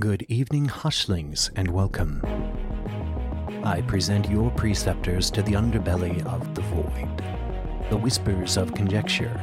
Good 0.00 0.22
evening, 0.30 0.68
hushlings, 0.68 1.50
and 1.54 1.68
welcome. 1.68 2.22
I 3.62 3.82
present 3.82 4.26
your 4.30 4.50
preceptors 4.52 5.30
to 5.32 5.42
the 5.42 5.52
underbelly 5.52 6.24
of 6.24 6.54
the 6.54 6.62
void, 6.62 7.22
the 7.90 7.98
whispers 7.98 8.56
of 8.56 8.72
conjecture, 8.72 9.38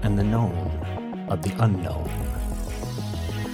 and 0.00 0.18
the 0.18 0.24
known 0.24 1.26
of 1.28 1.42
the 1.42 1.54
unknown. 1.62 2.08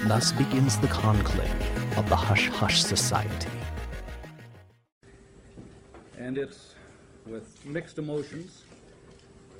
Thus 0.06 0.30
begins 0.30 0.78
the 0.78 0.86
conclave 0.86 1.98
of 1.98 2.08
the 2.08 2.14
Hush 2.14 2.48
Hush 2.48 2.80
Society. 2.80 3.50
And 6.16 6.38
it's 6.38 6.76
with 7.26 7.66
mixed 7.66 7.98
emotions, 7.98 8.62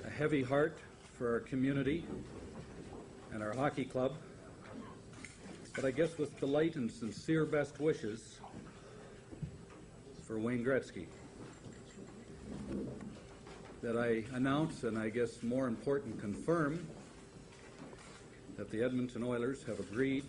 a 0.07 0.09
heavy 0.09 0.45
heart 0.45 0.79
for 1.19 1.33
our 1.33 1.41
community 1.41 2.07
and 3.33 3.43
our 3.43 3.55
hockey 3.55 3.85
club, 3.85 4.13
but 5.75 5.85
I 5.85 5.91
guess 5.91 6.19
with 6.19 6.39
delight 6.41 6.77
and 6.77 6.91
sincere 6.91 7.45
best 7.45 7.81
wishes 7.81 8.39
for 10.27 10.39
Wayne 10.39 10.65
Gretzky 10.65 11.07
that 13.83 13.97
I 13.97 14.25
announce 14.35 14.85
and 14.85 14.99
I 14.99 15.09
guess 15.09 15.43
more 15.43 15.67
important 15.67 16.21
confirm 16.21 16.87
that 18.57 18.71
the 18.71 18.83
Edmonton 18.83 19.23
Oilers 19.23 19.63
have 19.65 19.81
agreed 19.81 20.25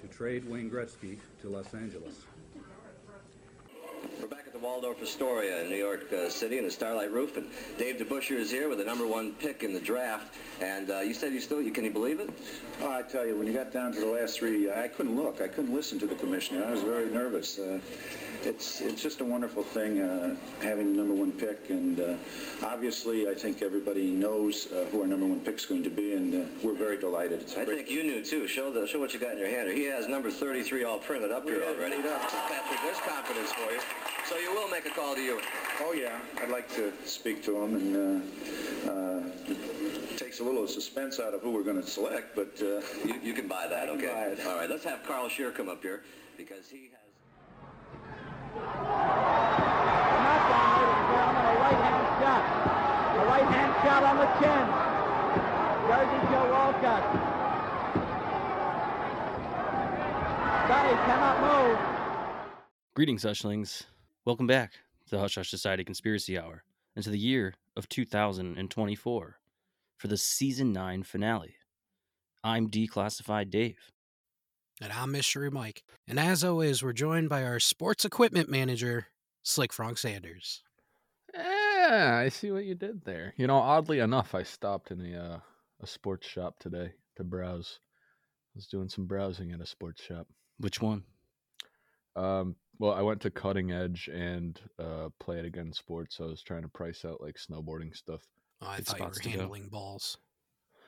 to 0.00 0.08
trade 0.08 0.48
Wayne 0.48 0.70
Gretzky 0.70 1.18
to 1.42 1.48
Los 1.48 1.72
Angeles. 1.74 2.27
We're 4.58 4.62
back 4.62 4.70
at 4.76 4.80
the 4.80 4.86
Waldorf 4.88 5.02
Astoria 5.02 5.62
in 5.62 5.70
New 5.70 5.76
York 5.76 6.12
uh, 6.12 6.28
City 6.28 6.58
in 6.58 6.64
the 6.64 6.70
Starlight 6.70 7.12
Roof, 7.12 7.36
and 7.36 7.46
Dave 7.76 7.96
DeBusschere 7.96 8.38
is 8.38 8.50
here 8.50 8.68
with 8.68 8.78
the 8.78 8.84
number 8.84 9.06
one 9.06 9.32
pick 9.32 9.62
in 9.62 9.72
the 9.72 9.80
draft. 9.80 10.34
And 10.60 10.90
uh, 10.90 11.00
you 11.00 11.14
said 11.14 11.32
you 11.32 11.40
still, 11.40 11.60
you 11.62 11.70
can 11.70 11.84
you 11.84 11.90
believe 11.90 12.18
it? 12.20 12.30
Oh, 12.80 12.90
I 12.90 13.02
tell 13.02 13.26
you, 13.26 13.36
when 13.36 13.46
you 13.46 13.52
got 13.52 13.72
down 13.72 13.92
to 13.92 14.00
the 14.00 14.06
last 14.06 14.38
three, 14.38 14.70
I 14.70 14.88
couldn't 14.88 15.16
look. 15.16 15.40
I 15.40 15.48
couldn't 15.48 15.74
listen 15.74 15.98
to 16.00 16.06
the 16.06 16.14
commissioner. 16.16 16.64
I 16.64 16.70
was 16.72 16.82
very 16.82 17.10
nervous. 17.10 17.58
Uh, 17.58 17.78
it's 18.44 18.80
it's 18.80 19.02
just 19.02 19.20
a 19.20 19.24
wonderful 19.24 19.62
thing 19.64 20.00
uh, 20.00 20.34
having 20.62 20.92
the 20.92 20.98
number 20.98 21.14
one 21.14 21.32
pick, 21.32 21.70
and 21.70 22.00
uh, 22.00 22.14
obviously, 22.64 23.28
I 23.28 23.34
think 23.34 23.62
everybody 23.62 24.10
knows 24.10 24.68
uh, 24.72 24.86
who 24.90 25.00
our 25.02 25.06
number 25.06 25.26
one 25.26 25.40
pick 25.40 25.56
is 25.56 25.66
going 25.66 25.82
to 25.84 25.90
be, 25.90 26.14
and 26.14 26.34
uh, 26.34 26.46
we're 26.62 26.74
very 26.74 26.98
delighted. 26.98 27.40
It's 27.42 27.56
I 27.56 27.64
great- 27.64 27.78
think 27.78 27.90
you 27.90 28.02
knew 28.04 28.24
too. 28.24 28.46
Show 28.46 28.72
the 28.72 28.86
show 28.86 28.98
what 29.00 29.12
you 29.12 29.20
got 29.20 29.32
in 29.32 29.38
your 29.38 29.48
hand. 29.48 29.70
He 29.76 29.84
has 29.84 30.06
number 30.08 30.30
33 30.30 30.84
all 30.84 30.98
printed 30.98 31.32
up 31.32 31.44
here 31.44 31.60
Yeah, 31.60 31.66
already. 31.68 31.96
Patrick, 32.02 32.80
there's 32.82 32.98
confidence 33.00 33.52
for 33.52 33.70
you. 33.72 33.80
So 34.28 34.36
you 34.36 34.52
will 34.54 34.68
make 34.68 34.84
a 34.84 34.90
call 34.90 35.14
to 35.14 35.22
you. 35.22 35.40
Oh 35.80 35.92
yeah, 35.92 36.18
I'd 36.42 36.50
like 36.50 36.68
to 36.76 36.92
speak 37.06 37.42
to 37.44 37.56
him, 37.62 37.74
and 37.76 37.96
uh, 37.96 38.90
uh, 38.90 39.22
it 39.48 40.18
takes 40.18 40.40
a 40.40 40.44
little 40.44 40.66
suspense 40.68 41.18
out 41.18 41.32
of 41.32 41.40
who 41.40 41.50
we're 41.50 41.62
going 41.62 41.80
to 41.80 41.88
select, 41.88 42.36
but. 42.36 42.52
Uh, 42.60 42.82
You, 43.06 43.14
you 43.22 43.32
can 43.32 43.48
buy 43.48 43.66
that, 43.68 43.88
can 43.88 43.96
okay? 43.96 44.34
buy. 44.36 44.44
All 44.44 44.56
right, 44.58 44.68
let's 44.68 44.84
have 44.84 45.02
Carl 45.04 45.30
Scheer 45.30 45.50
come 45.50 45.70
up 45.70 45.82
here 45.82 46.02
because 46.36 46.68
he 46.68 46.90
has. 46.92 47.08
Knockdown, 50.24 50.76
ladies 50.76 51.08
gentlemen, 51.08 51.44
a 51.48 51.54
right-hand 51.64 52.04
shot. 52.20 52.42
A 53.16 53.24
right-hand 53.32 53.72
shot 53.80 54.02
on 54.10 54.16
the 54.20 54.28
chin. 54.40 54.64
Jersey 55.88 56.20
Joe 56.28 56.46
Walcott. 56.52 57.04
Sonny 60.68 60.94
cannot 61.08 61.36
move. 61.48 61.78
Greetings, 62.94 63.24
Hushlings. 63.24 63.86
Welcome 64.28 64.46
back 64.46 64.72
to 65.06 65.12
the 65.12 65.20
Hush 65.20 65.36
Hush 65.36 65.48
Society 65.48 65.84
Conspiracy 65.84 66.38
Hour 66.38 66.62
and 66.94 67.02
to 67.02 67.08
the 67.08 67.18
year 67.18 67.54
of 67.74 67.88
2024 67.88 69.38
for 69.96 70.06
the 70.06 70.16
season 70.18 70.70
9 70.70 71.02
finale. 71.04 71.54
I'm 72.44 72.68
Declassified 72.68 73.48
Dave. 73.48 73.90
And 74.82 74.92
I'm 74.92 75.12
Mystery 75.12 75.50
Mike. 75.50 75.82
And 76.06 76.20
as 76.20 76.44
always, 76.44 76.82
we're 76.82 76.92
joined 76.92 77.30
by 77.30 77.42
our 77.42 77.58
sports 77.58 78.04
equipment 78.04 78.50
manager, 78.50 79.06
Slick 79.42 79.72
Frank 79.72 79.96
Sanders. 79.96 80.62
Yeah, 81.32 82.20
I 82.22 82.28
see 82.28 82.50
what 82.50 82.66
you 82.66 82.74
did 82.74 83.06
there. 83.06 83.32
You 83.38 83.46
know, 83.46 83.56
oddly 83.56 84.00
enough, 84.00 84.34
I 84.34 84.42
stopped 84.42 84.90
in 84.90 85.00
a 85.14 85.18
uh, 85.18 85.38
a 85.82 85.86
sports 85.86 86.28
shop 86.28 86.58
today 86.58 86.92
to 87.16 87.24
browse. 87.24 87.80
I 88.54 88.56
was 88.56 88.66
doing 88.66 88.90
some 88.90 89.06
browsing 89.06 89.52
at 89.52 89.62
a 89.62 89.66
sports 89.66 90.02
shop. 90.02 90.26
Which 90.58 90.82
one? 90.82 91.04
Um, 92.18 92.56
well, 92.78 92.92
I 92.92 93.02
went 93.02 93.20
to 93.22 93.30
Cutting 93.30 93.72
Edge 93.72 94.08
and 94.12 94.60
uh, 94.78 95.08
Play 95.18 95.38
It 95.38 95.44
Again 95.44 95.72
Sports. 95.72 96.16
So 96.16 96.24
I 96.24 96.28
was 96.28 96.42
trying 96.42 96.62
to 96.62 96.68
price 96.68 97.04
out 97.04 97.20
like 97.20 97.36
snowboarding 97.36 97.96
stuff. 97.96 98.22
Oh, 98.60 98.66
I 98.68 98.76
Good 98.76 98.86
thought 98.86 98.98
you 98.98 99.04
were 99.04 99.10
to 99.12 99.22
go. 99.22 99.30
handling 99.30 99.68
balls. 99.68 100.18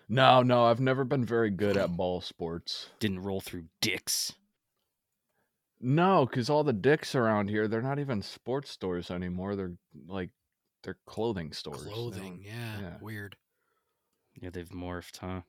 No, 0.09 0.43
no, 0.43 0.65
I've 0.65 0.81
never 0.81 1.05
been 1.05 1.25
very 1.25 1.51
good 1.51 1.77
at 1.77 1.97
ball 1.97 2.21
sports. 2.21 2.89
Didn't 2.99 3.21
roll 3.21 3.41
through 3.41 3.67
dicks. 3.81 4.33
No, 5.81 6.27
because 6.27 6.51
all 6.51 6.65
the 6.65 6.73
dicks 6.73 7.15
around 7.15 7.49
here, 7.49 7.69
they're 7.69 7.81
not 7.81 8.01
even 8.01 8.21
sports 8.21 8.71
stores 8.71 9.11
anymore. 9.11 9.55
They're 9.55 9.77
like, 10.09 10.31
they're 10.83 10.99
clothing 11.07 11.53
stores. 11.53 11.85
Clothing, 11.85 12.43
yeah, 12.45 12.81
yeah. 12.81 12.97
weird. 13.01 13.37
Yeah, 14.35 14.51
they've 14.51 14.69
morphed, 14.69 15.19
huh? 15.19 15.43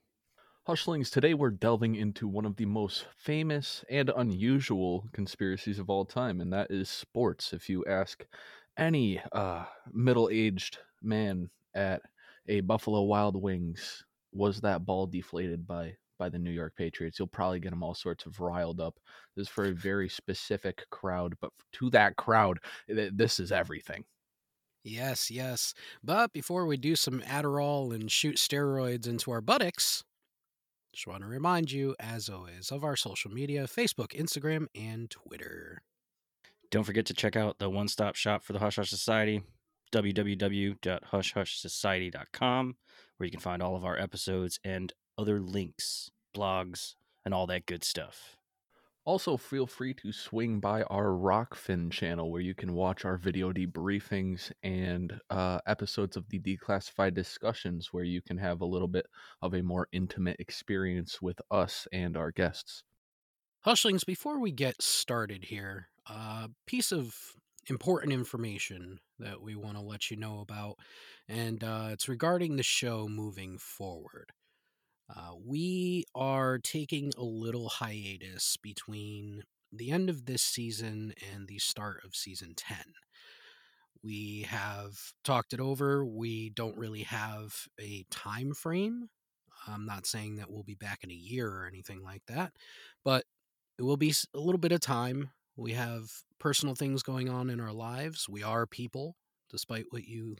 Hushlings, 0.66 1.10
today 1.10 1.34
we're 1.34 1.50
delving 1.50 1.96
into 1.96 2.28
one 2.28 2.44
of 2.44 2.56
the 2.56 2.66
most 2.66 3.06
famous 3.16 3.84
and 3.90 4.08
unusual 4.10 5.08
conspiracies 5.12 5.78
of 5.78 5.90
all 5.90 6.04
time, 6.04 6.40
and 6.40 6.52
that 6.52 6.70
is 6.70 6.88
sports. 6.88 7.52
If 7.52 7.68
you 7.68 7.84
ask 7.86 8.24
any 8.76 9.20
uh, 9.32 9.64
middle 9.92 10.28
aged 10.30 10.78
man 11.00 11.50
at 11.74 12.02
a 12.46 12.60
Buffalo 12.60 13.02
Wild 13.02 13.34
Wings, 13.40 14.04
was 14.32 14.60
that 14.60 14.84
ball 14.86 15.06
deflated 15.06 15.66
by 15.66 15.96
by 16.18 16.28
the 16.28 16.38
New 16.38 16.52
York 16.52 16.76
Patriots? 16.76 17.18
You'll 17.18 17.26
probably 17.28 17.58
get 17.58 17.70
them 17.70 17.82
all 17.82 17.94
sorts 17.94 18.26
of 18.26 18.38
riled 18.40 18.80
up. 18.80 19.00
This 19.34 19.48
is 19.48 19.52
for 19.52 19.64
a 19.64 19.72
very 19.74 20.08
specific 20.08 20.86
crowd, 20.90 21.36
but 21.40 21.52
to 21.72 21.90
that 21.90 22.14
crowd, 22.16 22.60
th- 22.86 23.12
this 23.16 23.40
is 23.40 23.50
everything. 23.50 24.04
Yes, 24.84 25.30
yes. 25.30 25.74
But 26.02 26.32
before 26.32 26.66
we 26.66 26.76
do 26.76 26.96
some 26.96 27.20
Adderall 27.20 27.94
and 27.94 28.10
shoot 28.10 28.36
steroids 28.36 29.06
into 29.06 29.30
our 29.30 29.40
buttocks, 29.40 30.02
just 30.92 31.06
want 31.06 31.22
to 31.22 31.28
remind 31.28 31.72
you, 31.72 31.96
as 31.98 32.28
always, 32.28 32.70
of 32.70 32.84
our 32.84 32.96
social 32.96 33.30
media 33.30 33.64
Facebook, 33.64 34.14
Instagram, 34.18 34.66
and 34.74 35.08
Twitter. 35.10 35.80
Don't 36.70 36.84
forget 36.84 37.06
to 37.06 37.14
check 37.14 37.34
out 37.36 37.58
the 37.58 37.70
one 37.70 37.88
stop 37.88 38.14
shop 38.14 38.42
for 38.42 38.52
the 38.52 38.58
Hush 38.58 38.76
Hush 38.76 38.90
Society, 38.90 39.42
www.hushhushsociety.com, 39.92 42.76
where 43.16 43.24
you 43.24 43.30
can 43.30 43.40
find 43.40 43.62
all 43.62 43.76
of 43.76 43.84
our 43.84 43.98
episodes 43.98 44.58
and 44.64 44.92
other 45.16 45.40
links, 45.40 46.10
blogs, 46.34 46.96
and 47.24 47.32
all 47.34 47.46
that 47.46 47.66
good 47.66 47.84
stuff. 47.84 48.36
Also, 49.04 49.36
feel 49.36 49.66
free 49.66 49.92
to 49.94 50.12
swing 50.12 50.60
by 50.60 50.82
our 50.84 51.08
Rokfin 51.08 51.90
channel 51.90 52.30
where 52.30 52.40
you 52.40 52.54
can 52.54 52.72
watch 52.72 53.04
our 53.04 53.16
video 53.16 53.52
debriefings 53.52 54.52
and 54.62 55.20
uh, 55.28 55.58
episodes 55.66 56.16
of 56.16 56.28
the 56.28 56.38
declassified 56.38 57.12
discussions 57.12 57.92
where 57.92 58.04
you 58.04 58.22
can 58.22 58.38
have 58.38 58.60
a 58.60 58.66
little 58.66 58.86
bit 58.86 59.06
of 59.40 59.54
a 59.54 59.62
more 59.62 59.88
intimate 59.90 60.36
experience 60.38 61.20
with 61.20 61.40
us 61.50 61.88
and 61.92 62.16
our 62.16 62.30
guests. 62.30 62.84
Hushlings, 63.66 64.06
before 64.06 64.38
we 64.38 64.52
get 64.52 64.80
started 64.80 65.44
here, 65.44 65.88
a 66.06 66.50
piece 66.66 66.92
of 66.92 67.16
important 67.68 68.12
information 68.12 69.00
that 69.18 69.40
we 69.42 69.56
want 69.56 69.76
to 69.76 69.82
let 69.82 70.12
you 70.12 70.16
know 70.16 70.40
about, 70.40 70.76
and 71.28 71.62
uh, 71.64 71.88
it's 71.90 72.08
regarding 72.08 72.54
the 72.56 72.62
show 72.62 73.08
moving 73.08 73.58
forward. 73.58 74.32
Uh, 75.14 75.32
we 75.44 76.04
are 76.14 76.58
taking 76.58 77.12
a 77.18 77.24
little 77.24 77.68
hiatus 77.68 78.56
between 78.56 79.42
the 79.70 79.90
end 79.90 80.08
of 80.08 80.26
this 80.26 80.42
season 80.42 81.12
and 81.32 81.48
the 81.48 81.58
start 81.58 82.02
of 82.04 82.14
season 82.14 82.54
10. 82.56 82.78
We 84.02 84.46
have 84.48 84.98
talked 85.22 85.52
it 85.52 85.60
over. 85.60 86.04
We 86.04 86.50
don't 86.50 86.76
really 86.76 87.02
have 87.02 87.54
a 87.80 88.04
time 88.10 88.52
frame. 88.54 89.08
I'm 89.66 89.86
not 89.86 90.06
saying 90.06 90.36
that 90.36 90.50
we'll 90.50 90.64
be 90.64 90.74
back 90.74 91.04
in 91.04 91.10
a 91.10 91.14
year 91.14 91.48
or 91.48 91.66
anything 91.66 92.02
like 92.02 92.22
that, 92.26 92.52
but 93.04 93.24
it 93.78 93.82
will 93.82 93.96
be 93.96 94.12
a 94.34 94.38
little 94.38 94.58
bit 94.58 94.72
of 94.72 94.80
time. 94.80 95.30
We 95.56 95.72
have 95.72 96.10
personal 96.40 96.74
things 96.74 97.02
going 97.02 97.28
on 97.28 97.48
in 97.48 97.60
our 97.60 97.72
lives. 97.72 98.28
We 98.28 98.42
are 98.42 98.66
people, 98.66 99.16
despite 99.50 99.84
what 99.90 100.04
you 100.04 100.36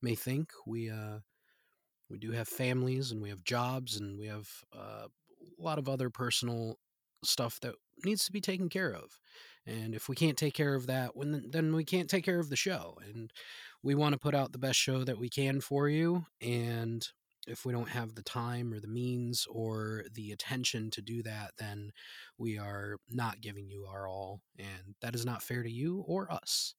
may 0.00 0.14
think. 0.14 0.50
We 0.66 0.90
uh, 0.90 1.18
we 2.08 2.18
do 2.18 2.32
have 2.32 2.48
families 2.48 3.10
and 3.10 3.20
we 3.22 3.30
have 3.30 3.44
jobs 3.44 3.96
and 3.96 4.18
we 4.18 4.26
have 4.26 4.48
uh, 4.74 5.06
a 5.06 5.62
lot 5.62 5.78
of 5.78 5.88
other 5.88 6.10
personal 6.10 6.78
stuff 7.24 7.58
that 7.60 7.74
needs 8.04 8.24
to 8.24 8.32
be 8.32 8.40
taken 8.40 8.68
care 8.68 8.92
of. 8.92 9.18
And 9.66 9.94
if 9.94 10.08
we 10.08 10.14
can't 10.14 10.36
take 10.36 10.54
care 10.54 10.74
of 10.74 10.86
that, 10.86 11.16
when 11.16 11.50
then 11.50 11.74
we 11.74 11.84
can't 11.84 12.08
take 12.08 12.24
care 12.24 12.38
of 12.38 12.50
the 12.50 12.56
show. 12.56 12.98
And 13.04 13.32
we 13.82 13.94
want 13.94 14.12
to 14.12 14.18
put 14.18 14.34
out 14.34 14.52
the 14.52 14.58
best 14.58 14.78
show 14.78 15.02
that 15.04 15.18
we 15.18 15.28
can 15.28 15.60
for 15.60 15.88
you. 15.88 16.26
And 16.40 17.06
if 17.48 17.64
we 17.64 17.72
don't 17.72 17.88
have 17.88 18.14
the 18.14 18.22
time 18.22 18.72
or 18.72 18.80
the 18.80 18.88
means 18.88 19.46
or 19.50 20.04
the 20.12 20.32
attention 20.32 20.90
to 20.90 21.02
do 21.02 21.22
that, 21.22 21.52
then 21.58 21.90
we 22.38 22.58
are 22.58 22.96
not 23.10 23.40
giving 23.40 23.68
you 23.68 23.86
our 23.88 24.08
all. 24.08 24.40
And 24.58 24.94
that 25.00 25.14
is 25.14 25.24
not 25.24 25.42
fair 25.42 25.62
to 25.62 25.70
you 25.70 26.04
or 26.06 26.30
us. 26.32 26.74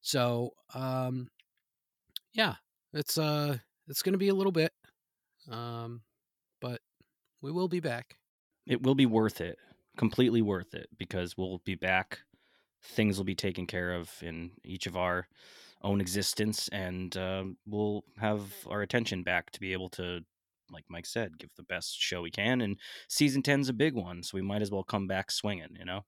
So, 0.00 0.50
um, 0.74 1.28
yeah, 2.32 2.54
it's 2.92 3.18
uh, 3.18 3.58
it's 3.88 4.02
going 4.02 4.12
to 4.12 4.18
be 4.18 4.28
a 4.28 4.34
little 4.34 4.52
bit, 4.52 4.72
um, 5.50 6.02
but 6.60 6.80
we 7.40 7.52
will 7.52 7.68
be 7.68 7.80
back. 7.80 8.16
It 8.66 8.82
will 8.82 8.94
be 8.94 9.06
worth 9.06 9.40
it, 9.40 9.58
completely 9.96 10.42
worth 10.42 10.74
it, 10.74 10.88
because 10.98 11.36
we'll 11.36 11.62
be 11.64 11.74
back. 11.74 12.20
Things 12.82 13.16
will 13.16 13.24
be 13.24 13.34
taken 13.34 13.66
care 13.66 13.92
of 13.92 14.10
in 14.22 14.52
each 14.64 14.86
of 14.86 14.96
our 14.96 15.28
own 15.82 16.00
existence, 16.00 16.68
and 16.68 17.16
um, 17.16 17.56
we'll 17.66 18.04
have 18.18 18.40
our 18.68 18.82
attention 18.82 19.22
back 19.22 19.50
to 19.52 19.60
be 19.60 19.72
able 19.72 19.88
to, 19.90 20.20
like 20.70 20.84
Mike 20.88 21.06
said, 21.06 21.38
give 21.38 21.50
the 21.56 21.62
best 21.62 22.00
show 22.00 22.22
we 22.22 22.30
can. 22.30 22.60
And 22.60 22.78
season 23.08 23.42
10's 23.42 23.68
a 23.68 23.72
big 23.72 23.94
one, 23.94 24.22
so 24.22 24.32
we 24.34 24.42
might 24.42 24.62
as 24.62 24.70
well 24.70 24.84
come 24.84 25.06
back 25.06 25.30
swinging, 25.30 25.76
you 25.78 25.84
know? 25.84 26.04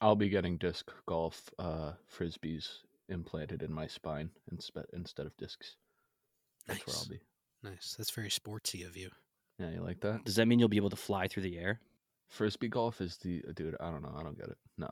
I'll 0.00 0.16
be 0.16 0.28
getting 0.28 0.58
disc 0.58 0.90
golf 1.06 1.50
uh, 1.58 1.92
frisbees 2.16 2.68
implanted 3.08 3.62
in 3.62 3.72
my 3.72 3.86
spine 3.86 4.30
inspe- 4.52 4.84
instead 4.92 5.26
of 5.26 5.36
discs. 5.36 5.76
That's 6.68 6.86
where 6.86 6.94
Nice. 6.94 7.02
I'll 7.02 7.08
be. 7.08 7.20
Nice. 7.62 7.94
That's 7.98 8.10
very 8.10 8.28
sportsy 8.30 8.86
of 8.86 8.96
you. 8.96 9.10
Yeah, 9.58 9.70
you 9.70 9.80
like 9.80 10.00
that? 10.00 10.24
Does 10.24 10.36
that 10.36 10.46
mean 10.46 10.58
you'll 10.58 10.68
be 10.68 10.76
able 10.76 10.90
to 10.90 10.96
fly 10.96 11.26
through 11.26 11.42
the 11.42 11.58
air? 11.58 11.80
Frisbee 12.28 12.68
golf 12.68 13.00
is 13.00 13.16
the 13.16 13.42
uh, 13.48 13.52
dude. 13.54 13.74
I 13.80 13.90
don't 13.90 14.02
know. 14.02 14.14
I 14.16 14.22
don't 14.22 14.38
get 14.38 14.48
it. 14.48 14.58
No, 14.76 14.88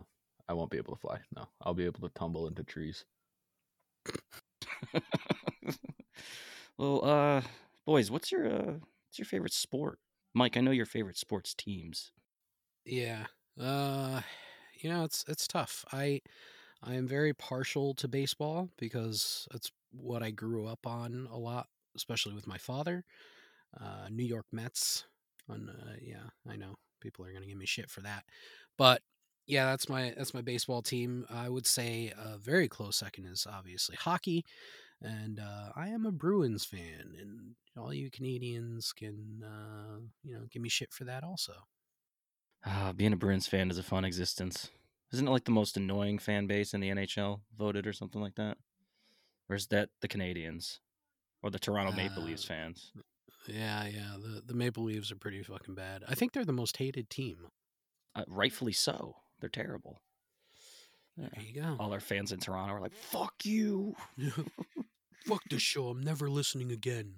I 0.49 0.55
won't 0.55 0.70
be 0.70 0.78
able 0.78 0.94
to 0.94 1.00
fly. 1.00 1.19
No, 1.34 1.46
I'll 1.62 1.75
be 1.75 1.84
able 1.84 2.00
to 2.00 2.08
tumble 2.14 2.49
into 2.49 2.64
trees. 2.64 3.05
well, 6.78 7.05
uh, 7.05 7.43
boys, 7.84 8.11
what's 8.11 8.32
your 8.32 8.46
uh, 8.46 8.72
what's 8.72 9.19
your 9.19 9.26
favorite 9.26 9.52
sport? 9.52 9.99
Mike, 10.34 10.56
I 10.56 10.61
know 10.61 10.70
your 10.70 10.87
favorite 10.87 11.17
sports 11.17 11.55
teams. 11.55 12.12
Yeah. 12.84 13.26
Uh 13.61 14.22
you 14.81 14.90
know, 14.90 15.05
it's 15.05 15.25
it's 15.29 15.46
tough. 15.46 15.84
I 15.93 16.20
I 16.82 16.94
am 16.94 17.06
very 17.06 17.32
partial 17.32 17.94
to 17.94 18.08
baseball 18.08 18.70
because 18.79 19.49
that's 19.50 19.72
what 20.00 20.22
I 20.22 20.31
grew 20.31 20.66
up 20.66 20.87
on 20.87 21.28
a 21.31 21.38
lot, 21.38 21.69
especially 21.96 22.34
with 22.34 22.46
my 22.46 22.58
father. 22.58 23.04
Uh 23.78 24.08
New 24.10 24.25
York 24.25 24.46
Mets. 24.52 25.04
On 25.48 25.69
uh, 25.69 25.94
yeah, 26.02 26.28
I 26.48 26.56
know 26.56 26.75
people 27.00 27.25
are 27.25 27.32
to 27.32 27.46
give 27.46 27.56
me 27.58 27.66
shit 27.66 27.90
for 27.90 28.00
that. 28.00 28.25
But 28.76 29.02
yeah, 29.46 29.66
that's 29.66 29.88
my 29.88 30.12
that's 30.16 30.34
my 30.34 30.43
baseball 30.43 30.82
team. 30.82 31.25
I 31.31 31.48
would 31.48 31.66
say 31.66 32.12
a 32.16 32.37
very 32.38 32.69
close 32.69 32.96
second 32.96 33.26
is 33.26 33.46
obviously 33.48 33.96
hockey. 33.96 34.44
And 35.02 35.38
uh, 35.38 35.70
I 35.76 35.88
am 35.88 36.06
a 36.06 36.10
Bruins 36.12 36.64
fan, 36.64 37.14
and 37.20 37.54
all 37.76 37.93
you 37.93 38.10
Canadians 38.10 38.93
can, 38.93 39.44
uh, 39.44 39.98
you 40.22 40.34
know, 40.34 40.46
give 40.50 40.62
me 40.62 40.70
shit 40.70 40.93
for 40.93 41.04
that 41.04 41.22
also. 41.22 41.52
Ah, 42.64 42.93
being 42.94 43.12
a 43.12 43.16
Bruins 43.16 43.46
fan 43.46 43.70
is 43.70 43.78
a 43.78 43.82
fun 43.82 44.04
existence. 44.04 44.70
Isn't 45.12 45.28
it 45.28 45.31
like 45.31 45.44
the 45.44 45.50
most 45.50 45.76
annoying 45.76 46.19
fan 46.19 46.46
base 46.46 46.75
in 46.75 46.81
the 46.81 46.88
NHL 46.90 47.43
voted 47.56 47.87
or 47.87 47.93
something 47.93 48.20
like 48.20 48.34
that? 48.37 48.58
Or 49.48 49.56
is 49.56 49.69
that 49.69 49.90
the 50.00 50.08
Canadians 50.08 50.81
or 51.43 51.50
the 51.50 51.58
Toronto 51.58 51.93
Maple 51.93 52.22
Leafs 52.22 52.44
Uh, 52.44 52.48
fans? 52.48 52.93
Yeah, 53.48 53.87
yeah. 53.87 54.16
The 54.20 54.43
the 54.44 54.54
Maple 54.54 54.84
Leafs 54.84 55.12
are 55.12 55.16
pretty 55.16 55.43
fucking 55.43 55.75
bad. 55.75 56.02
I 56.08 56.14
think 56.16 56.32
they're 56.32 56.44
the 56.44 56.52
most 56.52 56.76
hated 56.78 57.08
team. 57.10 57.46
Uh, 58.14 58.25
rightfully 58.26 58.72
so. 58.72 59.16
They're 59.40 59.48
terrible. 59.50 60.00
Yeah. 61.16 61.28
There 61.34 61.44
you 61.44 61.60
go. 61.62 61.76
All 61.78 61.93
our 61.93 62.00
fans 62.00 62.32
in 62.32 62.40
Toronto 62.40 62.75
are 62.75 62.81
like, 62.81 62.94
"Fuck 62.94 63.44
you." 63.44 63.94
Fuck 65.26 65.43
this 65.50 65.62
show. 65.62 65.88
I'm 65.88 66.02
never 66.02 66.28
listening 66.28 66.70
again. 66.72 67.16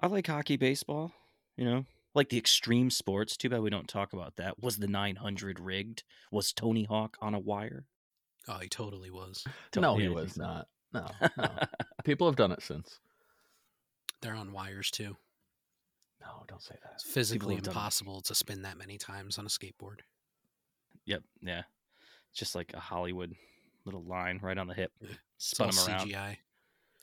I 0.00 0.06
like 0.08 0.26
hockey, 0.26 0.56
baseball. 0.56 1.12
You 1.56 1.64
know, 1.64 1.84
like 2.14 2.28
the 2.30 2.38
extreme 2.38 2.90
sports. 2.90 3.36
Too 3.36 3.48
bad 3.48 3.60
we 3.62 3.70
don't 3.70 3.88
talk 3.88 4.12
about 4.12 4.36
that. 4.36 4.60
Was 4.62 4.78
the 4.78 4.86
900 4.88 5.60
rigged? 5.60 6.02
Was 6.30 6.52
Tony 6.52 6.84
Hawk 6.84 7.16
on 7.20 7.34
a 7.34 7.38
wire? 7.38 7.86
Oh, 8.48 8.58
he 8.58 8.68
totally 8.68 9.10
was. 9.10 9.44
no, 9.76 9.96
he 9.96 10.08
was 10.08 10.36
not. 10.36 10.68
No, 10.92 11.06
no. 11.38 11.48
People 12.04 12.26
have 12.26 12.36
done 12.36 12.52
it 12.52 12.62
since. 12.62 13.00
They're 14.20 14.34
on 14.34 14.52
wires 14.52 14.90
too. 14.90 15.16
No, 16.20 16.44
don't 16.46 16.62
say 16.62 16.76
that. 16.82 16.92
It's 16.94 17.04
physically 17.04 17.56
have 17.56 17.64
done 17.64 17.72
it. 17.72 17.76
impossible 17.76 18.20
to 18.22 18.34
spin 18.34 18.62
that 18.62 18.78
many 18.78 18.98
times 18.98 19.38
on 19.38 19.46
a 19.46 19.48
skateboard. 19.48 20.00
Yep. 21.06 21.22
Yeah. 21.40 21.62
Just 22.32 22.54
like 22.54 22.72
a 22.74 22.80
Hollywood 22.80 23.34
little 23.84 24.04
line 24.04 24.38
right 24.42 24.56
on 24.56 24.68
the 24.68 24.74
hip. 24.74 24.92
Yeah. 25.00 25.08
It's 25.36 25.46
Spun 25.50 25.70
all 25.70 25.86
him 25.86 25.94
around. 25.94 26.08
CGI. 26.08 26.36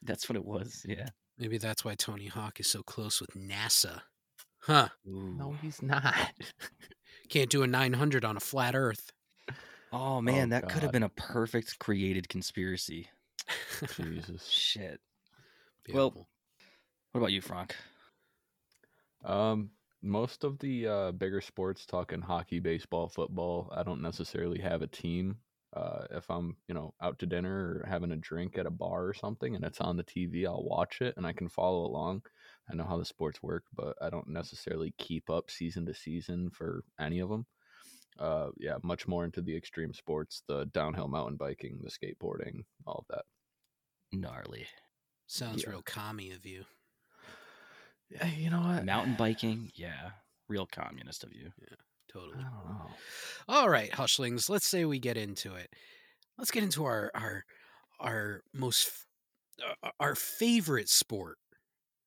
That's 0.03 0.29
what 0.29 0.37
it 0.37 0.45
was. 0.45 0.85
Yeah. 0.87 1.09
Maybe 1.37 1.57
that's 1.57 1.83
why 1.83 1.95
Tony 1.95 2.27
Hawk 2.27 2.59
is 2.59 2.67
so 2.67 2.83
close 2.83 3.19
with 3.19 3.31
NASA. 3.31 4.01
Huh. 4.61 4.89
No, 5.05 5.55
he's 5.61 5.81
not. 5.81 6.15
Can't 7.29 7.49
do 7.49 7.63
a 7.63 7.67
900 7.67 8.25
on 8.25 8.37
a 8.37 8.41
flat 8.41 8.75
Earth. 8.75 9.11
Oh 9.91 10.21
man, 10.21 10.49
that 10.49 10.69
could 10.69 10.83
have 10.83 10.91
been 10.91 11.03
a 11.03 11.09
perfect 11.09 11.79
created 11.79 12.29
conspiracy. 12.29 13.09
Jesus. 13.95 14.45
Shit. 14.45 14.99
Well- 15.91 16.27
What 17.11 17.19
about 17.19 17.31
you, 17.31 17.41
Frank? 17.41 17.75
Um, 19.23 19.71
most 20.01 20.43
of 20.43 20.59
the 20.59 20.87
uh, 20.87 21.11
bigger 21.11 21.41
sports, 21.41 21.85
talking 21.85 22.21
hockey, 22.21 22.59
baseball, 22.59 23.09
football, 23.09 23.71
I 23.75 23.83
don't 23.83 24.01
necessarily 24.01 24.59
have 24.59 24.81
a 24.81 24.87
team. 24.87 25.37
Uh, 25.75 26.05
if 26.11 26.29
I'm, 26.31 26.55
you 26.67 26.73
know, 26.73 26.93
out 27.01 27.19
to 27.19 27.27
dinner 27.27 27.81
or 27.83 27.85
having 27.87 28.11
a 28.11 28.15
drink 28.15 28.57
at 28.57 28.65
a 28.65 28.71
bar 28.71 29.05
or 29.05 29.13
something, 29.13 29.55
and 29.55 29.63
it's 29.63 29.81
on 29.81 29.97
the 29.97 30.03
TV, 30.03 30.45
I'll 30.47 30.63
watch 30.63 31.01
it 31.01 31.15
and 31.17 31.27
I 31.27 31.33
can 31.33 31.47
follow 31.49 31.85
along. 31.85 32.23
I 32.71 32.75
know 32.75 32.85
how 32.85 32.97
the 32.97 33.05
sports 33.05 33.43
work, 33.43 33.65
but 33.75 33.95
I 34.01 34.09
don't 34.09 34.29
necessarily 34.29 34.93
keep 34.97 35.29
up 35.29 35.51
season 35.51 35.85
to 35.85 35.93
season 35.93 36.49
for 36.49 36.83
any 36.99 37.19
of 37.19 37.29
them. 37.29 37.45
Uh, 38.19 38.49
yeah, 38.57 38.75
much 38.83 39.07
more 39.07 39.23
into 39.23 39.41
the 39.41 39.55
extreme 39.55 39.93
sports, 39.93 40.43
the 40.47 40.65
downhill 40.73 41.07
mountain 41.07 41.37
biking, 41.37 41.79
the 41.81 41.89
skateboarding, 41.89 42.63
all 42.85 43.05
of 43.07 43.15
that. 43.15 43.23
Gnarly. 44.11 44.67
Sounds 45.27 45.63
yeah. 45.63 45.69
real 45.69 45.81
commie 45.83 46.31
of 46.31 46.45
you. 46.45 46.65
Yeah, 48.09 48.27
you 48.27 48.49
know 48.49 48.61
what? 48.61 48.83
Mountain 48.85 49.15
biking, 49.17 49.71
yeah. 49.75 50.11
Real 50.47 50.65
communist 50.65 51.23
of 51.23 51.33
you. 51.33 51.51
Totally. 52.11 52.39
I 52.39 52.41
don't 52.41 52.69
know. 52.69 52.89
All 53.47 53.69
right, 53.69 53.91
Hushlings, 53.91 54.49
let's 54.49 54.67
say 54.67 54.83
we 54.83 54.99
get 54.99 55.15
into 55.15 55.55
it. 55.55 55.69
Let's 56.37 56.51
get 56.51 56.63
into 56.63 56.83
our 56.85 57.11
our 57.13 57.45
our 57.99 58.41
most 58.53 58.91
uh, 59.83 59.89
our 59.99 60.15
favorite 60.15 60.89
sport. 60.89 61.37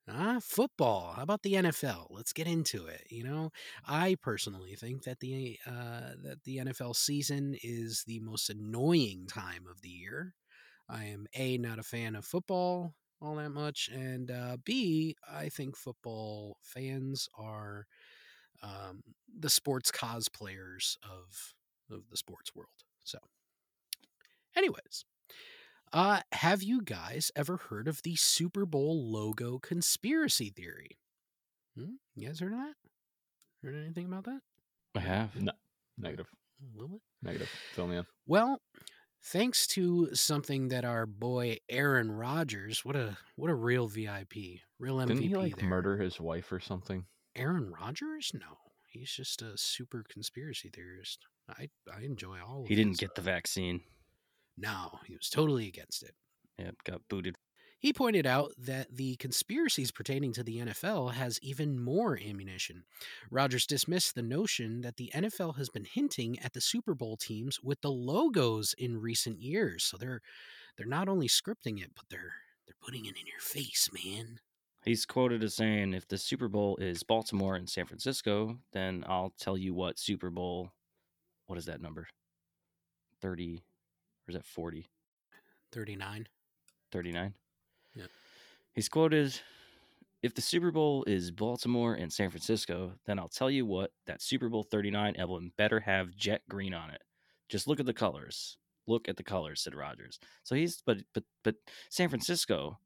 Huh? 0.08 0.40
Football. 0.40 1.12
How 1.16 1.22
about 1.22 1.43
the 1.43 1.56
NFL? 1.56 2.08
Let's 2.10 2.32
get 2.32 2.46
into 2.49 2.87
it. 2.87 3.06
You 3.08 3.22
know, 3.25 3.52
I 3.87 4.16
personally 4.20 4.75
think 4.75 5.04
that 5.04 5.20
the 5.20 5.58
uh, 5.66 6.14
that 6.22 6.43
the 6.44 6.58
NFL 6.58 6.93
season 6.94 7.56
is 7.62 8.04
the 8.06 8.19
most 8.20 8.50
annoying 8.50 9.26
time 9.28 9.66
of 9.70 9.81
the 9.81 9.88
year. 9.88 10.34
I 10.88 11.04
am 11.04 11.26
a 11.34 11.56
not 11.58 11.78
a 11.78 11.82
fan 11.84 12.16
of 12.16 12.25
football 12.25 12.94
all 13.20 13.37
that 13.37 13.50
much, 13.50 13.88
and 13.93 14.31
uh, 14.32 14.56
b 14.64 15.16
I 15.31 15.49
think 15.49 15.76
football 15.76 16.58
fans 16.62 17.28
are 17.38 17.87
um, 18.62 19.02
the 19.38 19.50
sports 19.50 19.90
cosplayers 19.93 20.96
of 21.05 21.55
of 21.90 22.08
the 22.10 22.16
sports 22.16 22.55
world. 22.55 22.70
So, 23.05 23.19
anyways, 24.56 25.05
uh, 25.93 26.20
have 26.32 26.63
you 26.63 26.82
guys 26.82 27.31
ever 27.37 27.56
heard 27.56 27.89
of 27.89 28.03
the 28.03 28.17
Super 28.17 28.65
Bowl 28.67 29.11
logo 29.11 29.58
conspiracy 29.58 30.51
theory? 30.51 30.99
Hmm? 31.77 31.94
You 32.15 32.29
guys 32.29 32.41
heard 32.41 32.53
of 32.53 32.58
that? 32.58 32.75
Heard 33.63 33.75
anything 33.77 34.06
about 34.06 34.25
that? 34.25 34.41
I 34.94 35.01
have. 35.01 35.34
No, 35.41 35.53
negative, 35.99 36.27
A 36.63 36.72
little 36.79 36.89
bit. 36.96 37.01
negative. 37.22 37.49
Fill 37.75 37.87
me 37.87 37.96
in. 37.99 38.06
Well, 38.27 38.61
thanks 39.25 39.67
to 39.69 40.15
something 40.15 40.69
that 40.69 40.84
our 40.84 41.06
boy 41.06 41.58
Aaron 41.69 42.11
Rodgers, 42.13 42.84
what 42.84 42.96
a 42.96 43.17
what 43.37 43.51
a 43.51 43.55
real 43.55 43.87
VIP, 43.89 44.34
real 44.79 44.96
MVP 44.96 45.06
Didn't 45.08 45.22
he 45.22 45.34
like 45.37 45.56
there. 45.56 45.69
murder 45.69 45.96
his 45.96 46.20
wife 46.20 46.51
or 46.53 46.61
something? 46.61 47.05
Aaron 47.37 47.70
Rodgers? 47.72 48.32
No, 48.34 48.58
he's 48.91 49.11
just 49.11 49.41
a 49.41 49.56
super 49.56 50.05
conspiracy 50.11 50.69
theorist. 50.69 51.20
I 51.49 51.69
I 51.94 52.03
enjoy 52.03 52.37
all. 52.46 52.63
Of 52.63 52.69
He 52.69 52.75
didn't 52.75 52.99
get 52.99 53.15
the 53.15 53.22
uh, 53.22 53.25
vaccine. 53.25 53.81
No, 54.56 54.98
he 55.06 55.14
was 55.16 55.28
totally 55.28 55.66
against 55.66 56.02
it. 56.02 56.14
Yep, 56.58 56.74
got 56.84 57.00
booted. 57.08 57.36
He 57.82 57.92
pointed 57.92 58.28
out 58.28 58.52
that 58.58 58.94
the 58.94 59.16
conspiracies 59.16 59.90
pertaining 59.90 60.32
to 60.34 60.44
the 60.44 60.58
NFL 60.58 61.14
has 61.14 61.40
even 61.42 61.82
more 61.82 62.16
ammunition. 62.16 62.84
Rodgers 63.28 63.66
dismissed 63.66 64.14
the 64.14 64.22
notion 64.22 64.82
that 64.82 64.98
the 64.98 65.10
NFL 65.12 65.56
has 65.56 65.68
been 65.68 65.84
hinting 65.84 66.38
at 66.38 66.52
the 66.52 66.60
Super 66.60 66.94
Bowl 66.94 67.16
teams 67.16 67.60
with 67.60 67.80
the 67.80 67.90
logos 67.90 68.72
in 68.78 69.00
recent 69.00 69.40
years. 69.42 69.82
So 69.82 69.96
they're 69.96 70.20
they're 70.76 70.86
not 70.86 71.08
only 71.08 71.26
scripting 71.26 71.82
it, 71.82 71.90
but 71.96 72.04
they're 72.08 72.34
they're 72.66 72.76
putting 72.80 73.06
it 73.06 73.16
in 73.18 73.26
your 73.26 73.40
face, 73.40 73.90
man. 73.92 74.38
He's 74.84 75.04
quoted 75.04 75.42
as 75.42 75.54
saying, 75.54 75.92
"If 75.92 76.06
the 76.06 76.18
Super 76.18 76.46
Bowl 76.46 76.76
is 76.76 77.02
Baltimore 77.02 77.56
and 77.56 77.68
San 77.68 77.86
Francisco, 77.86 78.58
then 78.72 79.04
I'll 79.08 79.34
tell 79.40 79.58
you 79.58 79.74
what 79.74 79.98
Super 79.98 80.30
Bowl. 80.30 80.70
What 81.46 81.58
is 81.58 81.64
that 81.64 81.82
number? 81.82 82.06
Thirty, 83.20 83.64
or 84.26 84.31
is 84.31 84.34
that 84.34 84.44
forty? 84.44 84.88
39. 85.72 86.29
39. 86.91 87.34
Yeah. 87.94 88.05
He's 88.74 88.88
quoted, 88.88 89.41
"If 90.22 90.34
the 90.34 90.43
Super 90.43 90.70
Bowl 90.70 91.05
is 91.06 91.31
Baltimore 91.31 91.94
and 91.94 92.12
San 92.12 92.31
Francisco, 92.31 92.93
then 93.06 93.19
I'll 93.19 93.29
tell 93.29 93.50
you 93.50 93.64
what 93.64 93.93
that 94.06 94.20
Super 94.20 94.48
Bowl 94.50 94.62
39 94.62 95.17
emblem 95.17 95.52
better 95.56 95.81
have 95.81 96.14
jet 96.14 96.43
green 96.48 96.74
on 96.74 96.91
it. 96.91 97.02
Just 97.48 97.67
look 97.67 97.81
at 97.81 97.86
the 97.86 97.94
colors. 97.94 98.58
Look 98.86 99.08
at 99.08 99.17
the 99.17 99.22
colors," 99.22 99.62
said 99.62 99.74
Rodgers. 99.74 100.19
So 100.43 100.55
he's 100.55 100.82
but 100.82 100.98
but 101.14 101.24
but 101.43 101.56
San 101.88 102.08
Francisco 102.08 102.79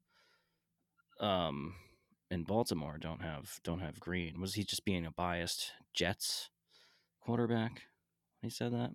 um 1.19 1.75
in 2.29 2.43
Baltimore 2.43 2.97
don't 2.97 3.21
have 3.21 3.59
don't 3.63 3.79
have 3.79 3.99
green. 3.99 4.39
Was 4.39 4.53
he 4.53 4.63
just 4.63 4.85
being 4.85 5.05
a 5.05 5.11
biased 5.11 5.71
Jets 5.93 6.49
quarterback? 7.21 7.83
When 8.39 8.49
he 8.49 8.49
said 8.49 8.73
that. 8.73 8.91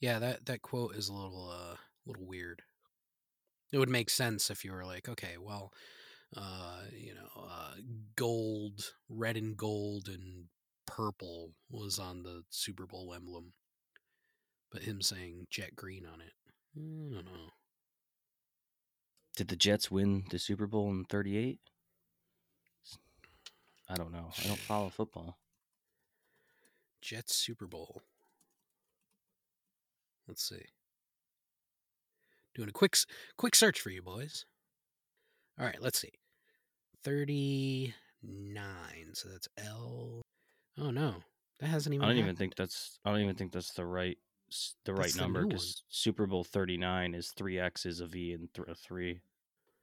Yeah, 0.00 0.18
that 0.18 0.46
that 0.46 0.62
quote 0.62 0.94
is 0.94 1.08
a 1.08 1.12
little 1.12 1.50
uh 1.50 1.76
little 2.06 2.26
weird. 2.26 2.62
It 3.72 3.78
would 3.78 3.88
make 3.88 4.10
sense 4.10 4.50
if 4.50 4.64
you 4.64 4.72
were 4.72 4.84
like, 4.84 5.08
okay, 5.08 5.36
well, 5.38 5.72
uh, 6.34 6.80
you 6.90 7.14
know, 7.14 7.42
uh, 7.42 7.74
gold, 8.16 8.94
red 9.10 9.36
and 9.36 9.56
gold 9.56 10.08
and 10.08 10.44
purple 10.86 11.50
was 11.70 11.98
on 11.98 12.22
the 12.22 12.44
Super 12.48 12.86
Bowl 12.86 13.12
emblem, 13.14 13.52
but 14.72 14.82
him 14.82 15.02
saying 15.02 15.48
jet 15.50 15.76
green 15.76 16.06
on 16.06 16.22
it, 16.22 16.32
I 16.76 17.14
don't 17.14 17.26
know. 17.26 17.50
Did 19.36 19.48
the 19.48 19.56
Jets 19.56 19.90
win 19.90 20.24
the 20.30 20.38
Super 20.38 20.66
Bowl 20.66 20.90
in 20.90 21.04
'38? 21.04 21.58
I 23.88 23.94
don't 23.94 24.12
know. 24.12 24.30
I 24.42 24.46
don't 24.46 24.58
follow 24.58 24.88
football. 24.88 25.38
Jets 27.00 27.34
Super 27.36 27.66
Bowl. 27.66 28.02
Let's 30.28 30.46
see. 30.46 30.62
Doing 32.54 32.68
a 32.68 32.72
quick 32.72 32.96
quick 33.36 33.54
search 33.54 33.80
for 33.80 33.90
you 33.90 34.02
boys. 34.02 34.44
All 35.58 35.66
right, 35.66 35.80
let's 35.80 35.98
see. 35.98 36.12
39. 37.04 37.94
So 39.14 39.28
that's 39.28 39.48
L. 39.56 40.22
Oh 40.78 40.90
no. 40.90 41.16
That 41.60 41.68
hasn't 41.68 41.94
even 41.94 42.04
I 42.04 42.08
don't 42.08 42.18
even 42.18 42.36
think 42.36 42.54
that's. 42.56 42.98
I 43.04 43.10
don't 43.10 43.20
even 43.20 43.34
think 43.34 43.52
that's 43.52 43.72
the 43.72 43.86
right 43.86 44.18
the 44.84 44.92
right 44.92 45.04
That's 45.04 45.16
number 45.16 45.44
because 45.44 45.82
Super 45.88 46.26
Bowl 46.26 46.44
39 46.44 47.14
is 47.14 47.30
three 47.30 47.58
X's, 47.58 48.00
a 48.00 48.06
V, 48.06 48.32
and 48.32 48.48
th- 48.54 48.68
a 48.68 48.74
three. 48.74 49.20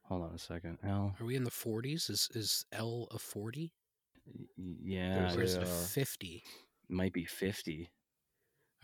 Hold 0.04 0.22
on 0.22 0.34
a 0.34 0.38
second. 0.38 0.78
L. 0.84 1.14
Are 1.20 1.26
we 1.26 1.36
in 1.36 1.44
the 1.44 1.50
40s? 1.50 2.10
Is 2.10 2.28
is 2.34 2.64
L 2.72 3.08
a 3.10 3.18
40? 3.18 3.72
Yeah, 4.82 5.34
Or 5.34 5.42
is 5.42 5.54
it 5.54 5.62
a, 5.62 5.66
a 5.66 5.68
uh, 5.68 5.86
50? 5.86 6.42
might 6.88 7.12
be 7.12 7.24
50. 7.24 7.90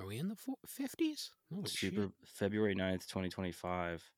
Are 0.01 0.07
we 0.07 0.19
in 0.19 0.29
the 0.29 0.37
fo- 0.37 0.59
50s? 0.67 1.31
Holy 1.53 1.69
shit. 1.69 1.93
Super 1.93 2.13
February 2.25 2.75
9th, 2.75 3.07
2025. 3.07 4.11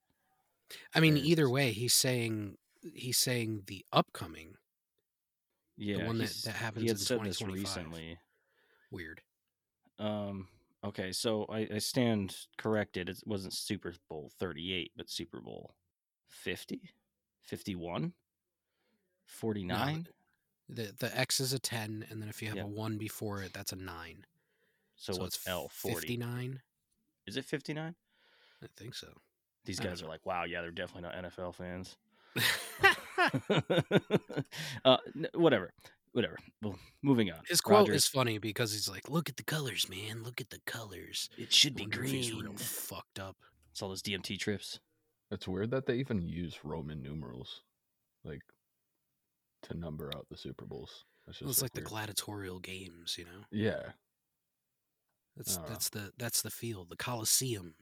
I 0.95 1.01
mean, 1.01 1.15
there's- 1.15 1.29
either 1.29 1.49
way, 1.51 1.73
he's 1.73 1.95
saying 1.95 2.59
he's 2.95 3.17
saying 3.19 3.63
the 3.67 3.85
upcoming 3.93 4.57
Yeah, 5.77 5.99
the 5.99 6.05
one 6.07 6.19
that- 6.19 6.31
that 6.45 6.57
happens 6.57 6.83
He 6.83 6.89
had 6.89 6.97
in 6.99 7.03
said 7.03 7.25
this 7.25 7.41
recently. 7.43 8.19
weird. 8.91 9.23
Um. 9.99 10.49
Okay, 10.83 11.13
so 11.13 11.47
I, 11.47 11.67
I 11.73 11.79
stand 11.79 12.47
corrected. 12.59 13.09
It 13.09 13.23
wasn't 13.27 13.55
Super 13.55 13.95
Bowl 14.09 14.31
38, 14.39 14.93
but 14.95 15.09
Super 15.09 15.41
Bowl 15.41 15.75
50, 16.29 16.93
51, 17.41 18.13
49. 19.25 20.09
The 20.69 20.93
the 20.93 21.17
X 21.19 21.41
is 21.41 21.53
a 21.55 21.59
10 21.59 22.07
and 22.11 22.21
then 22.21 22.29
if 22.29 22.43
you 22.43 22.49
have 22.49 22.59
a 22.59 22.67
1 22.67 22.99
before 22.99 23.43
it, 23.43 23.53
that's 23.55 23.73
a 23.73 23.77
9. 23.77 24.27
So, 25.13 25.21
what's 25.21 25.47
L 25.47 25.69
40? 25.69 25.95
59? 25.97 26.61
Is 27.27 27.37
it 27.37 27.45
59? 27.45 27.95
I 28.63 28.67
think 28.77 28.95
so. 28.95 29.09
These 29.65 29.81
guys 29.81 30.03
are 30.03 30.07
like, 30.07 30.25
wow, 30.25 30.45
yeah, 30.45 30.61
they're 30.61 30.71
definitely 30.71 31.11
not 31.11 31.25
NFL 31.25 31.55
fans. 31.55 31.97
uh, 34.85 34.97
whatever, 35.35 35.73
whatever. 36.13 36.37
Well, 36.63 36.79
moving 37.03 37.31
on. 37.31 37.41
His 37.49 37.61
quote 37.61 37.89
Roger, 37.89 37.93
is 37.93 38.07
funny 38.07 38.39
because 38.39 38.73
he's 38.73 38.89
like, 38.89 39.09
"Look 39.09 39.29
at 39.29 39.37
the 39.37 39.45
colors, 39.45 39.89
man. 39.89 40.23
Look 40.23 40.41
at 40.41 40.51
the 40.51 40.61
colors." 40.67 41.29
It 41.39 41.53
should 41.53 41.75
be 41.77 41.85
wonder 41.85 42.05
if 42.05 42.11
he's 42.11 42.33
real 42.33 42.43
green. 42.43 42.57
fucked 42.57 43.19
up. 43.19 43.37
It's 43.71 43.83
all 43.83 43.89
those 43.89 44.03
DMT 44.03 44.39
trips. 44.39 44.81
It's 45.31 45.49
weird 45.49 45.71
that 45.71 45.87
they 45.87 45.97
even 45.97 46.23
use 46.23 46.59
Roman 46.65 47.03
numerals, 47.03 47.63
like, 48.25 48.43
to 49.63 49.75
number 49.75 50.11
out 50.15 50.27
the 50.31 50.37
Super 50.37 50.67
Bowls. 50.67 51.05
That's 51.27 51.41
Well, 51.41 51.49
just 51.49 51.59
it's 51.59 51.63
like 51.63 51.73
the 51.73 51.81
gladiatorial 51.81 52.61
games, 52.61 53.17
you 53.19 53.25
know. 53.25 53.41
Yeah, 53.51 53.81
That's 55.37 55.57
Uh, 55.57 55.65
that's 55.67 55.89
the 55.89 56.13
that's 56.17 56.43
the 56.43 56.51
field, 56.51 56.91
the 56.91 56.97
Coliseum. 56.97 57.75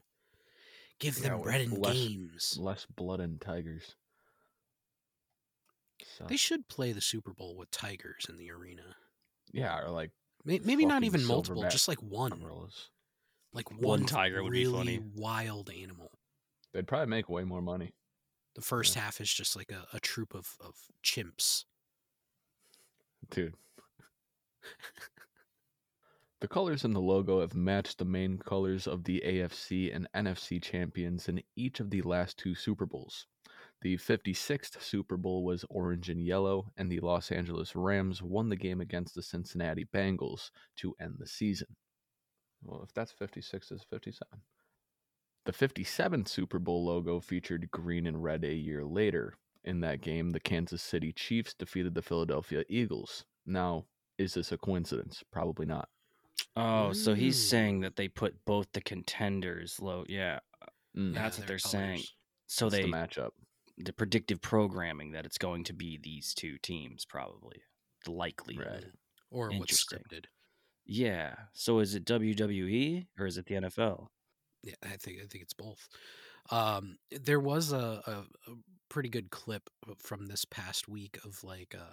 Give 0.99 1.19
them 1.21 1.33
with 1.35 1.43
bread 1.43 1.61
and 1.61 1.77
less- 1.77 1.93
games. 1.95 2.57
less 2.57 2.85
blood 2.85 3.19
and 3.19 3.39
tigers. 3.41 3.95
So, 6.17 6.25
They 6.25 6.37
should 6.37 6.67
play 6.67 6.91
the 6.91 7.01
Super 7.01 7.33
Bowl 7.33 7.55
with 7.55 7.71
tigers 7.71 8.25
in 8.29 8.37
the 8.37 8.51
arena. 8.51 8.95
yeah, 9.51 9.79
or 9.79 9.89
like 9.89 10.11
May- 10.45 10.59
Maybe 10.59 10.85
not 10.85 11.03
even 11.05 11.23
multiple, 11.25 11.63
just 11.69 11.87
like 11.87 12.01
one, 12.01 12.33
umbrellas. 12.33 12.89
like 13.53 13.71
one, 13.71 13.81
One 14.01 14.05
tiger 14.05 14.43
would 14.43 14.51
be 14.51 14.65
really 14.65 14.97
funny. 14.97 14.99
wild 15.15 15.69
animal. 15.69 16.11
They'd 16.73 16.87
probably 16.87 17.07
make 17.07 17.29
way 17.29 17.43
more 17.45 17.61
money. 17.61 17.93
The 18.55 18.61
first 18.61 18.93
half 18.95 19.21
is 19.21 19.31
just 19.33 19.55
like 19.55 19.71
a, 19.71 19.87
a 19.93 19.99
troop 20.01 20.33
of, 20.35 20.57
of 20.59 20.75
chimps. 21.03 21.63
Dude. 23.29 23.55
The 26.43 26.47
colors 26.49 26.83
in 26.83 26.91
the 26.91 26.99
logo 26.99 27.39
have 27.39 27.55
matched 27.55 27.97
the 27.97 28.03
main 28.03 28.37
colors 28.37 28.85
of 28.85 29.05
the 29.05 29.23
AFC 29.25 29.95
and 29.95 30.09
NFC 30.13 30.61
champions 30.61 31.29
in 31.29 31.41
each 31.55 31.79
of 31.79 31.89
the 31.89 32.01
last 32.01 32.37
two 32.37 32.53
Super 32.53 32.85
Bowls. 32.85 33.27
The 33.81 33.95
56th 33.95 34.81
Super 34.81 35.15
Bowl 35.15 35.45
was 35.45 35.63
orange 35.69 36.09
and 36.09 36.21
yellow, 36.21 36.65
and 36.75 36.91
the 36.91 36.99
Los 36.99 37.31
Angeles 37.31 37.77
Rams 37.77 38.21
won 38.21 38.49
the 38.49 38.57
game 38.57 38.81
against 38.81 39.15
the 39.15 39.23
Cincinnati 39.23 39.85
Bengals 39.85 40.51
to 40.79 40.93
end 40.99 41.15
the 41.17 41.27
season. 41.27 41.77
Well, 42.61 42.83
if 42.83 42.93
that's 42.93 43.13
56, 43.13 43.71
it's 43.71 43.85
57. 43.85 44.27
The 45.45 45.53
57th 45.53 46.27
Super 46.27 46.59
Bowl 46.59 46.83
logo 46.83 47.21
featured 47.21 47.71
green 47.71 48.05
and 48.05 48.21
red 48.21 48.43
a 48.43 48.53
year 48.53 48.83
later. 48.83 49.37
In 49.63 49.79
that 49.79 50.01
game, 50.01 50.31
the 50.31 50.41
Kansas 50.41 50.81
City 50.81 51.13
Chiefs 51.13 51.53
defeated 51.53 51.95
the 51.95 52.01
Philadelphia 52.01 52.65
Eagles. 52.67 53.23
Now, 53.45 53.85
is 54.17 54.33
this 54.33 54.51
a 54.51 54.57
coincidence? 54.57 55.23
Probably 55.31 55.65
not. 55.65 55.87
Oh, 56.55 56.93
so 56.93 57.13
he's 57.15 57.49
saying 57.49 57.81
that 57.81 57.95
they 57.95 58.07
put 58.07 58.35
both 58.45 58.67
the 58.73 58.81
contenders 58.81 59.79
low. 59.81 60.03
Yeah, 60.07 60.39
Mm, 60.95 61.13
That's 61.15 61.39
what 61.39 61.47
they're 61.47 61.57
saying. 61.57 62.03
so 62.45 62.69
that's 62.69 62.83
they 62.83 62.89
the 62.89 62.95
matchup. 62.95 63.31
the 63.79 63.93
predictive 63.93 64.39
programming 64.41 65.11
that 65.13 65.25
it's 65.25 65.39
going 65.39 65.63
to 65.63 65.73
be 65.73 65.97
these 66.01 66.33
two 66.35 66.57
teams 66.59 67.03
probably 67.05 67.63
the 68.05 68.11
likelihood. 68.11 68.65
Right. 68.83 68.91
or 69.31 69.49
what's 69.51 69.83
scripted. 69.83 70.25
Yeah. 70.85 71.33
So 71.53 71.79
is 71.79 71.95
it 71.95 72.05
WWE 72.05 73.07
or 73.17 73.25
is 73.25 73.37
it 73.39 73.47
the 73.47 73.55
NFL? 73.55 74.07
Yeah, 74.61 74.75
I 74.83 74.97
think 74.97 75.17
I 75.17 75.25
think 75.25 75.43
it's 75.43 75.53
both. 75.55 75.87
Um, 76.51 76.97
there 77.09 77.39
was 77.39 77.71
a, 77.71 78.01
a, 78.05 78.51
a 78.51 78.55
pretty 78.89 79.09
good 79.09 79.31
clip 79.31 79.69
from 79.97 80.27
this 80.27 80.45
past 80.45 80.87
week 80.87 81.17
of 81.25 81.43
like 81.43 81.73
a, 81.73 81.87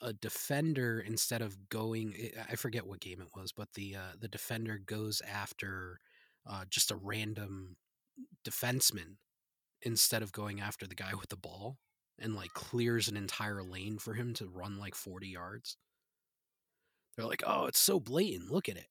a 0.00 0.12
defender 0.12 1.00
instead 1.00 1.42
of 1.42 1.68
going, 1.68 2.14
I- 2.38 2.52
I 2.52 2.56
forget 2.56 2.86
what 2.86 3.00
game 3.00 3.20
it 3.20 3.28
was, 3.34 3.52
but 3.52 3.72
the 3.74 3.96
uh, 3.96 4.12
the 4.18 4.28
defender 4.28 4.78
goes 4.78 5.20
after 5.22 6.00
uh, 6.46 6.64
just 6.70 6.90
a 6.90 6.96
random 6.96 7.76
defenseman 8.44 9.16
instead 9.82 10.22
of 10.22 10.32
going 10.32 10.60
after 10.60 10.86
the 10.86 10.94
guy 10.94 11.14
with 11.14 11.30
the 11.30 11.36
ball 11.36 11.78
and 12.18 12.34
like 12.36 12.52
clears 12.54 13.08
an 13.08 13.16
entire 13.16 13.62
lane 13.62 13.98
for 13.98 14.14
him 14.14 14.34
to 14.34 14.48
run 14.48 14.78
like 14.78 14.94
40 14.94 15.28
yards. 15.28 15.76
They're 17.16 17.26
like, 17.26 17.42
oh, 17.46 17.66
it's 17.66 17.78
so 17.78 17.98
blatant. 18.00 18.50
Look 18.50 18.68
at 18.68 18.76
it. 18.76 18.88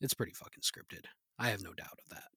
It's 0.00 0.14
pretty 0.14 0.32
fucking 0.32 0.62
scripted. 0.62 1.06
I 1.38 1.50
have 1.50 1.62
no 1.62 1.72
doubt 1.74 1.98
of 2.04 2.10
that. 2.10 2.28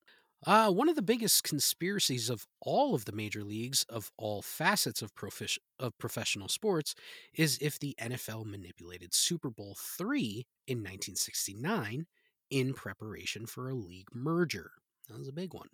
Uh, 0.46 0.72
one 0.72 0.90
of 0.90 0.96
the 0.96 1.04
biggest 1.04 1.44
conspiracies 1.44 2.30
of 2.30 2.48
all 2.62 2.96
of 2.96 3.06
the 3.06 3.12
major 3.12 3.44
leagues, 3.44 3.84
of 3.90 4.12
all 4.18 4.42
facets 4.42 5.04
of, 5.04 5.14
profish- 5.14 5.60
of 5.80 5.96
professional 6.00 6.48
sports, 6.48 6.96
is 7.36 7.60
if 7.62 7.78
the 7.78 7.96
NFL 8.02 8.46
manipulated 8.46 9.14
Super 9.14 9.52
Bowl 9.52 9.78
III 10.00 10.48
in 10.66 10.78
1969 10.80 12.08
in 12.50 12.74
preparation 12.74 13.46
for 13.46 13.70
a 13.70 13.76
league 13.76 14.08
merger. 14.14 14.72
That 15.10 15.20
was 15.20 15.28
a 15.28 15.34
big 15.34 15.54
one. 15.54 15.70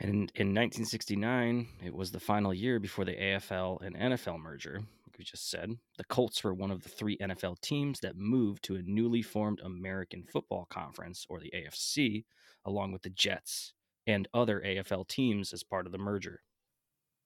And 0.00 0.10
in, 0.10 0.16
in 0.16 0.54
1969, 0.54 1.68
it 1.84 1.94
was 1.94 2.10
the 2.10 2.20
final 2.20 2.52
year 2.52 2.80
before 2.80 3.04
the 3.04 3.14
AFL 3.14 3.80
and 3.82 3.96
NFL 3.96 4.40
merger. 4.40 4.74
Like 4.74 5.18
we 5.18 5.24
just 5.24 5.50
said, 5.50 5.76
the 5.96 6.04
Colts 6.04 6.42
were 6.42 6.54
one 6.54 6.70
of 6.72 6.82
the 6.82 6.88
three 6.88 7.16
NFL 7.18 7.60
teams 7.60 8.00
that 8.00 8.16
moved 8.16 8.64
to 8.64 8.76
a 8.76 8.82
newly 8.82 9.22
formed 9.22 9.60
American 9.60 10.24
Football 10.24 10.66
Conference, 10.68 11.26
or 11.28 11.40
the 11.40 11.52
AFC, 11.54 12.24
along 12.68 12.92
with 12.92 13.02
the 13.02 13.10
Jets 13.10 13.72
and 14.06 14.28
other 14.32 14.60
AFL 14.60 15.08
teams 15.08 15.52
as 15.52 15.64
part 15.64 15.86
of 15.86 15.92
the 15.92 15.98
merger. 15.98 16.42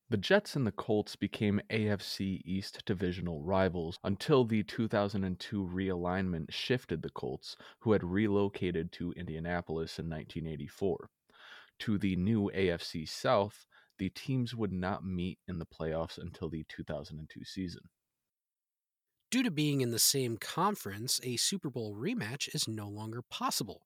The 0.09 0.17
Jets 0.17 0.57
and 0.57 0.67
the 0.67 0.73
Colts 0.73 1.17
became 1.17 1.61
AFC 1.71 2.43
East 2.45 2.83
divisional 2.85 3.43
rivals 3.43 3.99
until 4.05 4.45
the 4.45 4.63
2002 4.63 5.67
realignment 5.67 6.51
shifted 6.51 7.03
the 7.03 7.11
Colts, 7.11 7.57
who 7.81 7.93
had 7.93 8.05
relocated 8.05 8.93
to 8.93 9.13
Indianapolis 9.13 9.99
in 9.99 10.11
1984. 10.11 11.09
To 11.81 11.99
the 11.99 12.15
new 12.17 12.51
AFC 12.55 13.09
South, 13.09 13.67
the 13.99 14.11
teams 14.11 14.55
would 14.55 14.73
not 14.73 15.05
meet 15.05 15.39
in 15.49 15.59
the 15.59 15.67
playoffs 15.67 16.19
until 16.19 16.51
the 16.51 16.65
2002 16.69 17.45
season. 17.45 17.83
Due 19.33 19.43
to 19.43 19.51
being 19.51 19.81
in 19.81 19.93
the 19.93 19.99
same 19.99 20.37
conference, 20.37 21.19
a 21.25 21.39
Super 21.39 21.71
Bowl 21.71 21.97
rematch 21.97 22.55
is 22.55 22.69
no 22.69 22.87
longer 22.87 23.23
possible 23.23 23.81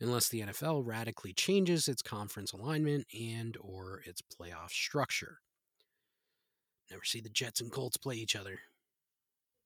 unless 0.00 0.28
the 0.28 0.42
NFL 0.42 0.86
radically 0.86 1.32
changes 1.32 1.88
its 1.88 2.02
conference 2.02 2.52
alignment 2.52 3.04
and 3.12 3.56
or 3.60 4.00
its 4.06 4.22
playoff 4.22 4.70
structure. 4.70 5.38
Never 6.88 7.02
see 7.02 7.20
the 7.20 7.28
Jets 7.28 7.60
and 7.60 7.72
Colts 7.72 7.96
play 7.96 8.14
each 8.14 8.36
other. 8.36 8.60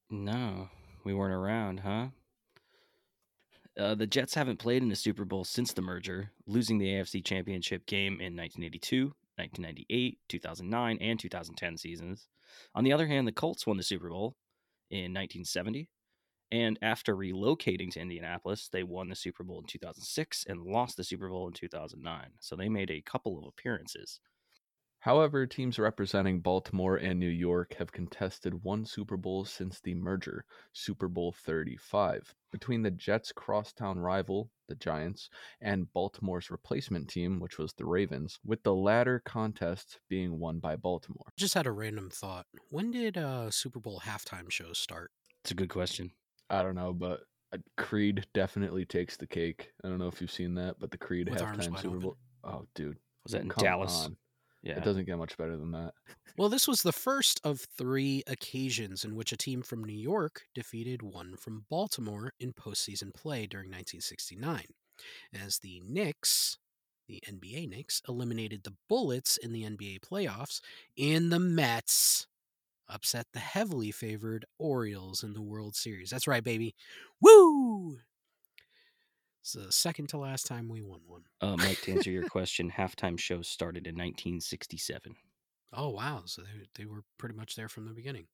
No, 0.08 0.70
we 1.04 1.12
weren't 1.12 1.34
around, 1.34 1.80
huh? 1.80 2.06
Uh, 3.78 3.94
the 3.94 4.06
Jets 4.06 4.32
haven't 4.32 4.58
played 4.58 4.82
in 4.82 4.90
a 4.90 4.96
Super 4.96 5.26
Bowl 5.26 5.44
since 5.44 5.74
the 5.74 5.82
merger, 5.82 6.30
losing 6.46 6.78
the 6.78 6.94
AFC 6.94 7.22
Championship 7.22 7.84
game 7.84 8.14
in 8.22 8.34
1982, 8.34 9.12
1998, 9.36 10.18
2009, 10.30 10.98
and 10.98 11.20
2010 11.20 11.76
seasons. 11.76 12.26
On 12.74 12.84
the 12.84 12.92
other 12.94 13.06
hand, 13.06 13.28
the 13.28 13.32
Colts 13.32 13.66
won 13.66 13.76
the 13.76 13.82
Super 13.82 14.08
Bowl 14.08 14.34
in 14.90 15.12
1970, 15.12 15.88
and 16.52 16.78
after 16.80 17.16
relocating 17.16 17.90
to 17.92 18.00
Indianapolis, 18.00 18.68
they 18.72 18.84
won 18.84 19.08
the 19.08 19.16
Super 19.16 19.42
Bowl 19.42 19.58
in 19.58 19.66
2006 19.66 20.44
and 20.48 20.62
lost 20.62 20.96
the 20.96 21.04
Super 21.04 21.28
Bowl 21.28 21.48
in 21.48 21.52
2009. 21.52 22.30
So 22.40 22.54
they 22.54 22.68
made 22.68 22.90
a 22.90 23.02
couple 23.02 23.38
of 23.38 23.46
appearances. 23.46 24.20
However, 25.06 25.46
teams 25.46 25.78
representing 25.78 26.40
Baltimore 26.40 26.96
and 26.96 27.20
New 27.20 27.28
York 27.28 27.76
have 27.78 27.92
contested 27.92 28.64
one 28.64 28.84
Super 28.84 29.16
Bowl 29.16 29.44
since 29.44 29.78
the 29.78 29.94
merger, 29.94 30.44
Super 30.72 31.06
Bowl 31.06 31.30
35, 31.30 32.34
between 32.50 32.82
the 32.82 32.90
Jets' 32.90 33.30
crosstown 33.30 34.00
rival, 34.00 34.50
the 34.66 34.74
Giants, 34.74 35.30
and 35.60 35.86
Baltimore's 35.92 36.50
replacement 36.50 37.06
team, 37.06 37.38
which 37.38 37.56
was 37.56 37.72
the 37.74 37.86
Ravens, 37.86 38.40
with 38.44 38.64
the 38.64 38.74
latter 38.74 39.22
contest 39.24 40.00
being 40.08 40.40
won 40.40 40.58
by 40.58 40.74
Baltimore. 40.74 41.28
Just 41.38 41.54
had 41.54 41.68
a 41.68 41.70
random 41.70 42.10
thought. 42.10 42.46
When 42.70 42.90
did 42.90 43.16
uh, 43.16 43.52
Super 43.52 43.78
Bowl 43.78 44.02
halftime 44.04 44.50
shows 44.50 44.76
start? 44.76 45.12
It's 45.44 45.52
a 45.52 45.54
good 45.54 45.70
question. 45.70 46.10
I 46.50 46.64
don't 46.64 46.74
know, 46.74 46.92
but 46.92 47.20
uh, 47.52 47.58
Creed 47.76 48.26
definitely 48.34 48.84
takes 48.84 49.16
the 49.16 49.28
cake. 49.28 49.70
I 49.84 49.88
don't 49.88 49.98
know 49.98 50.08
if 50.08 50.20
you've 50.20 50.32
seen 50.32 50.56
that, 50.56 50.80
but 50.80 50.90
the 50.90 50.98
Creed 50.98 51.28
With 51.28 51.40
halftime 51.40 51.70
wide 51.70 51.78
Super 51.78 51.88
open. 51.90 52.00
Bowl. 52.00 52.16
Oh, 52.42 52.66
dude. 52.74 52.96
Was 53.22 53.34
that 53.34 53.42
in 53.42 53.50
come 53.50 53.62
Dallas? 53.62 54.06
on. 54.06 54.16
Yeah. 54.66 54.78
It 54.78 54.84
doesn't 54.84 55.06
get 55.06 55.16
much 55.18 55.36
better 55.36 55.56
than 55.56 55.70
that. 55.72 55.92
Well, 56.36 56.48
this 56.48 56.66
was 56.66 56.82
the 56.82 56.92
first 56.92 57.40
of 57.44 57.60
three 57.60 58.22
occasions 58.26 59.04
in 59.04 59.14
which 59.14 59.32
a 59.32 59.36
team 59.36 59.62
from 59.62 59.84
New 59.84 59.94
York 59.96 60.42
defeated 60.54 61.02
one 61.02 61.36
from 61.36 61.66
Baltimore 61.70 62.32
in 62.40 62.52
postseason 62.52 63.14
play 63.14 63.46
during 63.46 63.68
1969, 63.68 64.64
as 65.32 65.58
the 65.58 65.80
Knicks, 65.86 66.58
the 67.06 67.22
NBA 67.26 67.68
Knicks, 67.68 68.02
eliminated 68.08 68.64
the 68.64 68.74
Bullets 68.88 69.36
in 69.36 69.52
the 69.52 69.62
NBA 69.62 70.00
playoffs, 70.00 70.60
and 70.98 71.32
the 71.32 71.38
Mets 71.40 72.26
upset 72.88 73.26
the 73.32 73.38
heavily 73.38 73.92
favored 73.92 74.44
Orioles 74.58 75.22
in 75.22 75.32
the 75.32 75.42
World 75.42 75.76
Series. 75.76 76.10
That's 76.10 76.26
right, 76.26 76.44
baby. 76.44 76.74
Woo! 77.20 77.98
It's 79.46 79.52
the 79.52 79.70
second 79.70 80.08
to 80.08 80.18
last 80.18 80.48
time 80.48 80.68
we 80.68 80.82
won 80.82 81.02
one. 81.06 81.22
Uh, 81.40 81.56
Mike, 81.56 81.80
to 81.82 81.92
answer 81.92 82.10
your 82.10 82.24
question, 82.28 82.68
halftime 82.68 83.16
shows 83.16 83.46
started 83.46 83.86
in 83.86 83.94
1967. 83.94 85.14
Oh 85.72 85.90
wow! 85.90 86.22
So 86.24 86.42
they 86.42 86.48
they 86.74 86.84
were 86.84 87.04
pretty 87.16 87.36
much 87.36 87.54
there 87.54 87.68
from 87.68 87.86
the 87.86 87.92
beginning. 87.92 88.26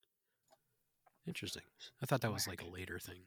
Interesting. 1.26 1.64
I 2.02 2.06
thought 2.06 2.22
that 2.22 2.32
was 2.32 2.48
like 2.48 2.62
a 2.62 2.66
later 2.66 2.98
thing. 2.98 3.24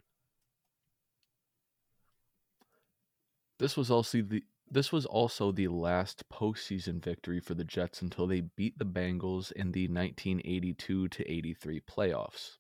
This 3.60 3.78
was 3.78 3.92
also 3.92 4.24
the 4.24 4.42
this 4.68 4.92
was 4.92 5.06
also 5.06 5.52
the 5.52 5.68
last 5.68 6.28
postseason 6.34 7.04
victory 7.04 7.40
for 7.40 7.54
the 7.54 7.64
Jets 7.64 8.02
until 8.02 8.26
they 8.26 8.42
beat 8.42 8.80
the 8.80 8.86
Bengals 8.86 9.52
in 9.52 9.74
the 9.74 9.88
1982 9.88 11.08
to 11.10 11.32
83 11.32 11.82
playoffs. 11.82 12.58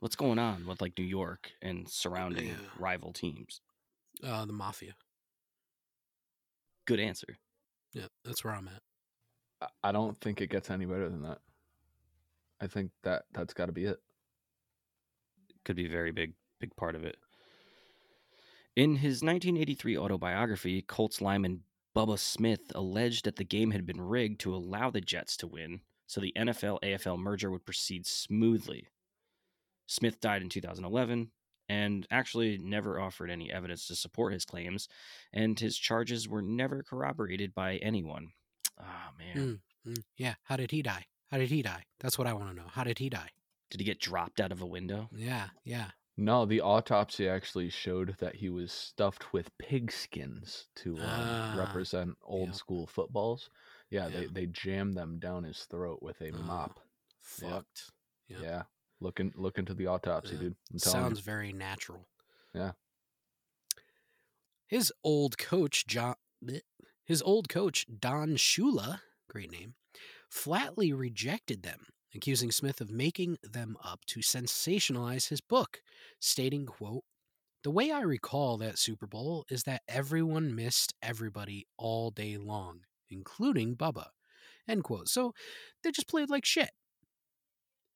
What's 0.00 0.14
going 0.14 0.38
on 0.38 0.66
with 0.66 0.82
like 0.82 0.98
New 0.98 1.04
York 1.04 1.52
and 1.62 1.88
surrounding 1.88 2.48
Yeah. 2.48 2.56
rival 2.78 3.14
teams? 3.14 3.62
Uh, 4.22 4.44
the 4.46 4.52
Mafia. 4.52 4.94
Good 6.86 7.00
answer. 7.00 7.36
Yeah, 7.92 8.06
that's 8.24 8.44
where 8.44 8.54
I'm 8.54 8.68
at. 8.68 8.82
I- 9.60 9.88
I 9.88 9.92
don't 9.92 10.18
think 10.20 10.40
it 10.40 10.50
gets 10.50 10.70
any 10.70 10.84
better 10.86 11.08
than 11.08 11.22
that. 11.22 11.40
I 12.60 12.66
think 12.66 12.90
that 13.02 13.24
that's 13.32 13.54
got 13.54 13.66
to 13.66 13.72
be 13.72 13.84
it. 13.84 13.98
Could 15.64 15.76
be 15.76 15.86
a 15.86 15.90
very 15.90 16.12
big, 16.12 16.34
big 16.60 16.74
part 16.76 16.94
of 16.94 17.04
it. 17.04 17.18
In 18.76 18.96
his 18.96 19.22
1983 19.22 19.96
autobiography, 19.96 20.82
Colts 20.82 21.20
lineman 21.20 21.64
Bubba 21.94 22.18
Smith 22.18 22.60
alleged 22.74 23.24
that 23.24 23.36
the 23.36 23.44
game 23.44 23.70
had 23.70 23.86
been 23.86 24.00
rigged 24.00 24.40
to 24.40 24.54
allow 24.54 24.90
the 24.90 25.00
Jets 25.00 25.36
to 25.38 25.46
win, 25.46 25.80
so 26.06 26.20
the 26.20 26.32
NFL 26.36 26.78
AFL 26.82 27.18
merger 27.18 27.50
would 27.50 27.64
proceed 27.64 28.06
smoothly. 28.06 28.88
Smith 29.86 30.20
died 30.20 30.42
in 30.42 30.48
2011 30.50 31.30
and 31.68 32.06
actually 32.10 32.58
never 32.58 33.00
offered 33.00 33.30
any 33.30 33.50
evidence 33.52 33.86
to 33.88 33.96
support 33.96 34.32
his 34.32 34.44
claims, 34.44 34.88
and 35.32 35.58
his 35.58 35.76
charges 35.76 36.28
were 36.28 36.42
never 36.42 36.82
corroborated 36.82 37.54
by 37.54 37.76
anyone. 37.76 38.28
Ah, 38.80 39.10
man. 39.18 39.60
Mm, 39.86 39.92
mm, 39.92 40.02
yeah. 40.16 40.34
How 40.44 40.56
did 40.56 40.70
he 40.70 40.82
die? 40.82 41.06
How 41.30 41.38
did 41.38 41.50
he 41.50 41.62
die? 41.62 41.84
That's 42.00 42.18
what 42.18 42.26
I 42.26 42.32
want 42.34 42.50
to 42.50 42.56
know. 42.56 42.68
How 42.68 42.84
did 42.84 42.98
he 42.98 43.08
die? 43.08 43.30
Did 43.70 43.80
he 43.80 43.84
get 43.86 44.00
dropped 44.00 44.40
out 44.40 44.52
of 44.52 44.62
a 44.62 44.66
window? 44.66 45.08
Yeah, 45.12 45.48
yeah. 45.64 45.90
No, 46.18 46.46
the 46.46 46.60
autopsy 46.62 47.28
actually 47.28 47.68
showed 47.68 48.16
that 48.20 48.36
he 48.36 48.48
was 48.48 48.72
stuffed 48.72 49.32
with 49.34 49.50
pig 49.58 49.90
skins 49.92 50.68
to 50.76 50.94
um, 50.96 51.02
Ah, 51.04 51.54
represent 51.58 52.16
old 52.22 52.48
yeah. 52.50 52.54
school 52.54 52.86
footballs. 52.86 53.50
Yeah, 53.90 54.06
Yeah. 54.08 54.20
they 54.20 54.26
they 54.26 54.46
jammed 54.46 54.94
them 54.94 55.18
down 55.18 55.44
his 55.44 55.64
throat 55.64 55.98
with 56.02 56.20
a 56.22 56.30
Oh, 56.30 56.38
mop. 56.38 56.80
Fucked. 57.20 57.90
Yeah. 58.28 58.38
Yeah. 58.40 58.62
Look 59.00 59.20
in, 59.20 59.32
look 59.36 59.58
into 59.58 59.74
the 59.74 59.86
autopsy, 59.86 60.34
Yeah. 60.34 60.40
dude. 60.40 60.56
Sounds 60.80 61.18
you. 61.18 61.24
very 61.24 61.52
natural. 61.52 62.06
Yeah. 62.54 62.72
His 64.66 64.92
old 65.04 65.38
coach, 65.38 65.86
John, 65.86 66.16
his 67.04 67.22
old 67.22 67.48
coach, 67.48 67.86
Don 68.00 68.30
Shula, 68.36 69.00
great 69.28 69.50
name, 69.50 69.74
flatly 70.28 70.92
rejected 70.92 71.62
them, 71.62 71.86
accusing 72.14 72.50
Smith 72.50 72.80
of 72.80 72.90
making 72.90 73.38
them 73.42 73.76
up 73.84 74.04
to 74.06 74.20
sensationalize 74.20 75.28
his 75.28 75.40
book, 75.40 75.82
stating, 76.18 76.66
quote, 76.66 77.04
the 77.62 77.70
way 77.70 77.90
I 77.90 78.00
recall 78.00 78.56
that 78.58 78.78
Super 78.78 79.06
Bowl 79.06 79.44
is 79.50 79.64
that 79.64 79.82
everyone 79.88 80.54
missed 80.54 80.94
everybody 81.02 81.66
all 81.76 82.10
day 82.10 82.36
long, 82.36 82.80
including 83.08 83.76
Bubba. 83.76 84.06
End 84.68 84.84
quote. 84.84 85.08
So 85.08 85.32
they 85.82 85.90
just 85.90 86.08
played 86.08 86.30
like 86.30 86.44
shit. 86.44 86.70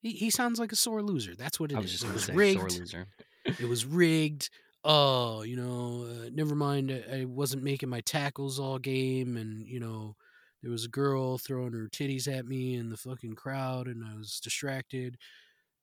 He, 0.00 0.12
he 0.12 0.30
sounds 0.30 0.58
like 0.58 0.72
a 0.72 0.76
sore 0.76 1.02
loser. 1.02 1.34
That's 1.36 1.60
what 1.60 1.72
it 1.72 1.76
I 1.76 1.80
was 1.80 1.92
is. 1.92 2.00
just 2.00 2.10
It 2.10 2.12
was 2.14 2.24
say, 2.24 2.34
rigged 2.34 2.58
sore 2.72 2.80
loser. 2.80 3.06
it 3.44 3.68
was 3.68 3.84
rigged. 3.84 4.48
Oh, 4.82 5.42
you 5.42 5.56
know, 5.56 6.06
uh, 6.08 6.30
never 6.32 6.54
mind. 6.54 6.90
I, 6.90 7.20
I 7.20 7.24
wasn't 7.26 7.62
making 7.62 7.90
my 7.90 8.00
tackles 8.00 8.58
all 8.58 8.78
game, 8.78 9.36
and 9.36 9.66
you 9.66 9.78
know, 9.78 10.16
there 10.62 10.70
was 10.70 10.86
a 10.86 10.88
girl 10.88 11.36
throwing 11.36 11.72
her 11.74 11.88
titties 11.92 12.26
at 12.28 12.46
me 12.46 12.74
in 12.76 12.88
the 12.88 12.96
fucking 12.96 13.34
crowd, 13.34 13.88
and 13.88 14.02
I 14.04 14.16
was 14.16 14.40
distracted. 14.40 15.16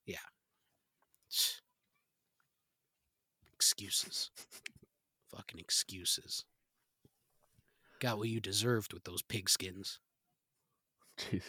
Yeah. 0.07 0.17
Excuses. 3.55 4.31
Fucking 5.35 5.59
excuses. 5.59 6.45
Got 7.99 8.17
what 8.17 8.29
you 8.29 8.39
deserved 8.39 8.93
with 8.93 9.03
those 9.03 9.21
pigskins. 9.23 9.97
Jesus. 11.17 11.47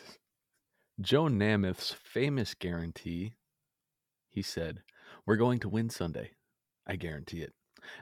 Joe 1.00 1.26
Namath's 1.26 1.92
famous 1.92 2.54
guarantee, 2.54 3.34
he 4.28 4.42
said, 4.42 4.82
We're 5.24 5.36
going 5.36 5.60
to 5.60 5.68
win 5.68 5.90
Sunday. 5.90 6.32
I 6.88 6.96
guarantee 6.96 7.42
it. 7.42 7.52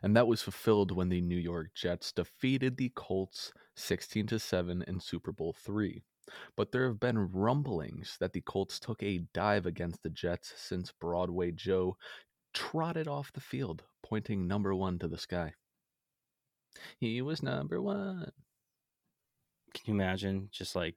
And 0.02 0.16
that 0.16 0.26
was 0.26 0.40
fulfilled 0.40 0.92
when 0.92 1.10
the 1.10 1.20
New 1.20 1.36
York 1.36 1.68
Jets 1.74 2.10
defeated 2.10 2.76
the 2.76 2.90
Colts 2.94 3.52
16 3.76 4.28
to 4.28 4.38
7 4.38 4.82
in 4.86 5.00
Super 5.00 5.30
Bowl 5.30 5.52
3. 5.52 6.02
But 6.56 6.72
there 6.72 6.86
have 6.86 6.98
been 6.98 7.30
rumblings 7.32 8.16
that 8.18 8.32
the 8.32 8.40
Colts 8.40 8.80
took 8.80 9.02
a 9.02 9.20
dive 9.34 9.66
against 9.66 10.02
the 10.02 10.10
Jets 10.10 10.54
since 10.56 10.90
Broadway 10.98 11.52
Joe 11.52 11.96
trotted 12.54 13.06
off 13.06 13.32
the 13.32 13.40
field, 13.40 13.82
pointing 14.02 14.46
number 14.46 14.74
one 14.74 14.98
to 15.00 15.08
the 15.08 15.18
sky. 15.18 15.52
He 16.98 17.20
was 17.20 17.42
number 17.42 17.80
one. 17.80 18.32
Can 19.74 19.82
you 19.84 19.94
imagine 19.94 20.48
just 20.50 20.74
like 20.74 20.96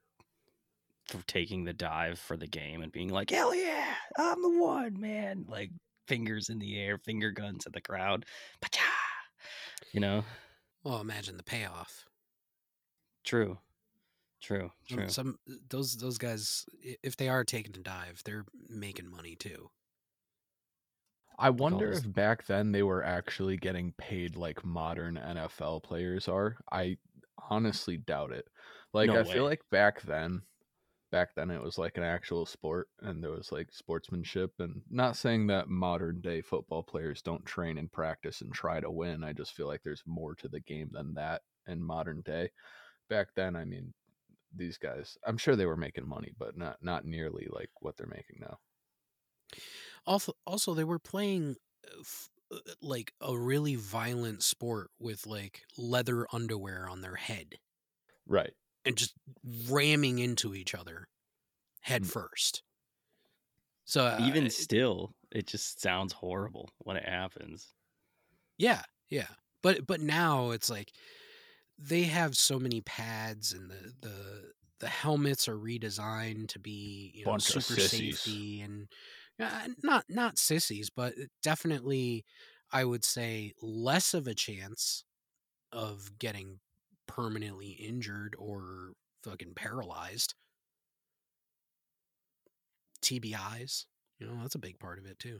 taking 1.27 1.63
the 1.63 1.73
dive 1.73 2.19
for 2.19 2.37
the 2.37 2.47
game 2.47 2.81
and 2.81 2.91
being 2.91 3.09
like, 3.09 3.29
"Hell 3.29 3.53
yeah, 3.55 3.95
I'm 4.17 4.41
the 4.41 4.59
one, 4.59 4.99
man!" 4.99 5.45
Like 5.47 5.71
fingers 6.07 6.49
in 6.49 6.59
the 6.59 6.79
air, 6.79 6.97
finger 6.97 7.31
guns 7.31 7.65
at 7.67 7.73
the 7.73 7.81
crowd. 7.81 8.25
Pacha! 8.61 8.81
You 9.91 9.99
know, 10.01 10.23
Well, 10.83 11.01
imagine 11.01 11.37
the 11.37 11.43
payoff. 11.43 12.05
true, 13.23 13.57
true, 14.41 14.71
true. 14.87 15.09
Some 15.09 15.39
those 15.69 15.97
those 15.97 16.17
guys, 16.17 16.65
if 17.03 17.17
they 17.17 17.29
are 17.29 17.43
taking 17.43 17.75
a 17.75 17.79
dive, 17.79 18.21
they're 18.25 18.45
making 18.69 19.09
money 19.09 19.35
too. 19.35 19.69
I 21.37 21.51
wonder 21.51 21.89
if 21.91 22.11
back 22.13 22.45
then 22.47 22.73
they 22.73 22.83
were 22.83 23.03
actually 23.03 23.55
getting 23.55 23.93
paid 23.93 24.35
like 24.35 24.65
modern 24.65 25.15
NFL 25.15 25.83
players 25.83 26.27
are. 26.27 26.57
I 26.71 26.97
honestly 27.49 27.95
doubt 27.97 28.31
it. 28.31 28.45
Like 28.93 29.07
No 29.07 29.21
I 29.21 29.23
feel 29.23 29.45
like 29.45 29.61
back 29.71 30.01
then 30.01 30.41
back 31.11 31.33
then 31.35 31.49
it 31.51 31.61
was 31.61 31.77
like 31.77 31.97
an 31.97 32.03
actual 32.03 32.45
sport 32.45 32.89
and 33.01 33.23
there 33.23 33.31
was 33.31 33.51
like 33.51 33.71
sportsmanship 33.71 34.53
and 34.59 34.81
not 34.89 35.15
saying 35.15 35.47
that 35.47 35.67
modern 35.67 36.21
day 36.21 36.41
football 36.41 36.83
players 36.83 37.21
don't 37.21 37.45
train 37.45 37.77
and 37.77 37.91
practice 37.91 38.41
and 38.41 38.53
try 38.53 38.79
to 38.79 38.91
win. 38.91 39.23
I 39.23 39.33
just 39.33 39.53
feel 39.53 39.67
like 39.67 39.81
there's 39.83 40.03
more 40.05 40.35
to 40.35 40.47
the 40.47 40.59
game 40.59 40.89
than 40.91 41.13
that 41.15 41.41
in 41.67 41.83
modern 41.83 42.21
day. 42.21 42.51
Back 43.09 43.29
then, 43.35 43.55
I 43.55 43.65
mean, 43.65 43.93
these 44.55 44.77
guys. 44.77 45.17
I'm 45.25 45.37
sure 45.37 45.55
they 45.55 45.65
were 45.67 45.77
making 45.77 46.07
money, 46.07 46.33
but 46.37 46.57
not 46.57 46.83
not 46.83 47.05
nearly 47.05 47.47
like 47.51 47.71
what 47.81 47.97
they're 47.97 48.07
making 48.07 48.37
now. 48.41 48.59
Also, 50.05 50.33
also 50.45 50.73
they 50.73 50.83
were 50.83 50.99
playing 50.99 51.55
uh, 51.85 51.99
f- 52.01 52.29
uh, 52.51 52.57
like 52.81 53.13
a 53.21 53.37
really 53.37 53.75
violent 53.75 54.43
sport 54.43 54.91
with 54.99 55.25
like 55.25 55.63
leather 55.77 56.27
underwear 56.33 56.87
on 56.89 57.01
their 57.01 57.15
head 57.15 57.59
Right. 58.25 58.53
And 58.89 58.97
just 58.97 59.15
ramming 59.69 60.19
into 60.19 60.55
each 60.55 60.75
other 60.75 61.07
head 61.81 62.07
first. 62.07 62.63
So 63.85 64.05
uh, 64.05 64.19
Even 64.19 64.45
it- 64.45 64.51
still, 64.51 65.15
it 65.31 65.47
just 65.47 65.79
sounds 65.81 66.13
horrible 66.13 66.69
when 66.79 66.95
it 66.97 67.05
happens. 67.05 67.73
Yeah, 68.57 68.83
yeah. 69.09 69.27
But 69.61 69.85
but 69.87 69.99
now 70.01 70.51
it's 70.51 70.69
like 70.69 70.91
they 71.77 72.03
have 72.03 72.37
so 72.37 72.59
many 72.59 72.81
pads 72.81 73.53
and 73.53 73.69
the 73.71 73.93
the 74.01 74.53
the 74.79 74.89
helmets 74.89 75.47
are 75.47 75.57
redesigned 75.57 76.49
to 76.49 76.59
be 76.59 77.11
you 77.15 77.25
know 77.25 77.31
Bunch 77.31 77.43
super 77.43 77.77
safety 77.77 78.61
and 78.61 78.89
uh, 79.39 79.69
not 79.83 80.05
not 80.09 80.37
sissies, 80.39 80.89
but 80.89 81.15
definitely 81.43 82.25
I 82.71 82.85
would 82.85 83.05
say 83.05 83.53
less 83.61 84.13
of 84.13 84.27
a 84.27 84.35
chance 84.35 85.05
of 85.71 86.19
getting 86.19 86.61
permanently 87.09 87.69
injured 87.71 88.35
or 88.37 88.93
fucking 89.23 89.53
paralyzed. 89.55 90.35
TBIs, 93.01 93.85
you 94.19 94.27
know, 94.27 94.33
that's 94.41 94.55
a 94.55 94.59
big 94.59 94.79
part 94.79 94.99
of 94.99 95.05
it 95.05 95.17
too. 95.17 95.39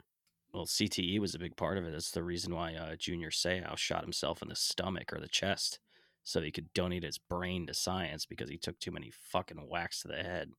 Well, 0.51 0.65
CTE 0.65 1.19
was 1.19 1.35
a 1.35 1.39
big 1.39 1.55
part 1.55 1.77
of 1.77 1.85
it. 1.85 1.91
That's 1.91 2.09
the 2.09 2.23
reason 2.23 2.55
why 2.55 2.73
uh, 2.73 2.95
Junior 2.95 3.29
Seau 3.29 3.77
shot 3.77 4.01
himself 4.01 4.41
in 4.41 4.47
the 4.47 4.55
stomach 4.55 5.13
or 5.13 5.19
the 5.19 5.27
chest 5.27 5.79
so 6.23 6.41
he 6.41 6.51
could 6.51 6.73
donate 6.73 7.03
his 7.03 7.19
brain 7.19 7.67
to 7.67 7.73
science 7.75 8.25
because 8.25 8.49
he 8.49 8.57
took 8.57 8.79
too 8.79 8.91
many 8.91 9.11
fucking 9.31 9.57
whacks 9.57 10.01
to 10.01 10.07
the 10.07 10.15
head. 10.15 10.49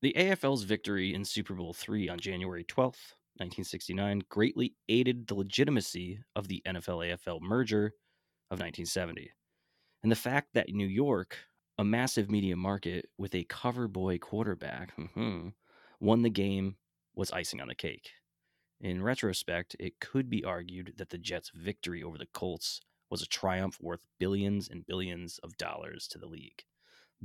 The 0.00 0.14
AFL's 0.16 0.62
victory 0.62 1.14
in 1.14 1.24
Super 1.24 1.54
Bowl 1.54 1.76
III 1.88 2.08
on 2.08 2.18
January 2.18 2.64
12th, 2.64 3.12
1969, 3.36 4.22
greatly 4.30 4.74
aided 4.88 5.26
the 5.26 5.34
legitimacy 5.34 6.20
of 6.34 6.48
the 6.48 6.62
NFL 6.66 7.12
AFL 7.12 7.42
merger 7.42 7.92
of 8.50 8.60
1970. 8.60 9.30
And 10.02 10.10
the 10.12 10.16
fact 10.16 10.54
that 10.54 10.68
New 10.70 10.86
York, 10.86 11.46
a 11.76 11.84
massive 11.84 12.30
media 12.30 12.56
market 12.56 13.10
with 13.16 13.34
a 13.34 13.44
cover 13.44 13.88
boy 13.88 14.18
quarterback, 14.18 14.94
mhm, 14.96 15.54
won 16.00 16.22
the 16.22 16.30
game 16.30 16.78
was 17.14 17.30
icing 17.32 17.60
on 17.60 17.68
the 17.68 17.74
cake. 17.74 18.12
In 18.80 19.02
retrospect, 19.02 19.76
it 19.80 20.00
could 20.00 20.28
be 20.30 20.44
argued 20.44 20.94
that 20.98 21.10
the 21.10 21.18
Jets' 21.18 21.50
victory 21.50 22.02
over 22.02 22.18
the 22.18 22.26
Colts 22.26 22.80
was 23.10 23.22
a 23.22 23.26
triumph 23.26 23.80
worth 23.80 24.06
billions 24.18 24.68
and 24.68 24.86
billions 24.86 25.38
of 25.38 25.56
dollars 25.56 26.08
to 26.08 26.18
the 26.18 26.26
league. 26.26 26.64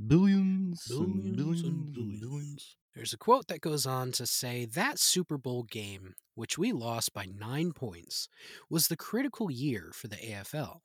Billions, 0.06 0.98
and 0.98 1.36
billions, 1.36 1.96
and 1.98 2.20
billions. 2.20 2.76
There's 2.94 3.12
a 3.12 3.18
quote 3.18 3.48
that 3.48 3.60
goes 3.60 3.86
on 3.86 4.12
to 4.12 4.26
say 4.26 4.64
that 4.66 4.98
Super 4.98 5.36
Bowl 5.38 5.62
game, 5.64 6.14
which 6.34 6.56
we 6.58 6.72
lost 6.72 7.12
by 7.12 7.26
nine 7.26 7.72
points, 7.72 8.28
was 8.68 8.88
the 8.88 8.96
critical 8.96 9.50
year 9.50 9.90
for 9.92 10.08
the 10.08 10.16
AFL. 10.16 10.82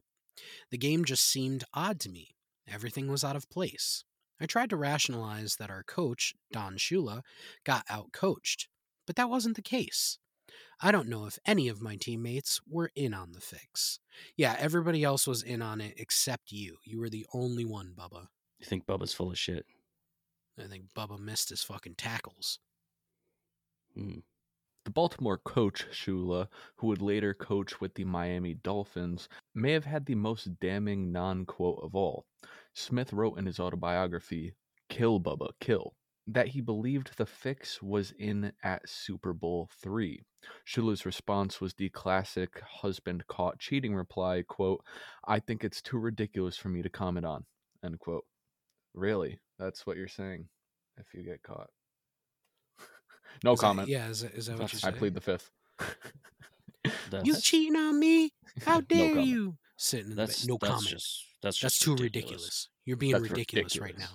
The 0.71 0.78
game 0.78 1.06
just 1.06 1.28
seemed 1.28 1.63
odd 1.73 1.99
to 2.02 2.10
me. 2.10 2.36
Everything 2.67 3.08
was 3.10 3.23
out 3.23 3.36
of 3.36 3.49
place. 3.49 4.04
I 4.41 4.45
tried 4.45 4.69
to 4.69 4.78
rationalize 4.78 5.56
that 5.58 5.69
our 5.69 5.84
coach, 5.84 6.34
Don 6.52 6.78
Shula, 6.78 7.21
got 7.65 7.84
out 7.89 8.13
coached, 8.13 8.69
but 9.06 9.15
that 9.17 9.30
wasn't 9.30 9.56
the 9.56 9.62
case. 9.62 10.17
I 10.82 10.91
don't 10.91 11.10
know 11.10 11.25
if 11.25 11.38
any 11.45 11.67
of 11.67 11.82
my 11.82 11.97
teammates 11.97 12.62
were 12.67 12.89
in 12.95 13.13
on 13.13 13.34
the 13.34 13.41
fix. 13.41 13.99
Yeah, 14.38 14.56
everybody 14.58 15.04
else 15.04 15.28
was 15.28 15.43
in 15.43 15.62
on 15.62 15.82
it 15.82 15.95
except 15.97 16.52
you. 16.52 16.78
You 16.86 16.99
were 16.99 17.10
the 17.10 17.25
only 17.34 17.65
one, 17.65 17.93
Bubba. 17.97 18.28
You 18.60 18.65
think 18.65 18.86
Bubba's 18.86 19.13
full 19.13 19.32
of 19.32 19.38
shit? 19.38 19.65
I 20.58 20.67
think 20.67 20.86
Bubba 20.95 21.19
missed 21.19 21.49
his 21.49 21.63
fucking 21.63 21.95
tackles. 21.95 22.60
Hmm. 23.93 24.19
The 24.85 24.91
Baltimore 24.91 25.37
coach, 25.37 25.85
Shula, 25.91 26.47
who 26.77 26.87
would 26.87 27.01
later 27.01 27.33
coach 27.33 27.81
with 27.81 27.93
the 27.95 28.05
Miami 28.05 28.53
Dolphins, 28.55 29.27
may 29.53 29.73
have 29.73 29.85
had 29.85 30.05
the 30.05 30.15
most 30.15 30.59
damning 30.59 31.11
non 31.11 31.45
quote 31.45 31.79
of 31.83 31.95
all. 31.95 32.25
Smith 32.73 33.11
wrote 33.13 33.37
in 33.37 33.45
his 33.45 33.59
autobiography, 33.59 34.53
Kill 34.89 35.19
Bubba, 35.19 35.49
Kill, 35.59 35.95
that 36.27 36.47
he 36.47 36.61
believed 36.61 37.17
the 37.17 37.25
fix 37.25 37.81
was 37.81 38.11
in 38.17 38.53
at 38.63 38.87
Super 38.87 39.33
Bowl 39.33 39.69
III. 39.85 40.23
Shula's 40.65 41.05
response 41.05 41.59
was 41.59 41.73
the 41.73 41.89
classic 41.89 42.61
husband 42.61 43.27
caught 43.27 43.59
cheating 43.59 43.93
reply, 43.93 44.43
quote, 44.47 44.83
I 45.25 45.39
think 45.39 45.63
it's 45.63 45.81
too 45.81 45.97
ridiculous 45.97 46.55
for 46.55 46.69
me 46.69 46.81
to 46.81 46.89
comment 46.89 47.25
on, 47.25 47.45
end 47.83 47.99
quote. 47.99 48.25
Really? 48.93 49.39
That's 49.57 49.85
what 49.85 49.97
you're 49.97 50.07
saying 50.07 50.47
if 50.97 51.13
you 51.13 51.23
get 51.23 51.43
caught. 51.43 51.69
No 53.43 53.54
Is 53.54 53.60
that- 53.60 53.65
comment. 53.65 53.88
yeah, 53.89 54.08
is 54.10 54.21
that, 54.21 54.34
is 54.34 54.45
that 54.47 54.60
what 54.60 54.71
you 54.73 54.80
said? 54.80 54.93
I 54.93 54.97
plead 54.97 55.13
the 55.13 55.21
fifth. 55.21 55.49
That's, 57.12 57.25
You 57.25 57.36
cheating 57.36 57.75
on 57.75 57.99
me? 57.99 58.32
How 58.65 58.82
dare 58.89 59.10
comment. 59.10 59.28
you? 59.28 59.58
Sitting 59.78 60.06
in 60.06 60.10
the 60.12 60.15
that's 60.15 60.41
bed. 60.41 60.49
No 60.49 60.58
that's 60.60 60.73
comment. 60.73 60.89
Just, 60.89 61.25
that's 61.41 61.60
That's 61.60 61.80
too 61.80 61.95
ridiculous. 61.95 62.69
You're 62.86 62.97
being 62.97 63.13
That's 63.13 63.30
ridiculous, 63.30 63.78
right 63.80 63.88
ridiculous. 63.93 64.12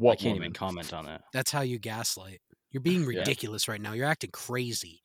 now. 0.00 0.08
I 0.10 0.14
can't 0.16 0.34
woman? 0.34 0.36
even 0.44 0.52
comment 0.52 0.92
on 0.92 1.06
that. 1.06 1.22
That's 1.32 1.50
how 1.50 1.62
you 1.62 1.78
gaslight. 1.78 2.40
You're 2.70 2.82
being 2.82 3.00
Yeah. 3.10 3.18
ridiculous 3.20 3.66
right 3.68 3.80
now. 3.80 3.92
You're 3.94 4.06
acting 4.06 4.30
crazy. 4.32 5.02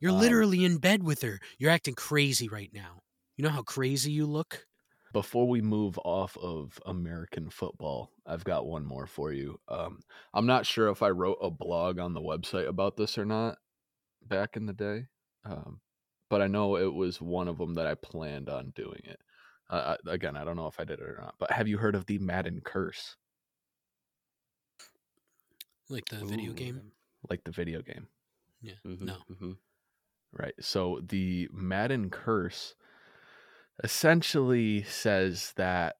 You're 0.00 0.12
Um, 0.12 0.20
literally 0.20 0.64
in 0.64 0.78
bed 0.78 1.02
with 1.04 1.22
her. 1.22 1.38
You're 1.58 1.70
acting 1.70 1.94
crazy 1.94 2.48
right 2.48 2.70
now. 2.72 3.02
You 3.36 3.44
know 3.44 3.50
how 3.50 3.62
crazy 3.62 4.10
you 4.12 4.26
look? 4.26 4.66
Before 5.14 5.48
we 5.48 5.62
move 5.62 5.96
off 6.04 6.36
of 6.38 6.78
American 6.84 7.48
football, 7.48 8.12
I've 8.26 8.44
got 8.44 8.66
one 8.66 8.84
more 8.84 9.06
for 9.06 9.32
you. 9.32 9.60
Um, 9.68 10.00
I'm 10.34 10.44
not 10.44 10.66
sure 10.66 10.90
if 10.90 11.02
I 11.02 11.08
wrote 11.10 11.38
a 11.40 11.50
blog 11.50 11.98
on 12.00 12.12
the 12.14 12.20
website 12.20 12.66
about 12.68 12.96
this 12.98 13.16
or 13.16 13.24
not 13.24 13.58
back 14.22 14.56
in 14.56 14.66
the 14.66 14.74
day, 14.74 15.08
um, 15.44 15.82
but 16.30 16.42
I 16.42 16.48
know 16.48 16.76
it 16.76 16.92
was 16.94 17.20
one 17.20 17.48
of 17.48 17.58
them 17.58 17.74
that 17.74 17.86
I 17.86 17.94
planned 17.96 18.48
on 18.50 18.72
doing 18.72 19.02
it. 19.04 19.20
Uh, 19.70 19.96
I- 20.06 20.10
again, 20.12 20.36
I 20.36 20.44
don't 20.44 20.56
know 20.56 20.68
if 20.68 20.80
I 20.80 20.84
did 20.84 21.00
it 21.00 21.08
or 21.08 21.18
not, 21.18 21.36
but 21.38 21.52
have 21.52 21.68
you 21.68 21.78
heard 21.78 21.94
of 21.96 22.06
the 22.06 22.18
Madden 22.18 22.60
curse, 22.62 23.16
Like 25.88 26.04
the 26.10 26.24
video 26.24 26.52
game? 26.52 26.92
like 27.28 27.44
the 27.44 27.50
video 27.52 27.82
game? 27.82 28.08
Yeah. 28.60 28.74
Mhm, 28.84 29.00
No. 29.00 29.18
mhm. 29.30 29.58
Right. 30.32 30.54
So 30.60 31.00
the 31.00 31.48
Madden 31.52 32.10
curse 32.10 32.74
essentially 33.82 34.82
says 34.84 35.52
that 35.56 35.96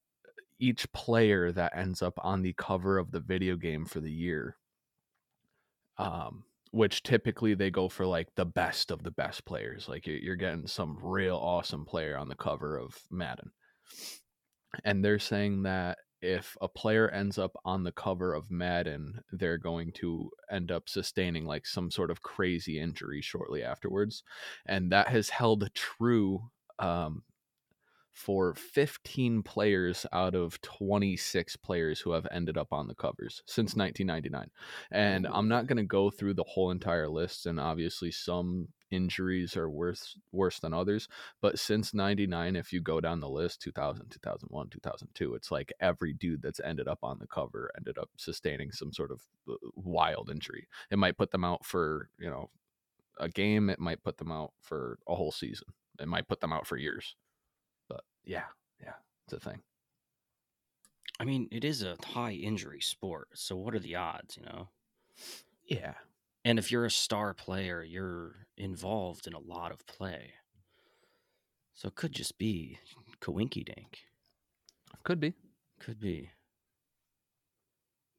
each 0.58 0.90
player 0.92 1.52
that 1.52 1.76
ends 1.76 2.02
up 2.02 2.14
on 2.18 2.42
the 2.42 2.52
cover 2.54 2.98
of 2.98 3.10
the 3.10 3.20
video 3.20 3.56
game 3.56 3.84
for 3.84 4.00
the 4.00 4.12
year, 4.12 4.56
um, 5.98 6.44
which 6.70 7.02
typically 7.02 7.54
they 7.54 7.70
go 7.70 7.88
for 7.88 8.06
like 8.06 8.28
the 8.36 8.44
best 8.44 8.90
of 8.90 9.02
the 9.02 9.10
best 9.10 9.44
players, 9.44 9.88
like 9.88 10.06
you're, 10.06 10.36
getting 10.36 10.66
some 10.66 10.98
real 11.02 11.36
awesome 11.36 11.84
player 11.84 12.16
on 12.16 12.28
the 12.28 12.34
cover 12.34 12.76
of 12.78 12.96
Madden. 13.10 13.50
And 14.84 15.04
they're 15.04 15.18
saying 15.18 15.62
that 15.64 15.98
if 16.20 16.56
a 16.60 16.68
player 16.68 17.08
ends 17.10 17.38
up 17.38 17.52
on 17.64 17.84
the 17.84 17.92
cover 17.92 18.32
of 18.32 18.50
Madden, 18.50 19.20
they're 19.30 19.58
going 19.58 19.92
to 19.92 20.30
end 20.50 20.72
up 20.72 20.88
sustaining 20.88 21.44
like 21.44 21.66
some 21.66 21.90
sort 21.90 22.10
of 22.10 22.22
crazy 22.22 22.80
injury 22.80 23.20
shortly 23.20 23.62
afterwards. 23.62 24.24
And 24.66 24.90
that 24.90 25.08
has 25.08 25.28
held 25.28 25.68
true 25.74 26.50
um, 26.78 27.22
for 28.14 28.54
15 28.54 29.42
players 29.42 30.06
out 30.12 30.34
of 30.34 30.60
26 30.62 31.56
players 31.56 32.00
who 32.00 32.12
have 32.12 32.26
ended 32.30 32.56
up 32.56 32.72
on 32.72 32.86
the 32.86 32.94
covers 32.94 33.42
since 33.46 33.74
1999. 33.74 34.50
And 34.92 35.26
I'm 35.26 35.48
not 35.48 35.66
going 35.66 35.78
to 35.78 35.82
go 35.82 36.10
through 36.10 36.34
the 36.34 36.44
whole 36.44 36.70
entire 36.70 37.08
list, 37.08 37.46
and 37.46 37.58
obviously 37.58 38.12
some 38.12 38.68
injuries 38.90 39.56
are 39.56 39.68
worse 39.68 40.16
worse 40.30 40.60
than 40.60 40.72
others. 40.72 41.08
But 41.42 41.58
since 41.58 41.92
99, 41.92 42.54
if 42.54 42.72
you 42.72 42.80
go 42.80 43.00
down 43.00 43.18
the 43.18 43.28
list, 43.28 43.60
2000, 43.62 44.08
2001, 44.08 44.68
2002, 44.70 45.34
it's 45.34 45.50
like 45.50 45.72
every 45.80 46.12
dude 46.12 46.40
that's 46.40 46.60
ended 46.60 46.86
up 46.86 47.00
on 47.02 47.18
the 47.18 47.26
cover 47.26 47.70
ended 47.76 47.98
up 47.98 48.10
sustaining 48.16 48.70
some 48.70 48.92
sort 48.92 49.10
of 49.10 49.22
uh, 49.50 49.54
wild 49.74 50.30
injury. 50.30 50.68
It 50.90 50.98
might 50.98 51.18
put 51.18 51.32
them 51.32 51.44
out 51.44 51.66
for, 51.66 52.08
you 52.20 52.30
know, 52.30 52.48
a 53.18 53.28
game, 53.28 53.70
it 53.70 53.80
might 53.80 54.04
put 54.04 54.18
them 54.18 54.30
out 54.30 54.52
for 54.60 54.98
a 55.08 55.14
whole 55.14 55.32
season, 55.32 55.68
it 56.00 56.08
might 56.08 56.28
put 56.28 56.40
them 56.40 56.52
out 56.52 56.66
for 56.66 56.76
years. 56.76 57.16
Yeah, 58.24 58.44
yeah, 58.82 58.94
it's 59.24 59.32
a 59.34 59.40
thing. 59.40 59.60
I 61.20 61.24
mean, 61.24 61.48
it 61.52 61.64
is 61.64 61.82
a 61.82 61.96
high 62.04 62.32
injury 62.32 62.80
sport. 62.80 63.28
So 63.34 63.54
what 63.56 63.74
are 63.74 63.78
the 63.78 63.94
odds, 63.94 64.36
you 64.36 64.44
know? 64.44 64.68
Yeah. 65.64 65.94
And 66.44 66.58
if 66.58 66.72
you're 66.72 66.84
a 66.84 66.90
star 66.90 67.32
player, 67.34 67.82
you're 67.82 68.46
involved 68.56 69.26
in 69.26 69.32
a 69.32 69.38
lot 69.38 69.70
of 69.70 69.86
play. 69.86 70.32
So 71.72 71.88
it 71.88 71.94
could 71.94 72.12
just 72.12 72.36
be 72.36 72.78
coinky 73.20 73.64
dink. 73.64 74.00
Could 75.04 75.20
be. 75.20 75.34
Could 75.78 76.00
be. 76.00 76.30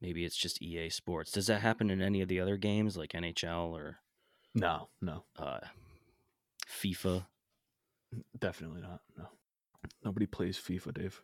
Maybe 0.00 0.24
it's 0.24 0.36
just 0.36 0.62
EA 0.62 0.88
Sports. 0.90 1.32
Does 1.32 1.46
that 1.46 1.62
happen 1.62 1.90
in 1.90 2.00
any 2.02 2.20
of 2.20 2.28
the 2.28 2.40
other 2.40 2.56
games 2.56 2.96
like 2.96 3.12
NHL 3.12 3.72
or 3.72 3.98
No, 4.54 4.88
no, 5.00 5.24
uh, 5.38 5.60
FIFA? 6.68 7.26
definitely 8.38 8.80
not. 8.82 9.00
No. 9.16 9.28
Nobody 10.04 10.26
plays 10.26 10.56
FIFA, 10.58 10.94
Dave. 10.94 11.22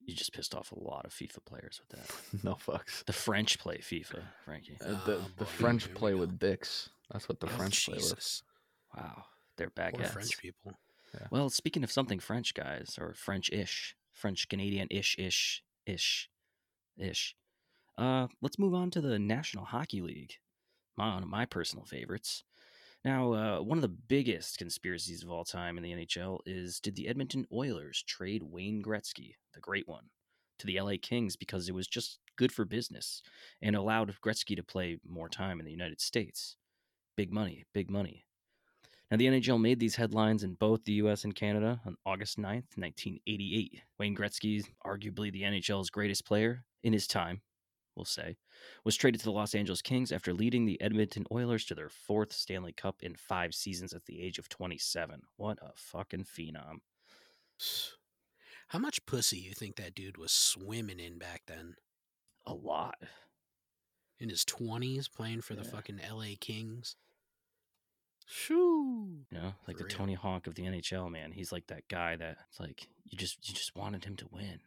You 0.00 0.14
just 0.14 0.32
pissed 0.32 0.54
off 0.54 0.72
a 0.72 0.78
lot 0.78 1.04
of 1.04 1.12
FIFA 1.12 1.44
players 1.44 1.80
with 1.80 1.98
that. 2.00 2.42
no 2.44 2.54
fucks. 2.54 3.04
The 3.04 3.12
French 3.12 3.58
play 3.58 3.78
FIFA, 3.78 4.22
Frankie. 4.44 4.78
Uh, 4.80 5.04
the 5.04 5.16
Oh, 5.16 5.24
the 5.36 5.44
boy, 5.44 5.50
French 5.50 5.84
here 5.86 5.94
play 5.94 6.14
with 6.14 6.38
dicks. 6.38 6.88
That's 7.12 7.28
what 7.28 7.40
the 7.40 7.46
Oh, 7.46 7.50
French 7.50 7.84
play 7.84 7.94
with. 7.96 8.02
Jesus. 8.04 8.42
Wow, 8.96 9.24
they're 9.56 9.68
Poor 9.70 9.90
baguettes. 9.90 10.08
French 10.12 10.38
people. 10.38 10.72
Well, 11.30 11.48
speaking 11.50 11.84
of 11.84 11.90
something 11.90 12.18
French, 12.20 12.52
guys, 12.54 12.98
or 13.00 13.14
French-ish, 13.14 13.96
French 14.12 14.48
Canadian 14.48 14.88
ish 14.90 15.16
ish 15.18 15.62
ish 15.86 16.28
ish. 16.98 17.34
Uh, 17.96 18.28
let's 18.42 18.58
move 18.58 18.74
on 18.74 18.90
to 18.90 19.00
the 19.00 19.18
National 19.18 19.64
Hockey 19.64 20.00
League. 20.02 20.34
My, 20.96 21.14
one 21.14 21.22
of 21.22 21.28
my 21.28 21.44
personal 21.46 21.84
favorites. 21.84 22.44
Now, 23.04 23.32
uh, 23.32 23.60
one 23.60 23.78
of 23.78 23.82
the 23.82 23.88
biggest 23.88 24.58
conspiracies 24.58 25.22
of 25.22 25.30
all 25.30 25.44
time 25.44 25.76
in 25.76 25.82
the 25.82 25.92
NHL 25.92 26.40
is: 26.46 26.80
Did 26.80 26.96
the 26.96 27.08
Edmonton 27.08 27.46
Oilers 27.52 28.02
trade 28.06 28.42
Wayne 28.42 28.82
Gretzky, 28.82 29.34
the 29.54 29.60
great 29.60 29.86
one, 29.86 30.10
to 30.58 30.66
the 30.66 30.80
LA 30.80 30.94
Kings 31.00 31.36
because 31.36 31.68
it 31.68 31.74
was 31.74 31.86
just 31.86 32.18
good 32.36 32.52
for 32.52 32.64
business 32.64 33.22
and 33.62 33.76
allowed 33.76 34.14
Gretzky 34.24 34.56
to 34.56 34.62
play 34.62 34.98
more 35.06 35.28
time 35.28 35.60
in 35.60 35.66
the 35.66 35.72
United 35.72 36.00
States? 36.00 36.56
Big 37.16 37.32
money, 37.32 37.64
big 37.72 37.90
money. 37.90 38.24
Now, 39.10 39.16
the 39.16 39.26
NHL 39.26 39.60
made 39.60 39.80
these 39.80 39.96
headlines 39.96 40.42
in 40.42 40.54
both 40.54 40.84
the 40.84 40.92
US 40.94 41.24
and 41.24 41.34
Canada 41.34 41.80
on 41.86 41.96
August 42.04 42.36
9th, 42.36 42.76
1988. 42.76 43.80
Wayne 43.98 44.16
Gretzky, 44.16 44.64
arguably 44.84 45.32
the 45.32 45.42
NHL's 45.42 45.88
greatest 45.88 46.26
player 46.26 46.64
in 46.82 46.92
his 46.92 47.06
time, 47.06 47.40
we'll 47.98 48.04
say, 48.06 48.36
was 48.84 48.96
traded 48.96 49.20
to 49.20 49.24
the 49.24 49.32
Los 49.32 49.54
Angeles 49.54 49.82
Kings 49.82 50.10
after 50.10 50.32
leading 50.32 50.64
the 50.64 50.80
Edmonton 50.80 51.26
Oilers 51.30 51.64
to 51.66 51.74
their 51.74 51.90
fourth 51.90 52.32
Stanley 52.32 52.72
Cup 52.72 53.02
in 53.02 53.14
five 53.16 53.54
seasons 53.54 53.92
at 53.92 54.06
the 54.06 54.22
age 54.22 54.38
of 54.38 54.48
27. 54.48 55.22
What 55.36 55.58
a 55.60 55.72
fucking 55.74 56.24
phenom. 56.24 56.78
How 58.68 58.78
much 58.78 59.04
pussy 59.04 59.38
you 59.38 59.52
think 59.52 59.76
that 59.76 59.94
dude 59.94 60.16
was 60.16 60.32
swimming 60.32 61.00
in 61.00 61.18
back 61.18 61.42
then? 61.46 61.74
A 62.46 62.54
lot. 62.54 63.02
In 64.20 64.28
his 64.28 64.44
twenties, 64.44 65.08
playing 65.08 65.42
for 65.42 65.54
the 65.54 65.64
fucking 65.64 66.00
L.A. 66.02 66.34
Kings. 66.34 66.96
Shoo! 68.26 69.24
You 69.30 69.38
know, 69.38 69.54
like 69.66 69.76
For 69.76 69.84
the 69.84 69.88
real. 69.88 69.96
Tony 69.96 70.14
Hawk 70.14 70.46
of 70.46 70.54
the 70.54 70.64
NHL, 70.64 71.10
man. 71.10 71.32
He's 71.32 71.50
like 71.52 71.68
that 71.68 71.88
guy 71.88 72.16
that 72.16 72.36
it's 72.48 72.60
like 72.60 72.88
you 73.04 73.16
just 73.16 73.48
you 73.48 73.54
just 73.54 73.74
wanted 73.74 74.04
him 74.04 74.16
to 74.16 74.28
win. 74.30 74.60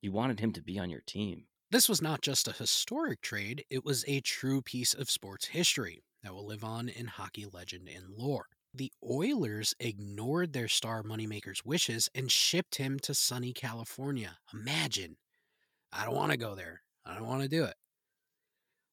You 0.00 0.12
wanted 0.12 0.38
him 0.40 0.52
to 0.52 0.62
be 0.62 0.78
on 0.78 0.90
your 0.90 1.00
team. 1.00 1.44
This 1.70 1.88
was 1.88 2.00
not 2.00 2.22
just 2.22 2.48
a 2.48 2.52
historic 2.52 3.20
trade; 3.20 3.62
it 3.68 3.84
was 3.84 4.02
a 4.08 4.22
true 4.22 4.62
piece 4.62 4.94
of 4.94 5.10
sports 5.10 5.48
history 5.48 6.02
that 6.22 6.32
will 6.32 6.46
live 6.46 6.64
on 6.64 6.88
in 6.88 7.08
hockey 7.08 7.44
legend 7.44 7.90
and 7.90 8.08
lore. 8.08 8.46
The 8.72 8.90
Oilers 9.04 9.74
ignored 9.78 10.54
their 10.54 10.68
star 10.68 11.02
moneymaker's 11.02 11.66
wishes 11.66 12.08
and 12.14 12.32
shipped 12.32 12.76
him 12.76 12.98
to 13.00 13.12
sunny 13.14 13.52
California. 13.52 14.38
Imagine. 14.54 15.16
I 15.92 16.06
don't 16.06 16.16
want 16.16 16.32
to 16.32 16.38
go 16.38 16.54
there. 16.54 16.80
I 17.04 17.14
don't 17.14 17.26
want 17.26 17.42
to 17.42 17.48
do 17.48 17.64
it. 17.64 17.74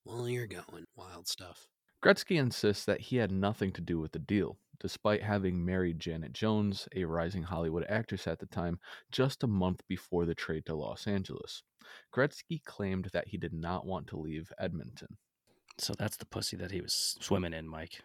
Well, 0.04 0.28
you're 0.28 0.46
going. 0.46 0.86
Wild 0.98 1.30
stuff. 1.30 1.70
Gretzky 2.04 2.38
insists 2.38 2.84
that 2.84 3.00
he 3.02 3.18
had 3.18 3.32
nothing 3.32 3.72
to 3.72 3.82
do 3.82 4.00
with 4.00 4.12
the 4.12 4.20
deal, 4.20 4.58
despite 4.80 5.24
having 5.24 5.64
married 5.64 6.00
Janet 6.00 6.34
Jones, 6.34 6.88
a 6.96 7.06
rising 7.06 7.44
Hollywood 7.44 7.86
actress 7.90 8.28
at 8.28 8.40
the 8.40 8.46
time, 8.46 8.80
just 9.12 9.44
a 9.44 9.48
month 9.48 9.82
before 9.88 10.26
the 10.26 10.36
trade 10.36 10.66
to 10.66 10.76
Los 10.76 11.08
Angeles. 11.08 11.64
Gretzky 12.14 12.64
claimed 12.64 13.10
that 13.14 13.28
he 13.28 13.38
did 13.38 13.54
not 13.54 13.86
want 13.86 14.08
to 14.08 14.18
leave 14.18 14.52
Edmonton. 14.60 15.18
So 15.78 15.94
that's 15.98 16.18
the 16.18 16.26
pussy 16.26 16.56
that 16.58 16.72
he 16.72 16.82
was 16.82 17.18
swimming 17.20 17.54
in, 17.54 17.68
Mike. 17.68 18.02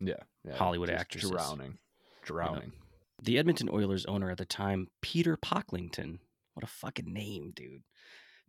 Yeah, 0.00 0.14
yeah 0.44 0.56
Hollywood 0.56 0.88
just 0.88 1.00
actresses. 1.00 1.30
drowning, 1.30 1.78
drowning. 2.22 2.72
The 3.22 3.38
Edmonton 3.38 3.68
Oilers 3.70 4.06
owner 4.06 4.30
at 4.30 4.38
the 4.38 4.44
time, 4.44 4.88
Peter 5.00 5.36
Pocklington, 5.36 6.18
what 6.54 6.64
a 6.64 6.66
fucking 6.66 7.12
name, 7.12 7.52
dude, 7.54 7.82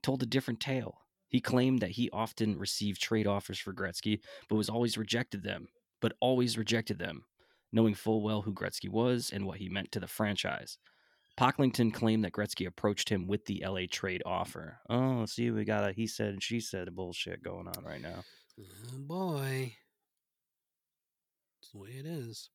told 0.02 0.24
a 0.24 0.26
different 0.26 0.60
tale. 0.60 1.00
He 1.30 1.42
claimed 1.42 1.80
that 1.80 1.92
he 1.92 2.10
often 2.12 2.58
received 2.58 3.02
trade 3.02 3.28
offers 3.28 3.60
for 3.60 3.74
Gretzky, 3.74 4.20
but 4.48 4.56
was 4.56 4.70
always 4.70 4.98
rejected 4.98 5.44
them, 5.44 5.68
but 6.00 6.14
always 6.20 6.58
rejected 6.58 7.00
them, 7.00 7.26
knowing 7.74 7.96
full 7.96 8.22
well 8.22 8.44
who 8.44 8.54
Gretzky 8.54 8.90
was 8.90 9.32
and 9.34 9.46
what 9.46 9.58
he 9.58 9.68
meant 9.68 9.92
to 9.92 10.00
the 10.00 10.08
franchise. 10.08 10.78
Pocklington 11.38 11.92
claimed 11.92 12.24
that 12.24 12.32
Gretzky 12.32 12.68
approached 12.68 13.10
him 13.10 13.28
with 13.28 13.46
the 13.46 13.64
LA 13.68 13.82
trade 13.92 14.22
offer. 14.26 14.80
Oh, 14.90 15.26
see, 15.26 15.50
we 15.50 15.66
got 15.66 15.90
a 15.90 15.92
he 15.92 16.06
said, 16.06 16.30
and 16.30 16.44
she 16.44 16.60
said 16.60 16.94
bullshit 16.96 17.44
going 17.44 17.68
on 17.68 17.84
right 17.84 18.02
now. 18.02 18.24
Oh 18.60 18.98
boy. 19.00 19.76
That's 21.60 21.72
the 21.72 21.80
way 21.80 21.90
it 21.90 22.06
is. 22.06 22.50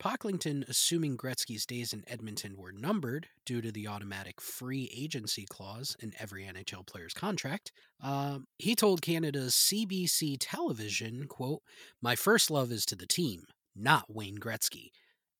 Pocklington, 0.00 0.68
assuming 0.68 1.16
Gretzky's 1.16 1.66
days 1.66 1.92
in 1.92 2.04
Edmonton 2.06 2.56
were 2.56 2.70
numbered 2.70 3.26
due 3.44 3.60
to 3.60 3.72
the 3.72 3.88
automatic 3.88 4.40
free 4.40 4.88
agency 4.96 5.44
clause 5.44 5.96
in 6.00 6.12
every 6.20 6.44
NHL 6.44 6.86
player's 6.86 7.14
contract, 7.14 7.72
um, 8.00 8.46
he 8.58 8.76
told 8.76 9.02
Canada's 9.02 9.54
CBC 9.54 10.36
television, 10.38 11.26
quote, 11.26 11.62
My 12.00 12.14
first 12.14 12.48
love 12.48 12.70
is 12.70 12.86
to 12.86 12.94
the 12.94 13.08
team, 13.08 13.42
not 13.78 14.04
Wayne 14.08 14.38
Gretzky, 14.38 14.90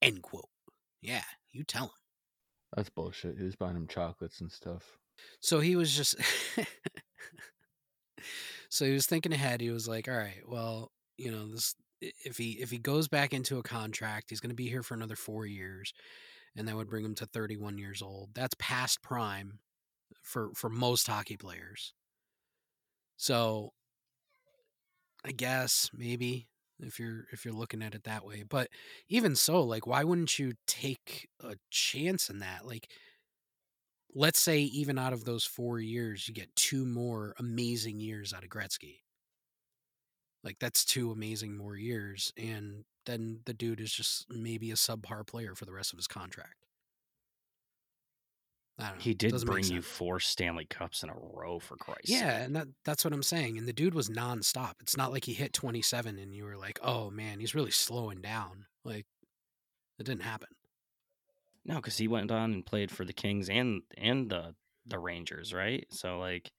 end 0.01 0.23
quote. 0.23 0.49
Yeah, 1.01 1.25
you 1.53 1.65
tell 1.65 1.87
him. 1.87 1.91
That's 2.77 2.91
bullshit. 2.91 3.39
He 3.39 3.45
was 3.45 3.57
buying 3.57 3.77
him 3.77 3.87
chocolates 3.87 4.41
and 4.41 4.51
stuff. 4.53 4.99
So 5.41 5.61
he 5.61 5.77
was 5.77 5.95
just 5.97 6.17
So 8.71 8.85
he 8.85 8.93
was 8.93 9.07
thinking 9.07 9.33
ahead. 9.33 9.61
He 9.61 9.71
was 9.71 9.89
like, 9.89 10.09
"All 10.09 10.17
right, 10.17 10.43
well, 10.47 10.93
you 11.17 11.31
know, 11.31 11.49
this 11.49 11.75
if 12.01 12.37
he 12.37 12.53
if 12.61 12.71
he 12.71 12.79
goes 12.79 13.09
back 13.09 13.33
into 13.33 13.59
a 13.59 13.63
contract, 13.63 14.31
he's 14.31 14.41
going 14.41 14.51
to 14.51 14.57
be 14.57 14.69
here 14.69 14.83
for 14.83 14.95
another 14.95 15.17
4 15.17 15.47
years 15.47 15.93
and 16.59 16.67
that 16.67 16.77
would 16.77 16.91
bring 16.91 17.05
him 17.05 17.15
to 17.15 17.27
31 17.27 17.79
years 17.79 18.03
old. 18.03 18.31
That's 18.35 18.55
past 18.59 19.01
prime 19.01 19.61
for 20.23 20.51
for 20.55 20.69
most 20.69 21.07
hockey 21.07 21.37
players. 21.37 21.95
So 23.17 23.73
I 25.25 25.33
guess 25.33 25.91
maybe 25.95 26.49
if 26.81 26.99
you're 26.99 27.25
if 27.33 27.45
you're 27.45 27.55
looking 27.55 27.83
at 27.83 27.95
it 27.95 28.05
that 28.05 28.25
way. 28.25 28.45
But 28.49 28.69
even 29.09 29.37
so, 29.37 29.63
like 29.63 29.87
why 29.87 30.05
wouldn't 30.05 30.39
you 30.39 30.55
take 30.67 31.29
a 31.43 31.57
chance 31.71 32.31
in 32.31 32.39
that? 32.41 32.67
Like 32.67 32.91
let's 34.15 34.41
say 34.41 34.61
even 34.61 34.99
out 34.99 35.13
of 35.13 35.25
those 35.25 35.45
four 35.45 35.81
years, 35.81 36.29
you 36.29 36.35
get 36.35 36.55
two 36.57 36.85
more 36.85 37.35
amazing 37.39 38.01
years 38.01 38.33
out 38.33 38.45
of 38.45 38.51
Gretzky. 38.51 39.01
Like 40.45 40.59
that's 40.61 40.85
two 40.85 41.11
amazing 41.11 41.57
more 41.57 41.77
years, 41.77 42.33
and 42.37 42.85
then 43.07 43.41
the 43.45 43.55
dude 43.55 43.81
is 43.81 43.93
just 43.93 44.27
maybe 44.31 44.71
a 44.71 44.75
subpar 44.75 45.27
player 45.27 45.55
for 45.55 45.65
the 45.65 45.73
rest 45.73 45.93
of 45.93 45.99
his 45.99 46.07
contract. 46.07 46.68
I 48.79 48.89
don't 48.89 48.99
know. 48.99 49.03
He 49.03 49.15
did 49.15 49.35
bring 49.45 49.65
you 49.65 49.83
four 49.83 50.21
Stanley 50.21 50.65
Cups 50.65 51.03
in 51.03 51.11
a 51.11 51.15
row 51.15 51.59
for 51.59 51.77
Christ. 51.77 52.09
Yeah, 52.09 52.43
and 52.43 52.55
that 52.55 52.69
that's 52.85 53.05
what 53.05 53.13
I'm 53.13 53.25
saying. 53.25 53.59
And 53.59 53.67
the 53.67 53.73
dude 53.73 53.95
was 53.95 54.09
nonstop. 54.09 54.75
It's 54.81 54.97
not 54.97 55.11
like 55.11 55.25
he 55.25 55.33
hit 55.33 55.53
27 55.53 56.19
and 56.19 56.33
you 56.33 56.45
were 56.45 56.57
like, 56.57 56.79
"Oh 56.83 57.11
man, 57.11 57.41
he's 57.41 57.55
really 57.55 57.73
slowing 57.73 58.21
down." 58.21 58.67
Like 58.85 59.07
it 59.99 60.07
didn't 60.07 60.23
happen. 60.23 60.49
No, 61.65 61.77
because 61.77 61.99
he 61.99 62.07
went 62.07 62.31
on 62.31 62.53
and 62.53 62.65
played 62.65 62.91
for 62.93 63.05
the 63.05 63.13
Kings 63.13 63.49
and 63.49 63.83
and 63.97 64.31
the 64.31 64.55
the 64.87 64.99
Rangers, 64.99 65.53
right? 65.53 65.85
So 65.91 66.21
like, 66.21 66.53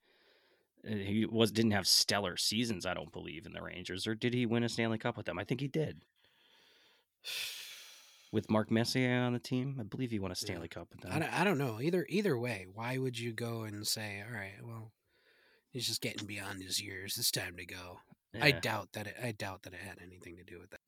uh, 0.85 0.95
he 0.95 1.25
was 1.25 1.53
didn't 1.53 1.71
have 1.71 1.87
stellar 1.87 2.35
seasons, 2.35 2.85
I 2.85 2.93
don't 2.93 3.13
believe, 3.13 3.45
in 3.45 3.53
the 3.53 3.61
Rangers, 3.61 4.05
or 4.05 4.13
did 4.13 4.33
he 4.33 4.45
win 4.45 4.63
a 4.63 4.69
Stanley 4.69 4.97
Cup 4.97 5.15
with 5.15 5.25
them? 5.25 5.39
I 5.39 5.45
think 5.45 5.61
he 5.61 5.67
did. 5.69 6.01
With 8.31 8.49
Mark 8.49 8.69
Messier 8.69 9.21
on 9.21 9.33
the 9.33 9.39
team, 9.39 9.77
I 9.79 9.83
believe 9.83 10.11
he 10.11 10.19
won 10.19 10.31
a 10.31 10.35
Stanley 10.35 10.67
Cup 10.67 10.89
with 10.91 11.01
them. 11.01 11.11
I 11.11 11.19
don't, 11.19 11.33
I 11.33 11.43
don't 11.43 11.57
know. 11.57 11.81
Either 11.81 12.05
either 12.09 12.37
way, 12.37 12.67
why 12.71 12.97
would 12.97 13.17
you 13.17 13.33
go 13.33 13.63
and 13.63 13.87
say, 13.87 14.23
"All 14.23 14.31
right, 14.31 14.53
well, 14.63 14.91
he's 15.71 15.87
just 15.87 16.01
getting 16.01 16.27
beyond 16.27 16.61
his 16.61 16.81
years. 16.81 17.17
It's 17.17 17.31
time 17.31 17.57
to 17.57 17.65
go." 17.65 17.99
I 18.39 18.51
doubt 18.51 18.89
that 18.93 19.07
it. 19.07 19.15
I 19.21 19.31
doubt 19.31 19.63
that 19.63 19.73
it 19.73 19.79
had 19.79 19.97
anything 19.99 20.37
to 20.37 20.43
do 20.43 20.59
with 20.59 20.69
that. 20.69 20.79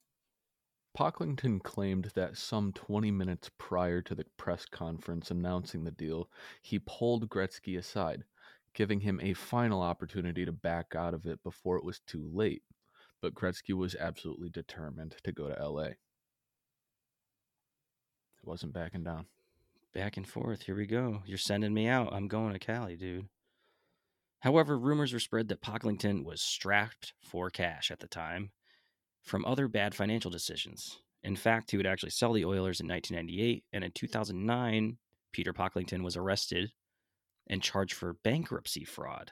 Pocklington 0.95 1.63
claimed 1.63 2.11
that 2.15 2.37
some 2.37 2.73
20 2.73 3.11
minutes 3.11 3.49
prior 3.57 4.01
to 4.01 4.13
the 4.13 4.25
press 4.37 4.65
conference 4.65 5.31
announcing 5.31 5.83
the 5.83 5.91
deal, 5.91 6.29
he 6.61 6.79
pulled 6.79 7.29
Gretzky 7.29 7.77
aside, 7.77 8.25
giving 8.73 8.99
him 8.99 9.19
a 9.23 9.33
final 9.33 9.81
opportunity 9.81 10.45
to 10.45 10.51
back 10.51 10.93
out 10.93 11.13
of 11.13 11.25
it 11.25 11.41
before 11.43 11.77
it 11.77 11.85
was 11.85 12.01
too 12.01 12.29
late. 12.33 12.63
But 13.21 13.33
Gretzky 13.33 13.73
was 13.73 13.95
absolutely 13.95 14.49
determined 14.49 15.15
to 15.23 15.31
go 15.31 15.47
to 15.47 15.65
LA. 15.65 15.91
Wasn't 18.43 18.73
backing 18.73 19.03
down. 19.03 19.25
back 19.93 20.15
and 20.17 20.27
forth. 20.27 20.63
Here 20.63 20.75
we 20.75 20.85
go. 20.85 21.21
You're 21.25 21.37
sending 21.37 21.73
me 21.73 21.87
out. 21.87 22.13
I'm 22.13 22.27
going 22.27 22.53
to 22.53 22.59
Cali, 22.59 22.95
dude. 22.95 23.27
However, 24.39 24.77
rumors 24.79 25.13
were 25.13 25.19
spread 25.19 25.49
that 25.49 25.61
Pocklington 25.61 26.23
was 26.23 26.41
strapped 26.41 27.13
for 27.21 27.49
cash 27.49 27.91
at 27.91 27.99
the 27.99 28.07
time 28.07 28.51
from 29.21 29.45
other 29.45 29.67
bad 29.67 29.93
financial 29.93 30.31
decisions. 30.31 30.99
In 31.23 31.35
fact, 31.35 31.71
he 31.71 31.77
would 31.77 31.85
actually 31.85 32.09
sell 32.09 32.33
the 32.33 32.45
Oilers 32.45 32.79
in 32.79 32.87
1998, 32.87 33.63
and 33.73 33.83
in 33.83 33.91
2009, 33.91 34.97
Peter 35.31 35.53
Pocklington 35.53 36.03
was 36.03 36.17
arrested 36.17 36.71
and 37.47 37.61
charged 37.61 37.93
for 37.93 38.13
bankruptcy 38.23 38.83
fraud. 38.83 39.31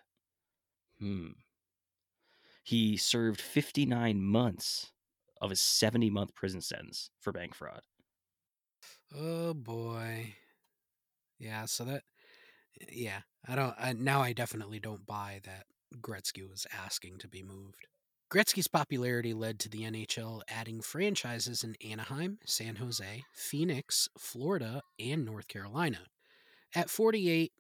Hmm. 1.00 1.30
He 2.64 2.98
served 2.98 3.42
59 3.42 4.22
months 4.22 4.92
of 5.42 5.50
his 5.50 5.62
70 5.62 6.10
month 6.10 6.36
prison 6.36 6.62
sentence 6.62 7.10
for 7.20 7.32
bank 7.32 7.56
fraud. 7.56 7.82
Oh 9.16 9.54
boy. 9.54 10.36
Yeah. 11.38 11.66
So 11.66 11.84
that. 11.86 12.04
Yeah, 12.92 13.22
I 13.48 13.56
don't. 13.56 13.76
I, 13.78 13.94
now 13.94 14.22
I 14.22 14.34
definitely 14.34 14.80
don't 14.80 15.06
buy 15.06 15.42
that 15.44 15.66
Gretzky 16.02 16.48
was 16.48 16.68
asking 16.72 17.18
to 17.20 17.28
be 17.28 17.44
moved. 17.44 17.88
Gretzky's 18.32 18.68
popularity 18.68 19.34
led 19.34 19.60
to 19.60 19.70
the 19.70 19.82
NHL 19.82 20.42
adding 20.48 20.82
franchises 20.82 21.64
in 21.64 21.76
Anaheim, 21.84 22.38
San 22.46 22.76
Jose, 22.76 23.24
Phoenix, 23.34 24.08
Florida, 24.20 24.84
and 25.00 25.26
North 25.26 25.48
Carolina. 25.48 26.02
At 26.76 26.92
48, 26.92 27.52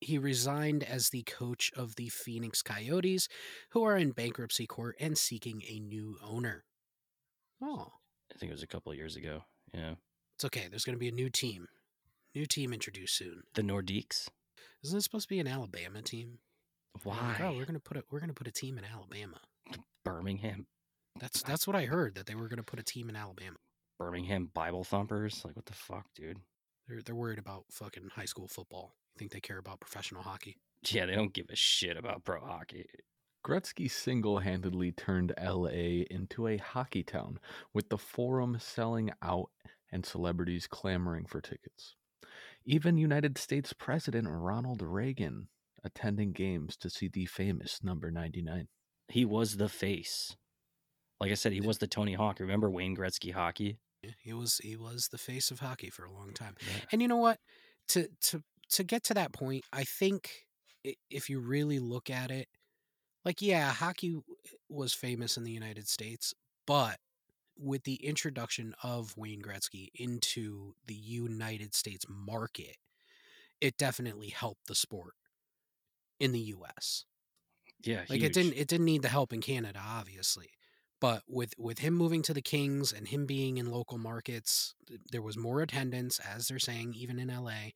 he 0.00 0.16
resigned 0.16 0.82
as 0.82 1.10
the 1.10 1.24
coach 1.24 1.70
of 1.76 1.96
the 1.96 2.08
Phoenix 2.08 2.62
Coyotes, 2.62 3.28
who 3.72 3.82
are 3.84 3.98
in 3.98 4.12
bankruptcy 4.12 4.66
court 4.66 4.96
and 4.98 5.18
seeking 5.18 5.62
a 5.68 5.78
new 5.78 6.16
owner. 6.24 6.64
Oh, 7.62 7.92
I 8.34 8.38
think 8.38 8.50
it 8.50 8.54
was 8.54 8.62
a 8.62 8.68
couple 8.68 8.90
of 8.90 8.96
years 8.96 9.16
ago. 9.16 9.42
Yeah. 9.74 9.94
It's 10.38 10.44
okay. 10.44 10.68
There's 10.70 10.84
going 10.84 10.94
to 10.94 11.00
be 11.00 11.08
a 11.08 11.12
new 11.12 11.28
team. 11.28 11.66
New 12.32 12.46
team 12.46 12.72
introduced 12.72 13.16
soon. 13.16 13.42
The 13.54 13.62
Nordiques. 13.62 14.28
Isn't 14.84 14.96
this 14.96 15.02
supposed 15.02 15.24
to 15.24 15.34
be 15.34 15.40
an 15.40 15.48
Alabama 15.48 16.00
team? 16.00 16.38
They're 17.02 17.12
like, 17.12 17.40
Why? 17.40 17.46
oh, 17.48 17.56
we're 17.56 17.64
gonna 17.64 17.80
put 17.80 17.96
a 17.96 18.04
we're 18.10 18.20
gonna 18.20 18.32
put 18.32 18.46
a 18.46 18.52
team 18.52 18.78
in 18.78 18.84
Alabama. 18.84 19.40
Birmingham. 20.04 20.66
That's 21.18 21.42
that's 21.42 21.66
what 21.66 21.74
I 21.74 21.86
heard 21.86 22.14
that 22.14 22.26
they 22.26 22.36
were 22.36 22.46
gonna 22.46 22.62
put 22.62 22.78
a 22.78 22.84
team 22.84 23.08
in 23.08 23.16
Alabama. 23.16 23.56
Birmingham 23.98 24.50
Bible 24.54 24.84
thumpers. 24.84 25.42
Like 25.44 25.56
what 25.56 25.66
the 25.66 25.72
fuck, 25.72 26.06
dude? 26.14 26.38
They're 26.86 27.02
they're 27.02 27.16
worried 27.16 27.40
about 27.40 27.64
fucking 27.72 28.10
high 28.14 28.24
school 28.24 28.46
football. 28.46 28.94
You 29.14 29.18
think 29.18 29.32
they 29.32 29.40
care 29.40 29.58
about 29.58 29.80
professional 29.80 30.22
hockey? 30.22 30.56
Yeah, 30.88 31.06
they 31.06 31.16
don't 31.16 31.34
give 31.34 31.46
a 31.50 31.56
shit 31.56 31.96
about 31.96 32.24
pro 32.24 32.40
hockey. 32.40 32.86
Gretzky 33.44 33.90
single 33.90 34.38
handedly 34.38 34.92
turned 34.92 35.32
LA 35.40 36.04
into 36.10 36.46
a 36.46 36.58
hockey 36.58 37.02
town, 37.02 37.40
with 37.72 37.88
the 37.88 37.98
Forum 37.98 38.58
selling 38.60 39.10
out 39.22 39.50
and 39.92 40.04
celebrities 40.04 40.66
clamoring 40.66 41.26
for 41.26 41.40
tickets. 41.40 41.94
Even 42.64 42.98
United 42.98 43.38
States 43.38 43.72
President 43.72 44.28
Ronald 44.28 44.82
Reagan 44.82 45.48
attending 45.84 46.32
games 46.32 46.76
to 46.76 46.90
see 46.90 47.08
the 47.08 47.26
famous 47.26 47.80
number 47.82 48.10
99. 48.10 48.68
He 49.08 49.24
was 49.24 49.56
the 49.56 49.68
face. 49.68 50.36
Like 51.20 51.30
I 51.30 51.34
said, 51.34 51.52
he 51.52 51.60
was 51.60 51.78
the 51.78 51.86
Tony 51.86 52.14
Hawk. 52.14 52.40
Remember 52.40 52.70
Wayne 52.70 52.96
Gretzky 52.96 53.32
hockey? 53.32 53.78
He 54.20 54.32
was 54.32 54.58
he 54.62 54.76
was 54.76 55.08
the 55.10 55.18
face 55.18 55.50
of 55.50 55.60
hockey 55.60 55.90
for 55.90 56.04
a 56.04 56.12
long 56.12 56.32
time. 56.32 56.54
Yeah. 56.60 56.84
And 56.92 57.02
you 57.02 57.08
know 57.08 57.16
what? 57.16 57.38
To 57.88 58.08
to 58.26 58.42
to 58.70 58.84
get 58.84 59.04
to 59.04 59.14
that 59.14 59.32
point, 59.32 59.64
I 59.72 59.84
think 59.84 60.30
if 61.10 61.28
you 61.28 61.40
really 61.40 61.78
look 61.78 62.10
at 62.10 62.30
it, 62.30 62.48
like 63.24 63.42
yeah, 63.42 63.72
hockey 63.72 64.20
was 64.68 64.92
famous 64.92 65.36
in 65.36 65.44
the 65.44 65.50
United 65.50 65.88
States, 65.88 66.34
but 66.66 66.98
with 67.58 67.84
the 67.84 67.96
introduction 68.06 68.74
of 68.82 69.16
Wayne 69.16 69.42
Gretzky 69.42 69.88
into 69.94 70.74
the 70.86 70.94
United 70.94 71.74
States 71.74 72.06
market, 72.08 72.76
it 73.60 73.76
definitely 73.78 74.30
helped 74.30 74.66
the 74.68 74.74
sport 74.76 75.14
in 76.20 76.32
the 76.32 76.40
US. 76.40 77.04
Yeah, 77.84 78.04
Like 78.08 78.22
huge. 78.22 78.22
it 78.22 78.32
didn't 78.32 78.54
it 78.54 78.68
didn't 78.68 78.86
need 78.86 79.02
the 79.02 79.08
help 79.08 79.32
in 79.32 79.40
Canada, 79.40 79.80
obviously. 79.82 80.50
But 81.00 81.22
with 81.28 81.54
with 81.58 81.78
him 81.78 81.94
moving 81.94 82.22
to 82.22 82.34
the 82.34 82.42
Kings 82.42 82.92
and 82.92 83.06
him 83.08 83.26
being 83.26 83.56
in 83.58 83.70
local 83.70 83.98
markets, 83.98 84.74
there 85.12 85.22
was 85.22 85.36
more 85.36 85.60
attendance, 85.62 86.18
as 86.18 86.48
they're 86.48 86.58
saying, 86.58 86.94
even 86.94 87.18
in 87.18 87.30
LA. 87.30 87.74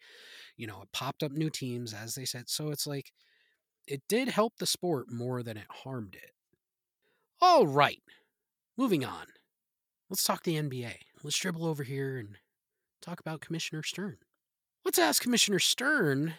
You 0.57 0.67
know, 0.67 0.83
it 0.83 0.93
popped 0.93 1.23
up 1.23 1.33
new 1.33 1.51
teams, 1.51 1.95
as 1.95 2.15
they 2.15 2.25
said. 2.25 2.49
So 2.49 2.71
it's 2.71 2.87
like 2.87 3.13
it 3.87 4.03
did 4.09 4.29
help 4.29 4.55
the 4.59 4.67
sport 4.67 5.11
more 5.11 5.43
than 5.43 5.57
it 5.59 5.69
harmed 5.71 6.17
it. 6.17 6.33
All 7.43 7.67
right, 7.67 8.03
moving 8.77 9.05
on. 9.05 9.29
Let's 10.13 10.25
talk 10.25 10.43
the 10.43 10.57
NBA. 10.57 10.93
Let's 11.23 11.39
dribble 11.39 11.65
over 11.65 11.85
here 11.85 12.19
and 12.19 12.37
talk 13.01 13.19
about 13.19 13.41
Commissioner 13.41 13.83
Stern. 13.83 14.19
Let's 14.85 14.99
ask 14.99 15.23
Commissioner 15.23 15.59
Stern 15.59 16.35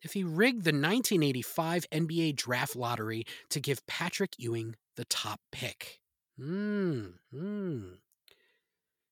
if 0.00 0.14
he 0.14 0.24
rigged 0.24 0.64
the 0.64 0.70
1985 0.70 1.90
NBA 1.90 2.36
draft 2.36 2.74
lottery 2.74 3.26
to 3.50 3.60
give 3.60 3.86
Patrick 3.86 4.30
Ewing 4.38 4.76
the 4.96 5.04
top 5.04 5.40
pick. 5.52 6.00
Hmm. 6.38 7.08
Hmm. 7.30 7.82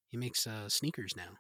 He 0.09 0.17
makes 0.17 0.47
uh, 0.47 0.71
sneakers 0.71 1.15
now. 1.15 1.37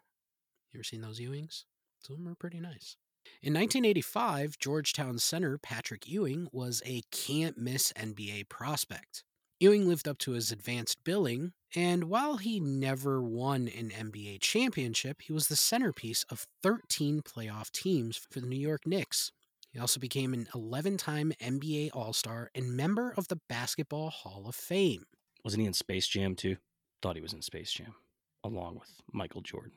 You 0.70 0.80
ever 0.80 0.84
seen 0.84 1.00
those 1.00 1.18
Ewings? 1.18 1.64
Some 2.02 2.16
of 2.16 2.24
them 2.24 2.28
are 2.30 2.34
pretty 2.34 2.60
nice. 2.60 2.98
In 3.40 3.54
1985, 3.54 4.58
Georgetown 4.58 5.18
center 5.18 5.56
Patrick 5.56 6.06
Ewing 6.06 6.46
was 6.52 6.82
a 6.84 7.00
can't 7.10 7.56
miss 7.56 7.90
NBA 7.94 8.50
prospect. 8.50 9.24
Ewing 9.60 9.86
lived 9.86 10.08
up 10.08 10.16
to 10.16 10.32
his 10.32 10.50
advanced 10.50 11.04
billing, 11.04 11.52
and 11.76 12.04
while 12.04 12.38
he 12.38 12.58
never 12.58 13.22
won 13.22 13.68
an 13.68 13.90
NBA 13.90 14.40
championship, 14.40 15.20
he 15.20 15.34
was 15.34 15.48
the 15.48 15.56
centerpiece 15.56 16.24
of 16.30 16.46
13 16.62 17.20
playoff 17.20 17.70
teams 17.70 18.16
for 18.16 18.40
the 18.40 18.46
New 18.46 18.58
York 18.58 18.86
Knicks. 18.86 19.32
He 19.70 19.78
also 19.78 20.00
became 20.00 20.32
an 20.32 20.48
11 20.54 20.96
time 20.96 21.34
NBA 21.42 21.90
All 21.92 22.14
Star 22.14 22.50
and 22.54 22.74
member 22.74 23.12
of 23.18 23.28
the 23.28 23.38
Basketball 23.50 24.08
Hall 24.08 24.44
of 24.48 24.54
Fame. 24.54 25.04
Wasn't 25.44 25.60
he 25.60 25.66
in 25.66 25.74
Space 25.74 26.08
Jam 26.08 26.34
too? 26.34 26.56
Thought 27.02 27.16
he 27.16 27.22
was 27.22 27.34
in 27.34 27.42
Space 27.42 27.70
Jam, 27.70 27.94
along 28.42 28.76
with 28.76 28.88
Michael 29.12 29.42
Jordan. 29.42 29.72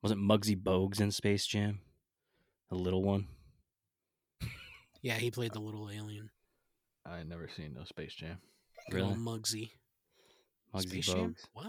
Wasn't 0.00 0.20
Muggsy 0.20 0.56
Bogues 0.56 1.00
in 1.00 1.10
Space 1.10 1.44
Jam? 1.44 1.80
The 2.70 2.76
little 2.76 3.02
one. 3.02 3.26
Yeah, 5.02 5.14
he 5.14 5.32
played 5.32 5.52
the 5.52 5.60
little 5.60 5.90
alien. 5.90 6.30
I 7.04 7.18
ain't 7.18 7.28
never 7.28 7.48
seen 7.48 7.74
no 7.74 7.82
Space 7.84 8.14
Jam. 8.14 8.38
Really? 8.90 9.14
Muggsy. 9.14 9.70
Muggsy 10.74 10.88
Space 10.88 11.06
Jam? 11.06 11.36
What? 11.52 11.66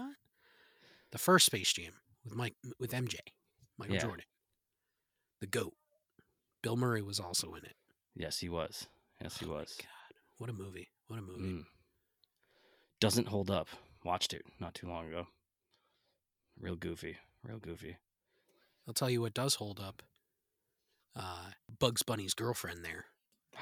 The 1.12 1.18
first 1.18 1.46
Space 1.46 1.72
Jam 1.72 1.92
with 2.24 2.34
Mike 2.34 2.54
with 2.78 2.92
MJ, 2.92 3.16
Michael 3.78 3.94
Yeah. 3.94 4.00
Jordan, 4.02 4.24
the 5.40 5.46
goat. 5.46 5.74
Bill 6.62 6.76
Murray 6.76 7.02
was 7.02 7.20
also 7.20 7.54
in 7.54 7.64
it. 7.64 7.76
Yes, 8.14 8.38
he 8.40 8.48
was. 8.48 8.86
Yes, 9.22 9.38
he 9.38 9.46
Oh 9.46 9.50
my 9.50 9.54
was. 9.60 9.76
God, 9.78 10.16
what 10.38 10.50
a 10.50 10.52
movie! 10.52 10.88
What 11.06 11.18
a 11.18 11.22
movie! 11.22 11.42
Mm. 11.42 11.64
Doesn't 13.00 13.28
hold 13.28 13.50
up. 13.50 13.68
Watched 14.04 14.32
it 14.34 14.42
not 14.60 14.74
too 14.74 14.88
long 14.88 15.08
ago. 15.08 15.26
Real 16.58 16.76
goofy. 16.76 17.16
Real 17.42 17.58
goofy. 17.58 17.96
I'll 18.88 18.94
tell 18.94 19.10
you 19.10 19.20
what 19.20 19.34
does 19.34 19.56
hold 19.56 19.80
up. 19.80 20.02
Uh, 21.14 21.50
Bugs 21.78 22.02
Bunny's 22.02 22.34
girlfriend 22.34 22.84
there, 22.84 23.06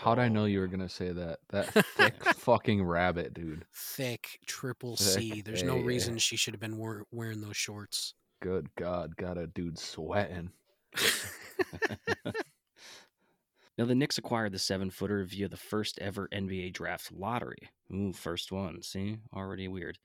How'd 0.04 0.18
I 0.18 0.28
know 0.28 0.44
you 0.44 0.60
were 0.60 0.66
gonna 0.66 0.86
say 0.86 1.12
that? 1.12 1.38
That 1.48 1.72
thick 1.96 2.22
fucking 2.36 2.84
rabbit, 2.84 3.32
dude. 3.32 3.64
thick 3.72 4.38
triple 4.44 4.96
Thick, 4.96 5.06
C. 5.06 5.40
There's 5.40 5.62
no 5.62 5.76
yeah. 5.76 5.86
reason 5.86 6.18
she 6.18 6.36
should 6.36 6.52
have 6.52 6.60
been 6.60 6.76
wear- 6.76 7.04
wearing 7.10 7.40
those 7.40 7.56
shorts. 7.56 8.12
Good 8.42 8.68
God, 8.76 9.16
got 9.16 9.38
a 9.38 9.46
dude 9.46 9.78
sweating. 9.78 10.50
Now, 13.76 13.86
the 13.86 13.94
Knicks 13.96 14.18
acquired 14.18 14.52
the 14.52 14.58
seven 14.60 14.88
footer 14.88 15.24
via 15.24 15.48
the 15.48 15.56
first 15.56 15.98
ever 15.98 16.28
NBA 16.32 16.72
draft 16.74 17.10
lottery. 17.10 17.70
Ooh, 17.92 18.12
first 18.12 18.52
one. 18.52 18.82
See? 18.82 19.16
Already 19.34 19.66
weird. 19.66 19.98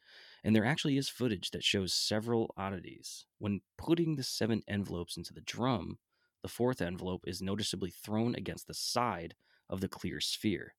And 0.44 0.56
there 0.56 0.66
actually 0.66 0.98
is 0.98 1.08
footage 1.08 1.52
that 1.52 1.64
shows 1.64 1.94
several 1.94 2.52
oddities. 2.58 3.28
When 3.38 3.62
putting 3.78 4.16
the 4.16 4.24
seven 4.24 4.64
envelopes 4.68 5.18
into 5.18 5.36
the 5.36 5.42
drum, 5.42 6.00
the 6.42 6.48
fourth 6.48 6.82
envelope 6.82 7.26
is 7.28 7.44
noticeably 7.44 7.92
thrown 7.92 8.34
against 8.34 8.66
the 8.66 8.74
side 8.74 9.36
of 9.70 9.82
the 9.82 9.88
clear 9.88 10.20
sphere, 10.20 10.76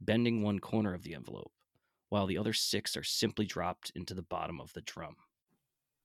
bending 0.00 0.42
one 0.42 0.58
corner 0.58 0.94
of 0.94 1.02
the 1.02 1.14
envelope, 1.14 1.52
while 2.08 2.26
the 2.26 2.38
other 2.38 2.52
six 2.52 2.96
are 2.96 3.04
simply 3.04 3.46
dropped 3.46 3.92
into 3.94 4.14
the 4.14 4.22
bottom 4.22 4.60
of 4.60 4.72
the 4.72 4.80
drum. 4.80 5.16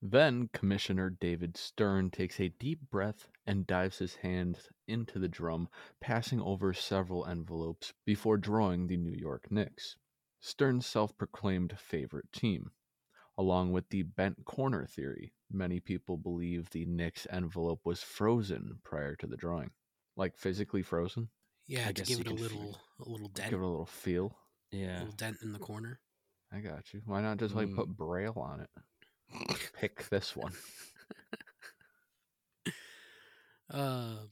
Then 0.02 0.48
Commissioner 0.52 1.08
David 1.08 1.56
Stern 1.56 2.10
takes 2.10 2.38
a 2.38 2.50
deep 2.50 2.80
breath 2.90 3.28
and 3.46 3.66
dives 3.66 3.98
his 3.98 4.16
hand 4.16 4.68
into 4.86 5.18
the 5.18 5.28
drum, 5.28 5.68
passing 6.00 6.40
over 6.40 6.74
several 6.74 7.24
envelopes 7.24 7.94
before 8.04 8.36
drawing 8.36 8.86
the 8.86 8.98
New 8.98 9.14
York 9.14 9.50
Knicks, 9.50 9.96
Stern's 10.38 10.86
self 10.86 11.16
proclaimed 11.16 11.78
favorite 11.78 12.30
team. 12.32 12.70
Along 13.38 13.72
with 13.72 13.88
the 13.88 14.02
bent 14.02 14.44
corner 14.44 14.86
theory, 14.86 15.32
many 15.50 15.80
people 15.80 16.16
believe 16.16 16.70
the 16.70 16.84
Knicks 16.84 17.26
envelope 17.30 17.80
was 17.84 18.02
frozen 18.02 18.80
prior 18.84 19.16
to 19.16 19.26
the 19.26 19.36
drawing. 19.36 19.70
Like 20.14 20.36
physically 20.36 20.82
frozen? 20.82 21.30
Yeah, 21.66 21.88
I 21.88 21.92
to 21.92 22.02
guess 22.02 22.02
give 22.02 22.20
it 22.20 22.26
a 22.26 22.30
could 22.30 22.38
f- 22.38 22.56
little, 22.56 22.80
a 22.98 23.08
little 23.08 23.28
dent, 23.28 23.50
Give 23.50 23.60
it 23.60 23.64
a 23.64 23.66
little 23.66 23.86
feel. 23.86 24.36
Yeah, 24.70 24.96
a 24.96 24.98
little 25.04 25.12
dent 25.14 25.42
in 25.42 25.52
the 25.52 25.60
corner. 25.60 26.00
I 26.50 26.58
got 26.60 26.92
you. 26.92 27.02
Why 27.04 27.20
not 27.20 27.38
just 27.38 27.54
like 27.54 27.70
Mm. 27.70 27.72
put 27.72 27.96
braille 27.96 28.38
on 28.38 28.60
it? 28.60 28.70
Pick 29.74 30.08
this 30.08 30.34
one. 30.36 30.54
Uh, 33.68 34.26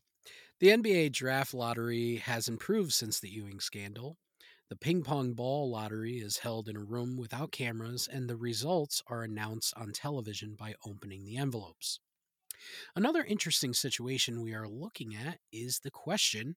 the 0.61 0.71
NBA 0.71 1.09
draft 1.11 1.55
lottery 1.55 2.17
has 2.17 2.49
improved 2.49 2.93
since 2.93 3.21
the 3.21 3.31
Ewing 3.31 3.61
scandal. 3.61 4.19
The 4.71 4.77
ping 4.77 5.03
pong 5.05 5.35
ball 5.35 5.71
lottery 5.71 6.19
is 6.19 6.39
held 6.39 6.69
in 6.69 6.77
a 6.77 6.85
room 6.85 7.17
without 7.17 7.53
cameras, 7.53 8.09
and 8.09 8.29
the 8.29 8.37
results 8.37 9.03
are 9.07 9.23
announced 9.23 9.75
on 9.77 9.93
television 9.93 10.55
by 10.57 10.75
opening 10.87 11.25
the 11.25 11.37
envelopes. 11.37 12.01
Another 12.97 13.25
interesting 13.25 13.75
situation 13.75 14.43
we 14.43 14.55
are 14.55 14.69
looking 14.69 15.15
at 15.15 15.41
is 15.53 15.81
the 15.81 15.91
question 15.91 16.57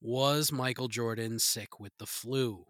Was 0.00 0.52
Michael 0.52 0.88
Jordan 0.88 1.38
sick 1.38 1.80
with 1.80 1.92
the 1.98 2.06
flu? 2.06 2.66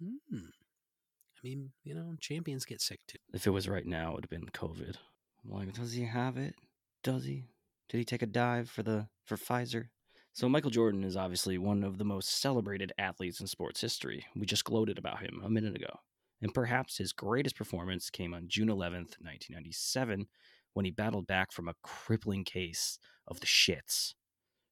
Hmm. 0.00 0.36
I 0.36 1.40
mean, 1.42 1.72
you 1.82 1.94
know, 1.94 2.14
champions 2.20 2.64
get 2.64 2.80
sick 2.80 3.00
too. 3.06 3.18
If 3.32 3.46
it 3.46 3.50
was 3.50 3.68
right 3.68 3.86
now, 3.86 4.10
it 4.10 4.14
would 4.14 4.24
have 4.24 4.30
been 4.30 4.48
COVID. 4.50 4.96
I'm 5.44 5.50
like, 5.50 5.72
does 5.74 5.92
he 5.92 6.04
have 6.04 6.36
it? 6.36 6.54
Does 7.02 7.24
he? 7.24 7.44
Did 7.88 7.98
he 7.98 8.04
take 8.04 8.22
a 8.22 8.26
dive 8.26 8.70
for 8.70 8.82
the 8.82 9.08
for 9.24 9.36
Pfizer? 9.36 9.88
So, 10.32 10.48
Michael 10.48 10.70
Jordan 10.70 11.04
is 11.04 11.16
obviously 11.16 11.58
one 11.58 11.84
of 11.84 11.96
the 11.96 12.04
most 12.04 12.40
celebrated 12.40 12.92
athletes 12.98 13.40
in 13.40 13.46
sports 13.46 13.80
history. 13.80 14.24
We 14.34 14.46
just 14.46 14.64
gloated 14.64 14.98
about 14.98 15.20
him 15.20 15.40
a 15.44 15.50
minute 15.50 15.76
ago. 15.76 16.00
And 16.42 16.52
perhaps 16.52 16.98
his 16.98 17.12
greatest 17.12 17.56
performance 17.56 18.10
came 18.10 18.34
on 18.34 18.48
June 18.48 18.68
11th, 18.68 19.16
1997, 19.20 20.26
when 20.72 20.84
he 20.84 20.90
battled 20.90 21.26
back 21.26 21.52
from 21.52 21.68
a 21.68 21.74
crippling 21.82 22.44
case 22.44 22.98
of 23.28 23.40
the 23.40 23.46
shits, 23.46 24.14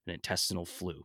an 0.07 0.15
intestinal 0.15 0.67
flu, 0.67 1.05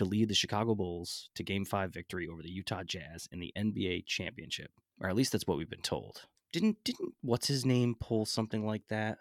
to 0.00 0.06
lead 0.06 0.30
the 0.30 0.34
Chicago 0.34 0.74
Bulls 0.74 1.28
to 1.34 1.42
Game 1.42 1.66
5 1.66 1.92
victory 1.92 2.26
over 2.26 2.42
the 2.42 2.50
Utah 2.50 2.82
Jazz 2.82 3.28
in 3.30 3.38
the 3.38 3.52
NBA 3.54 4.06
championship. 4.06 4.70
Or 4.98 5.10
at 5.10 5.14
least 5.14 5.30
that's 5.30 5.46
what 5.46 5.58
we've 5.58 5.68
been 5.68 5.82
told. 5.82 6.22
Didn't 6.52 6.78
didn't 6.84 7.12
what's 7.20 7.46
his 7.46 7.66
name 7.66 7.94
pull 8.00 8.24
something 8.24 8.64
like 8.66 8.88
that? 8.88 9.18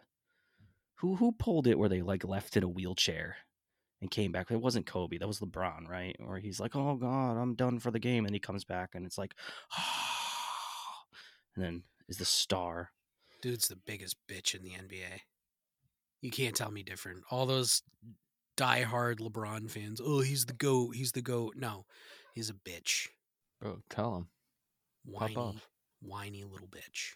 Who 0.95 1.17
who 1.17 1.33
pulled 1.33 1.67
it 1.67 1.77
where 1.77 1.89
they 1.89 2.01
like 2.01 2.23
left 2.23 2.55
in 2.55 2.63
a 2.63 2.69
wheelchair 2.69 3.35
and 3.99 4.09
came 4.09 4.31
back? 4.31 4.51
It 4.51 4.61
wasn't 4.61 4.85
Kobe, 4.85 5.17
that 5.17 5.27
was 5.27 5.41
LeBron, 5.41 5.89
right? 5.89 6.15
Or 6.25 6.37
he's 6.39 6.61
like, 6.61 6.77
"Oh 6.77 6.95
god, 6.95 7.37
I'm 7.37 7.55
done 7.55 7.79
for 7.79 7.91
the 7.91 7.99
game." 7.99 8.25
And 8.25 8.33
he 8.33 8.39
comes 8.39 8.63
back 8.63 8.95
and 8.95 9.05
it's 9.05 9.17
like, 9.17 9.35
and 11.55 11.63
then 11.63 11.83
is 12.07 12.17
the 12.17 12.25
star. 12.25 12.91
Dude's 13.41 13.67
the 13.67 13.75
biggest 13.75 14.15
bitch 14.29 14.55
in 14.55 14.63
the 14.63 14.71
NBA. 14.71 15.21
You 16.21 16.31
can't 16.31 16.55
tell 16.55 16.71
me 16.71 16.83
different. 16.83 17.23
All 17.29 17.45
those 17.45 17.83
diehard 18.59 19.19
LeBron 19.19 19.69
fans, 19.69 20.01
oh, 20.03 20.19
he's 20.21 20.45
the 20.45 20.53
GOAT, 20.53 20.95
he's 20.95 21.13
the 21.13 21.21
GOAT. 21.21 21.55
No, 21.55 21.85
he's 22.33 22.49
a 22.49 22.53
bitch. 22.53 23.07
Bro, 23.61 23.79
tell 23.89 24.15
him. 24.15 24.27
Pop 25.13 25.21
Whiny, 25.21 25.35
off. 25.35 25.67
whiny 26.01 26.43
little 26.43 26.67
bitch. 26.67 27.13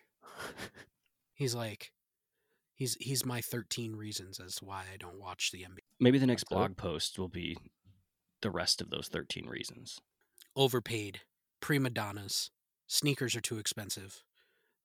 He's 1.34 1.54
like, 1.56 1.92
he's 2.76 2.96
he's 3.00 3.26
my 3.26 3.42
13 3.42 3.96
reasons 3.96 4.40
as 4.40 4.56
to 4.56 4.66
why 4.66 4.84
I 4.94 4.98
don't 4.98 5.20
watch 5.20 5.52
the 5.52 5.60
NBA. 5.64 5.80
Maybe 6.00 6.18
the 6.20 6.28
next 6.28 6.46
blog 6.46 6.78
post 6.78 7.18
will 7.20 7.28
be 7.28 7.58
the 8.42 8.52
rest 8.52 8.82
of 8.82 8.90
those 8.90 9.08
13 9.10 9.48
reasons. 9.48 10.00
Overpaid, 10.56 11.22
prima 11.60 11.90
donnas, 11.90 12.52
sneakers 12.88 13.36
are 13.36 13.42
too 13.42 13.58
expensive, 13.58 14.24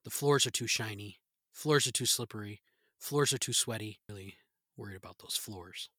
the 0.05 0.11
floors 0.11 0.47
are 0.47 0.51
too 0.51 0.67
shiny, 0.67 1.19
floors 1.53 1.87
are 1.87 1.93
too 1.93 2.07
slippery, 2.07 2.63
floors 2.99 3.33
are 3.33 3.39
too 3.39 3.53
sweaty. 3.53 4.01
Really 4.09 4.35
worried 4.77 4.97
about 4.97 5.19
those 5.19 5.37
floors. 5.37 5.91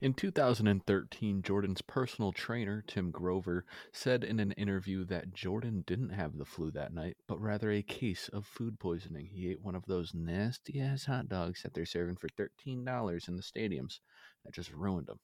In 0.00 0.12
2013, 0.12 1.42
Jordan's 1.42 1.80
personal 1.80 2.32
trainer, 2.32 2.82
Tim 2.86 3.12
Grover, 3.12 3.64
said 3.92 4.24
in 4.24 4.40
an 4.40 4.50
interview 4.52 5.04
that 5.04 5.32
Jordan 5.32 5.84
didn't 5.86 6.10
have 6.10 6.36
the 6.36 6.44
flu 6.44 6.72
that 6.72 6.92
night, 6.92 7.16
but 7.28 7.40
rather 7.40 7.70
a 7.70 7.80
case 7.80 8.28
of 8.28 8.44
food 8.44 8.80
poisoning. 8.80 9.26
He 9.26 9.50
ate 9.50 9.62
one 9.62 9.76
of 9.76 9.86
those 9.86 10.12
nasty 10.12 10.80
ass 10.80 11.04
hot 11.04 11.28
dogs 11.28 11.62
that 11.62 11.74
they're 11.74 11.86
serving 11.86 12.16
for 12.16 12.28
$13 12.28 13.28
in 13.28 13.36
the 13.36 13.42
stadiums. 13.42 14.00
That 14.44 14.52
just 14.52 14.72
ruined 14.72 15.08
him. 15.08 15.20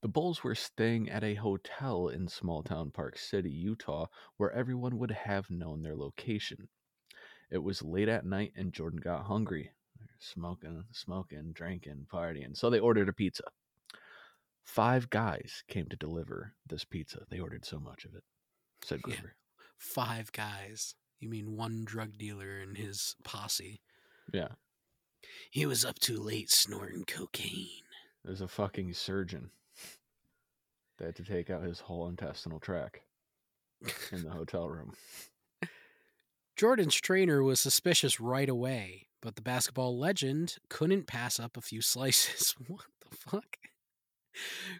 The 0.00 0.08
Bulls 0.08 0.42
were 0.42 0.54
staying 0.54 1.10
at 1.10 1.22
a 1.22 1.34
hotel 1.34 2.08
in 2.08 2.26
small 2.26 2.62
town 2.62 2.90
Park 2.90 3.18
City, 3.18 3.50
Utah, 3.50 4.06
where 4.38 4.50
everyone 4.50 4.98
would 4.98 5.12
have 5.12 5.50
known 5.50 5.82
their 5.82 5.94
location. 5.94 6.68
It 7.50 7.58
was 7.58 7.82
late 7.82 8.08
at 8.08 8.24
night 8.24 8.52
and 8.56 8.72
Jordan 8.72 8.98
got 8.98 9.26
hungry. 9.26 9.72
Smoking, 10.18 10.84
smoking, 10.92 11.52
drinking, 11.52 12.06
partying. 12.12 12.56
So 12.56 12.70
they 12.70 12.78
ordered 12.80 13.08
a 13.08 13.12
pizza. 13.12 13.44
Five 14.64 15.10
guys 15.10 15.64
came 15.68 15.86
to 15.88 15.96
deliver 15.96 16.54
this 16.68 16.84
pizza. 16.84 17.24
They 17.30 17.40
ordered 17.40 17.64
so 17.64 17.80
much 17.80 18.04
of 18.04 18.14
it, 18.14 18.22
said 18.84 19.00
Yeah. 19.06 19.14
Grover. 19.16 19.34
Five 19.76 20.30
guys. 20.32 20.94
You 21.18 21.28
mean 21.28 21.56
one 21.56 21.84
drug 21.84 22.16
dealer 22.18 22.58
and 22.58 22.76
his 22.76 23.16
posse? 23.24 23.80
Yeah. 24.32 24.48
He 25.50 25.66
was 25.66 25.84
up 25.84 25.98
too 25.98 26.18
late 26.20 26.50
snorting 26.50 27.04
cocaine. 27.04 27.82
There's 28.24 28.40
a 28.40 28.48
fucking 28.48 28.92
surgeon. 28.94 29.50
They 30.98 31.06
had 31.06 31.16
to 31.16 31.24
take 31.24 31.50
out 31.50 31.62
his 31.64 31.80
whole 31.80 32.08
intestinal 32.08 32.60
tract 32.60 33.00
in 34.12 34.22
the 34.22 34.30
hotel 34.32 34.68
room. 34.68 34.92
Jordan's 36.56 36.94
trainer 36.96 37.42
was 37.42 37.58
suspicious 37.60 38.20
right 38.20 38.48
away, 38.48 39.08
but 39.22 39.36
the 39.36 39.42
basketball 39.42 39.98
legend 39.98 40.56
couldn't 40.68 41.06
pass 41.06 41.40
up 41.40 41.56
a 41.56 41.62
few 41.62 41.80
slices. 41.82 42.54
what 42.66 42.84
the 43.08 43.16
fuck? 43.16 43.56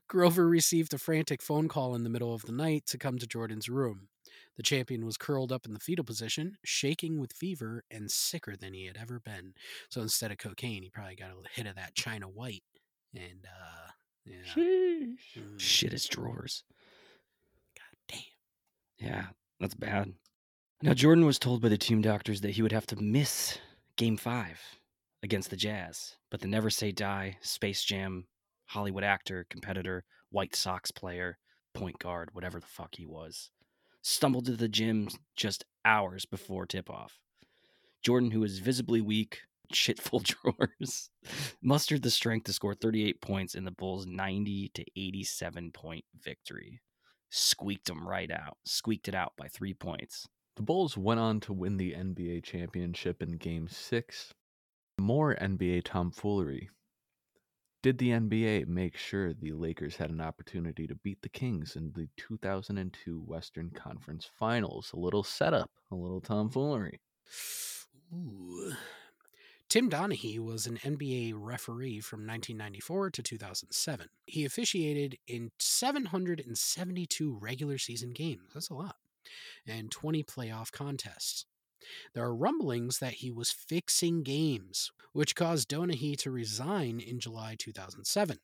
Grover 0.08 0.48
received 0.48 0.94
a 0.94 0.98
frantic 0.98 1.42
phone 1.42 1.68
call 1.68 1.94
in 1.94 2.04
the 2.04 2.10
middle 2.10 2.34
of 2.34 2.42
the 2.42 2.52
night 2.52 2.84
to 2.86 2.98
come 2.98 3.18
to 3.18 3.26
Jordan's 3.26 3.68
room. 3.68 4.08
The 4.56 4.62
champion 4.62 5.04
was 5.04 5.16
curled 5.16 5.52
up 5.52 5.66
in 5.66 5.72
the 5.72 5.80
fetal 5.80 6.04
position, 6.04 6.56
shaking 6.64 7.18
with 7.20 7.32
fever 7.32 7.84
and 7.90 8.10
sicker 8.10 8.56
than 8.56 8.74
he 8.74 8.86
had 8.86 8.98
ever 9.00 9.20
been. 9.20 9.54
So 9.88 10.02
instead 10.02 10.30
of 10.30 10.38
cocaine, 10.38 10.82
he 10.82 10.90
probably 10.90 11.16
got 11.16 11.30
a 11.30 11.34
hit 11.54 11.66
of 11.66 11.76
that 11.76 11.94
China 11.94 12.26
White. 12.28 12.62
And, 13.14 13.46
uh, 13.46 13.90
yeah. 14.24 14.62
Mm, 14.62 15.58
Shit 15.58 15.92
his 15.92 16.06
drawers. 16.06 16.64
God 17.76 17.96
damn. 18.08 19.08
Yeah, 19.10 19.26
that's 19.60 19.74
bad. 19.74 20.12
Now, 20.82 20.94
Jordan 20.94 21.24
was 21.24 21.38
told 21.38 21.62
by 21.62 21.68
the 21.68 21.78
team 21.78 22.02
doctors 22.02 22.40
that 22.40 22.50
he 22.50 22.62
would 22.62 22.72
have 22.72 22.86
to 22.88 22.96
miss 22.96 23.58
game 24.02 24.16
five 24.16 24.60
against 25.22 25.50
the 25.50 25.56
Jazz, 25.56 26.16
but 26.28 26.40
the 26.40 26.48
Never 26.48 26.70
Say 26.70 26.90
Die, 26.90 27.36
Space 27.40 27.84
Jam, 27.84 28.26
Hollywood 28.66 29.04
actor, 29.04 29.46
competitor, 29.48 30.02
White 30.30 30.56
Sox 30.56 30.90
player, 30.90 31.38
point 31.72 32.00
guard, 32.00 32.30
whatever 32.32 32.58
the 32.58 32.66
fuck 32.66 32.96
he 32.96 33.06
was, 33.06 33.52
stumbled 34.02 34.46
to 34.46 34.56
the 34.56 34.66
gym 34.66 35.06
just 35.36 35.64
hours 35.84 36.26
before 36.26 36.66
tip 36.66 36.90
off. 36.90 37.20
Jordan, 38.02 38.32
who 38.32 38.40
was 38.40 38.58
visibly 38.58 39.00
weak, 39.00 39.42
shit 39.72 40.00
full 40.00 40.18
drawers, 40.18 41.08
mustered 41.62 42.02
the 42.02 42.10
strength 42.10 42.46
to 42.46 42.52
score 42.52 42.74
38 42.74 43.20
points 43.20 43.54
in 43.54 43.64
the 43.64 43.70
Bulls' 43.70 44.04
90 44.04 44.72
to 44.74 44.84
87 44.96 45.70
point 45.70 46.04
victory. 46.20 46.80
Squeaked 47.30 47.86
them 47.86 48.08
right 48.08 48.32
out, 48.32 48.56
squeaked 48.64 49.06
it 49.06 49.14
out 49.14 49.34
by 49.36 49.46
three 49.46 49.74
points. 49.74 50.26
The 50.56 50.62
Bulls 50.62 50.98
went 50.98 51.18
on 51.18 51.40
to 51.40 51.52
win 51.52 51.78
the 51.78 51.92
NBA 51.92 52.44
championship 52.44 53.22
in 53.22 53.38
Game 53.38 53.68
6. 53.68 54.34
More 54.98 55.34
NBA 55.34 55.84
tomfoolery. 55.84 56.68
Did 57.82 57.98
the 57.98 58.10
NBA 58.10 58.66
make 58.68 58.96
sure 58.96 59.32
the 59.32 59.52
Lakers 59.52 59.96
had 59.96 60.10
an 60.10 60.20
opportunity 60.20 60.86
to 60.86 60.94
beat 60.94 61.22
the 61.22 61.28
Kings 61.28 61.74
in 61.74 61.92
the 61.94 62.06
2002 62.16 63.18
Western 63.26 63.70
Conference 63.70 64.30
Finals? 64.38 64.92
A 64.92 64.98
little 64.98 65.24
setup, 65.24 65.70
a 65.90 65.96
little 65.96 66.20
tomfoolery. 66.20 67.00
Ooh. 68.14 68.74
Tim 69.68 69.88
Donaghy 69.88 70.38
was 70.38 70.66
an 70.66 70.76
NBA 70.76 71.32
referee 71.34 72.00
from 72.00 72.20
1994 72.20 73.10
to 73.10 73.22
2007. 73.22 74.06
He 74.26 74.44
officiated 74.44 75.16
in 75.26 75.50
772 75.58 77.38
regular 77.40 77.78
season 77.78 78.10
games. 78.10 78.50
That's 78.52 78.68
a 78.68 78.74
lot. 78.74 78.96
And 79.66 79.90
20 79.90 80.22
playoff 80.24 80.72
contests. 80.72 81.46
There 82.14 82.24
are 82.24 82.34
rumblings 82.34 82.98
that 82.98 83.14
he 83.14 83.30
was 83.30 83.50
fixing 83.50 84.22
games, 84.22 84.90
which 85.12 85.34
caused 85.34 85.68
Donaghy 85.68 86.16
to 86.18 86.30
resign 86.30 87.00
in 87.00 87.18
July 87.18 87.56
2007. 87.58 88.38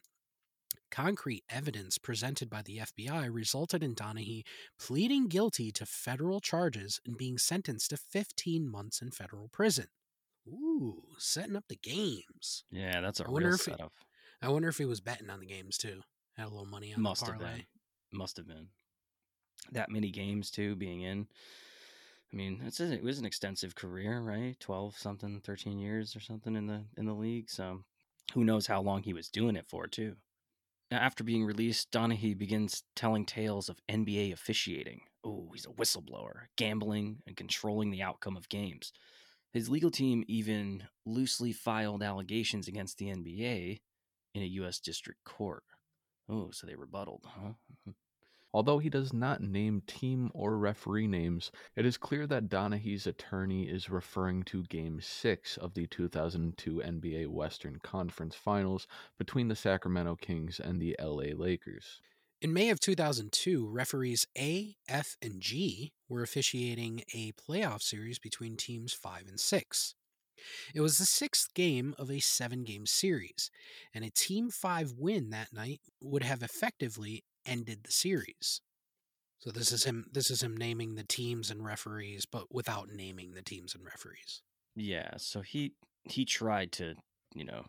Concrete 0.91 1.45
evidence 1.51 1.99
presented 1.99 2.49
by 2.49 2.63
the 2.63 2.79
FBI 2.79 3.29
resulted 3.33 3.83
in 3.83 3.95
Donaghy 3.95 4.43
pleading 4.79 5.29
guilty 5.29 5.71
to 5.73 5.85
federal 5.87 6.41
charges 6.41 7.01
and 7.07 7.17
being 7.17 7.39
sentenced 7.39 7.91
to 7.91 7.97
15 7.97 8.67
months 8.69 9.03
in 9.03 9.11
federal 9.11 9.49
prison. 9.49 9.87
Ooh, 10.49 11.03
setting 11.19 11.57
up 11.57 11.65
the 11.69 11.77
games. 11.77 12.65
Yeah, 12.71 13.01
that's 13.03 13.21
a 13.21 13.25
I 13.27 13.31
real 13.31 13.53
he- 13.53 13.57
setup. 13.59 13.93
I 14.41 14.49
wonder 14.49 14.69
if 14.69 14.79
he 14.79 14.85
was 14.87 15.01
betting 15.01 15.29
on 15.31 15.41
the 15.41 15.47
games 15.47 15.77
too. 15.77 16.01
Had 16.37 16.47
a 16.47 16.51
little 16.51 16.65
money 16.65 16.95
on 16.95 17.03
Must 17.03 17.21
the 17.25 17.33
have 17.33 17.41
parlay. 17.41 17.57
been. 17.59 18.19
Must 18.19 18.37
have 18.39 18.47
been. 18.47 18.69
That 19.73 19.91
many 19.91 20.11
games 20.11 20.51
too, 20.51 20.77
being 20.77 21.03
in. 21.03 21.27
I 22.33 22.37
mean, 22.37 22.63
it's 22.67 22.81
a, 22.81 22.93
it 22.93 23.03
was 23.03 23.19
an 23.19 23.25
extensive 23.25 23.75
career, 23.75 24.21
right? 24.21 24.59
Twelve 24.61 24.97
something, 24.97 25.41
thirteen 25.41 25.79
years 25.79 26.15
or 26.15 26.21
something 26.21 26.57
in 26.57 26.67
the 26.67 26.85
in 26.97 27.07
the 27.07 27.15
league. 27.15 27.51
So, 27.51 27.85
who 28.35 28.45
knows 28.45 28.67
how 28.67 28.83
long 28.83 29.03
he 29.03 29.15
was 29.15 29.29
doing 29.29 29.57
it 29.57 29.67
for 29.67 29.87
too. 29.87 30.17
Now, 30.91 30.99
after 30.99 31.23
being 31.23 31.45
released, 31.45 31.91
Donaghy 31.91 32.37
begins 32.37 32.83
telling 32.97 33.27
tales 33.27 33.69
of 33.69 33.81
NBA 33.89 34.33
officiating. 34.33 35.03
Oh, 35.23 35.51
he's 35.53 35.67
a 35.67 35.71
whistleblower, 35.71 36.47
gambling 36.57 37.23
and 37.27 37.37
controlling 37.37 37.91
the 37.91 38.03
outcome 38.03 38.37
of 38.37 38.49
games. 38.49 38.93
His 39.53 39.69
legal 39.69 39.91
team 39.91 40.25
even 40.29 40.85
loosely 41.05 41.53
filed 41.53 42.03
allegations 42.03 42.69
against 42.69 42.99
the 42.99 43.07
NBA 43.07 43.81
in 44.35 44.43
a 44.43 44.47
U.S. 44.47 44.79
district 44.79 45.25
court. 45.25 45.65
Oh, 46.29 46.51
so 46.53 46.67
they 46.67 46.75
rebutted, 46.75 47.21
huh? 47.25 47.53
Although 48.53 48.79
he 48.79 48.89
does 48.89 49.13
not 49.13 49.43
name 49.43 49.83
team 49.87 50.31
or 50.33 50.57
referee 50.57 51.07
names, 51.07 51.53
it 51.77 51.85
is 51.85 51.99
clear 51.99 52.27
that 52.29 52.49
Donaghy's 52.49 53.07
attorney 53.07 53.69
is 53.69 53.91
referring 53.91 54.43
to 54.45 54.65
Game 54.65 55.01
6 55.03 55.57
of 55.59 55.75
the 55.75 55.87
2002 55.87 56.83
NBA 56.85 57.29
Western 57.29 57.79
Conference 57.83 58.35
Finals 58.35 58.87
between 59.19 59.49
the 59.49 59.57
Sacramento 59.57 60.17
Kings 60.17 60.59
and 60.59 60.81
the 60.81 60.97
LA 60.99 61.35
Lakers. 61.37 62.01
In 62.41 62.53
May 62.53 62.71
of 62.71 62.81
2002, 62.81 63.69
referees 63.69 64.27
A, 64.39 64.77
F, 64.89 65.17
and 65.21 65.41
G 65.41 65.93
were 66.09 66.23
officiating 66.23 67.03
a 67.13 67.33
playoff 67.33 67.83
series 67.83 68.19
between 68.19 68.57
teams 68.57 68.93
5 68.93 69.27
and 69.29 69.39
6. 69.39 69.95
It 70.75 70.81
was 70.81 70.99
the 70.99 71.05
sixth 71.05 71.53
game 71.53 71.95
of 71.99 72.11
a 72.11 72.21
seven 72.21 72.63
game 72.63 72.87
series, 72.87 73.51
and 73.93 74.05
a 74.05 74.11
Team 74.11 74.51
5 74.51 74.93
win 74.97 75.31
that 75.31 75.53
night 75.53 75.81
would 76.01 76.23
have 76.23 76.43
effectively 76.43 77.25
ended 77.49 77.81
the 77.85 77.93
series. 77.93 78.61
So 79.39 79.51
this 79.51 79.73
is 79.73 79.85
him 79.85 80.07
this 80.13 80.31
is 80.31 80.43
him 80.43 80.57
naming 80.57 80.97
the 80.97 81.05
teams 81.05 81.51
and 81.51 81.65
referees 81.65 82.27
but 82.27 82.53
without 82.53 82.89
naming 82.91 83.33
the 83.33 83.43
teams 83.43 83.75
and 83.75 83.85
referees. 83.85 84.43
Yeah, 84.75 85.11
so 85.17 85.41
he 85.41 85.75
he 86.05 86.25
tried 86.25 86.73
to, 86.73 86.95
you 87.35 87.45
know, 87.45 87.65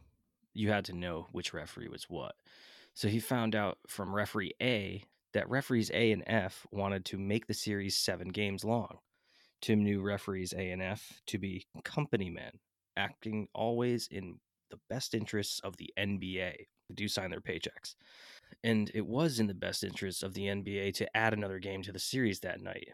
you 0.53 0.69
had 0.71 0.85
to 0.85 0.93
know 0.93 1.27
which 1.31 1.53
referee 1.53 1.87
was 1.87 2.05
what. 2.09 2.35
So 2.93 3.07
he 3.07 3.19
found 3.19 3.55
out 3.55 3.77
from 3.87 4.13
referee 4.13 4.53
A 4.61 5.03
that 5.33 5.49
referees 5.49 5.91
A 5.93 6.11
and 6.11 6.23
F 6.25 6.65
wanted 6.71 7.05
to 7.05 7.17
make 7.17 7.47
the 7.47 7.53
series 7.53 7.95
7 7.97 8.29
games 8.29 8.63
long. 8.63 8.97
Tim 9.61 9.83
knew 9.83 10.01
referees 10.01 10.53
A 10.53 10.71
and 10.71 10.81
F 10.81 11.21
to 11.27 11.37
be 11.37 11.67
company 11.83 12.29
men, 12.29 12.59
acting 12.97 13.47
always 13.53 14.07
in 14.09 14.39
the 14.71 14.79
best 14.89 15.13
interests 15.13 15.59
of 15.59 15.77
the 15.77 15.91
NBA. 15.97 16.53
They 16.89 16.95
do 16.95 17.07
sign 17.07 17.29
their 17.29 17.41
paychecks. 17.41 17.95
And 18.63 18.91
it 18.93 19.05
was 19.05 19.39
in 19.39 19.47
the 19.47 19.53
best 19.53 19.83
interests 19.83 20.23
of 20.23 20.33
the 20.33 20.47
NBA 20.47 20.91
to 20.93 21.17
add 21.17 21.33
another 21.33 21.59
game 21.59 21.81
to 21.83 21.91
the 21.91 21.99
series 21.99 22.39
that 22.41 22.61
night. 22.61 22.89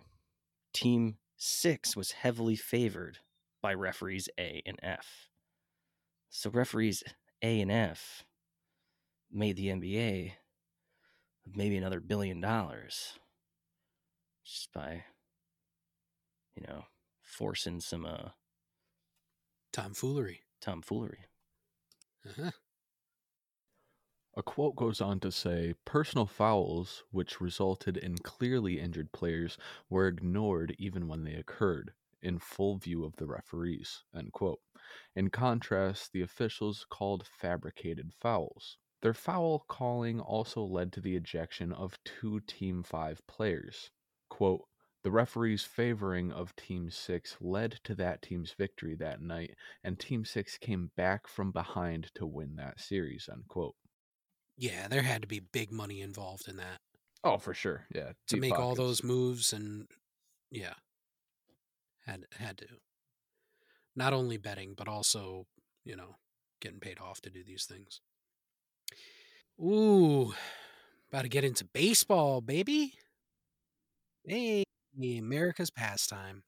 Team 0.74 1.18
6 1.38 1.96
was 1.96 2.12
heavily 2.14 2.56
favored 2.56 3.20
by 3.62 3.74
referees 3.74 4.30
A 4.40 4.62
and 4.66 4.80
F. 4.84 5.30
So 6.30 6.52
referees 6.52 7.04
A 7.42 7.62
and 7.62 7.72
F 7.72 8.26
made 9.32 9.56
the 9.56 9.70
NBA 9.70 10.38
maybe 11.56 11.78
another 11.78 12.00
billion 12.00 12.42
dollars 12.42 13.20
just 14.44 14.72
by 14.74 15.04
you 16.56 16.64
know 16.68 16.86
forcing 17.22 17.80
some 17.80 18.06
uh 18.06 18.30
Tomfoolery. 19.72 20.42
tomfoolery. 20.60 21.28
Uh-huh. 22.28 22.52
A 24.38 24.44
quote 24.44 24.76
goes 24.76 25.00
on 25.00 25.22
to 25.22 25.32
say 25.32 25.76
personal 25.86 26.26
fouls, 26.26 27.06
which 27.10 27.40
resulted 27.40 27.96
in 27.96 28.18
clearly 28.18 28.82
injured 28.82 29.14
players, 29.14 29.58
were 29.90 30.08
ignored 30.08 30.76
even 30.78 31.08
when 31.08 31.24
they 31.24 31.36
occurred, 31.36 31.94
in 32.22 32.40
full 32.40 32.76
view 32.76 33.06
of 33.06 33.16
the 33.16 33.28
referees. 33.28 34.04
End 34.14 34.34
quote. 34.34 34.60
In 35.16 35.30
contrast, 35.30 36.12
the 36.12 36.22
officials 36.22 36.86
called 36.90 37.26
fabricated 37.26 38.12
fouls. 38.14 38.78
Their 39.02 39.14
foul 39.14 39.60
calling 39.70 40.20
also 40.20 40.64
led 40.64 40.92
to 40.94 41.02
the 41.02 41.16
ejection 41.16 41.72
of 41.72 41.98
two 42.04 42.42
Team 42.42 42.84
5 42.84 43.26
players. 43.28 43.92
Quote, 44.30 44.68
the 45.04 45.12
referee's 45.12 45.64
favoring 45.64 46.34
of 46.34 46.54
Team 46.58 46.90
6 46.90 47.38
led 47.40 47.80
to 47.86 47.96
that 47.96 48.22
team's 48.22 48.52
victory 48.52 48.96
that 48.96 49.22
night, 49.22 49.56
and 49.82 49.98
Team 49.98 50.26
6 50.26 50.58
came 50.58 50.92
back 50.98 51.26
from 51.26 51.52
behind 51.52 52.12
to 52.16 52.26
win 52.26 52.58
that 52.58 52.82
series. 52.82 53.30
End 53.32 53.48
quote. 53.48 53.76
Yeah, 54.58 54.88
there 54.88 55.02
had 55.02 55.22
to 55.22 55.28
be 55.28 55.40
big 55.40 55.72
money 55.72 56.02
involved 56.02 56.48
in 56.48 56.56
that 56.58 56.80
Oh, 57.26 57.38
for 57.40 57.56
sure. 57.56 57.86
Yeah. 57.94 58.12
to 58.28 58.38
make 58.38 58.54
all 58.58 58.76
those 58.76 59.04
moves 59.04 59.52
and 59.52 59.88
yeah. 60.52 60.76
Had 62.06 62.26
had 62.38 62.60
to. 62.60 62.68
Not 63.96 64.14
only 64.14 64.38
betting, 64.38 64.76
but 64.78 64.88
also, 64.88 65.48
you 65.84 65.96
know, 65.96 66.18
getting 66.62 66.80
paid 66.80 67.00
off 67.00 67.22
to 67.22 67.32
do 67.32 67.44
these 67.44 67.66
things. 67.66 68.00
Ooh, 69.60 70.34
about 71.10 71.24
to 71.24 71.30
get 71.30 71.44
into 71.44 71.66
baseball, 71.66 72.42
baby. 72.42 72.94
Hey, 74.24 74.65
America's 75.04 75.70
pastime. 75.70 76.44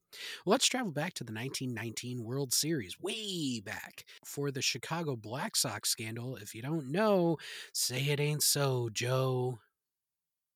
Well, 0.46 0.52
let's 0.52 0.68
travel 0.68 0.92
back 0.92 1.14
to 1.16 1.24
the 1.24 1.34
1919 1.34 2.24
World 2.24 2.54
Series, 2.54 3.00
way 3.00 3.60
back, 3.60 4.06
for 4.26 4.52
the 4.52 4.62
Chicago 4.62 5.16
Black 5.16 5.56
Sox 5.56 5.90
scandal. 5.90 6.36
If 6.36 6.56
you 6.56 6.62
don't 6.62 6.92
know, 6.92 7.38
say 7.74 8.02
it 8.02 8.20
ain't 8.20 8.44
so, 8.44 8.90
Joe. 8.92 9.60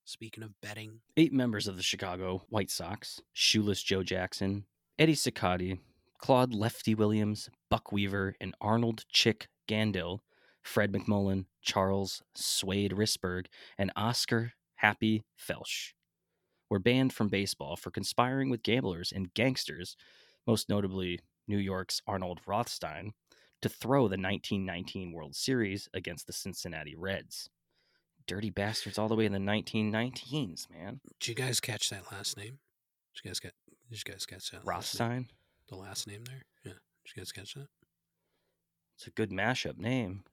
Speaking 0.06 0.44
of 0.44 0.60
betting, 0.62 1.02
Eight 1.16 1.34
members 1.34 1.68
of 1.68 1.78
the 1.78 1.84
Chicago 1.84 2.44
White 2.50 2.72
Sox 2.72 3.22
Shoeless 3.34 3.84
Joe 3.84 4.04
Jackson, 4.04 4.66
Eddie 4.98 5.16
Cicotte, 5.16 5.80
Claude 6.18 6.54
Lefty 6.54 6.96
Williams, 6.96 7.50
Buck 7.70 7.92
Weaver, 7.92 8.36
and 8.42 8.56
Arnold 8.60 9.06
Chick 9.10 9.48
Gandil, 9.70 10.20
Fred 10.62 10.92
McMullen, 10.92 11.46
Charles 11.62 12.24
Swede 12.36 12.92
Risberg, 12.92 13.46
and 13.78 13.92
Oscar 13.96 14.54
Happy 14.76 15.24
Felsch 15.38 15.94
were 16.72 16.80
banned 16.80 17.11
from 17.11 17.28
baseball 17.28 17.76
for 17.76 17.91
conspiring 17.91 18.49
with 18.49 18.63
gamblers 18.63 19.11
and 19.11 19.34
gangsters, 19.34 19.97
most 20.47 20.69
notably 20.69 21.19
New 21.45 21.57
York's 21.57 22.01
Arnold 22.07 22.39
Rothstein, 22.47 23.11
to 23.61 23.67
throw 23.67 24.03
the 24.03 24.17
1919 24.17 25.11
World 25.11 25.36
Series 25.36 25.89
against 25.93 26.28
the 26.28 26.34
Cincinnati 26.34 26.95
Reds. 26.95 27.49
Dirty 28.26 28.49
bastards 28.49 28.97
all 28.97 29.09
the 29.09 29.15
way 29.15 29.26
in 29.26 29.34
the 29.34 29.38
1919s, 29.38 30.69
man. 30.72 31.01
did 31.19 31.28
you 31.28 31.36
guys 31.36 31.59
catch 31.59 31.89
that 31.89 32.09
last 32.09 32.38
name? 32.38 32.59
Did 33.15 33.26
you 33.26 33.30
guys 33.30 33.39
get? 33.41 33.53
Did 33.89 34.01
you 34.07 34.13
guys 34.13 34.26
catch 34.26 34.49
that? 34.51 34.59
last? 34.59 34.65
Rothstein? 34.65 35.28
The 35.67 35.76
last 35.76 36.07
name 36.07 36.24
there? 36.24 36.43
Yeah. 36.63 36.72
Did 37.03 37.15
you 37.15 37.22
guys 37.22 37.34
catch 37.34 37.53
that? 37.55 37.67
It's 38.95 39.07
a 39.07 39.11
good 39.11 39.32
mashup 39.32 39.78
name. 39.78 40.24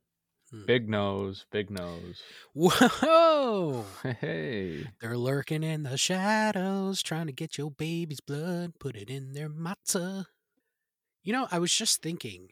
Big 0.66 0.88
nose, 0.88 1.44
big 1.50 1.70
nose. 1.70 2.22
Whoa! 2.54 3.84
Hey. 4.20 4.86
They're 5.00 5.18
lurking 5.18 5.62
in 5.62 5.82
the 5.82 5.98
shadows, 5.98 7.02
trying 7.02 7.26
to 7.26 7.32
get 7.32 7.58
your 7.58 7.70
baby's 7.70 8.20
blood, 8.20 8.72
put 8.80 8.96
it 8.96 9.10
in 9.10 9.32
their 9.32 9.48
matzah. 9.50 10.24
You 11.22 11.32
know, 11.32 11.46
I 11.50 11.58
was 11.58 11.72
just 11.72 12.00
thinking, 12.02 12.48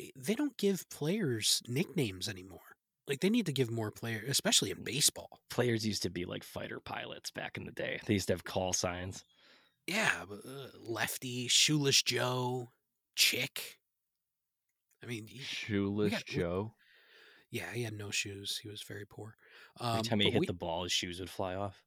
eh, 0.00 0.10
they 0.16 0.34
don't 0.34 0.56
give 0.56 0.88
players 0.90 1.62
nicknames 1.66 2.28
anymore. 2.28 2.60
Like 3.08 3.20
they 3.20 3.30
need 3.30 3.46
to 3.46 3.52
give 3.52 3.70
more 3.70 3.90
players, 3.90 4.28
especially 4.28 4.70
in 4.70 4.84
baseball. 4.84 5.40
Players 5.50 5.86
used 5.86 6.02
to 6.04 6.10
be 6.10 6.24
like 6.24 6.44
fighter 6.44 6.78
pilots 6.78 7.30
back 7.30 7.56
in 7.56 7.64
the 7.64 7.72
day. 7.72 7.98
They 8.06 8.14
used 8.14 8.28
to 8.28 8.34
have 8.34 8.44
call 8.44 8.72
signs. 8.72 9.24
Yeah, 9.86 10.10
uh, 10.30 10.66
Lefty, 10.80 11.48
Shoeless 11.48 12.02
Joe, 12.02 12.68
Chick. 13.16 13.78
I 15.02 15.06
mean, 15.06 15.26
Shoeless 15.40 16.12
got- 16.12 16.26
Joe. 16.26 16.74
Yeah, 17.50 17.72
he 17.72 17.82
had 17.82 17.94
no 17.94 18.10
shoes. 18.10 18.58
He 18.62 18.68
was 18.68 18.82
very 18.82 19.04
poor. 19.06 19.36
Every 19.80 19.98
Um, 19.98 20.02
time 20.02 20.20
he 20.20 20.30
hit 20.30 20.40
we- 20.40 20.46
the 20.46 20.52
ball, 20.52 20.82
his 20.84 20.92
shoes 20.92 21.20
would 21.20 21.30
fly 21.30 21.54
off. 21.54 21.82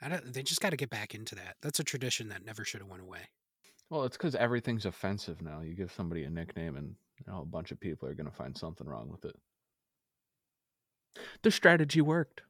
I 0.00 0.08
don't, 0.08 0.32
they 0.32 0.42
just 0.42 0.60
got 0.60 0.70
to 0.70 0.76
get 0.76 0.90
back 0.90 1.14
into 1.14 1.34
that. 1.36 1.56
That's 1.60 1.78
a 1.78 1.84
tradition 1.84 2.28
that 2.28 2.44
never 2.44 2.64
should 2.64 2.80
have 2.80 2.90
went 2.90 3.02
away. 3.02 3.28
Well, 3.88 4.04
it's 4.04 4.16
because 4.16 4.34
everything's 4.34 4.86
offensive 4.86 5.40
now. 5.42 5.60
You 5.60 5.74
give 5.74 5.92
somebody 5.92 6.24
a 6.24 6.30
nickname, 6.30 6.76
and 6.76 6.96
you 7.18 7.24
know, 7.32 7.42
a 7.42 7.44
bunch 7.46 7.70
of 7.70 7.78
people 7.78 8.08
are 8.08 8.14
going 8.14 8.26
to 8.28 8.34
find 8.36 8.56
something 8.56 8.86
wrong 8.86 9.08
with 9.10 9.24
it. 9.24 9.36
The 11.42 11.50
strategy 11.50 12.00
worked. 12.00 12.42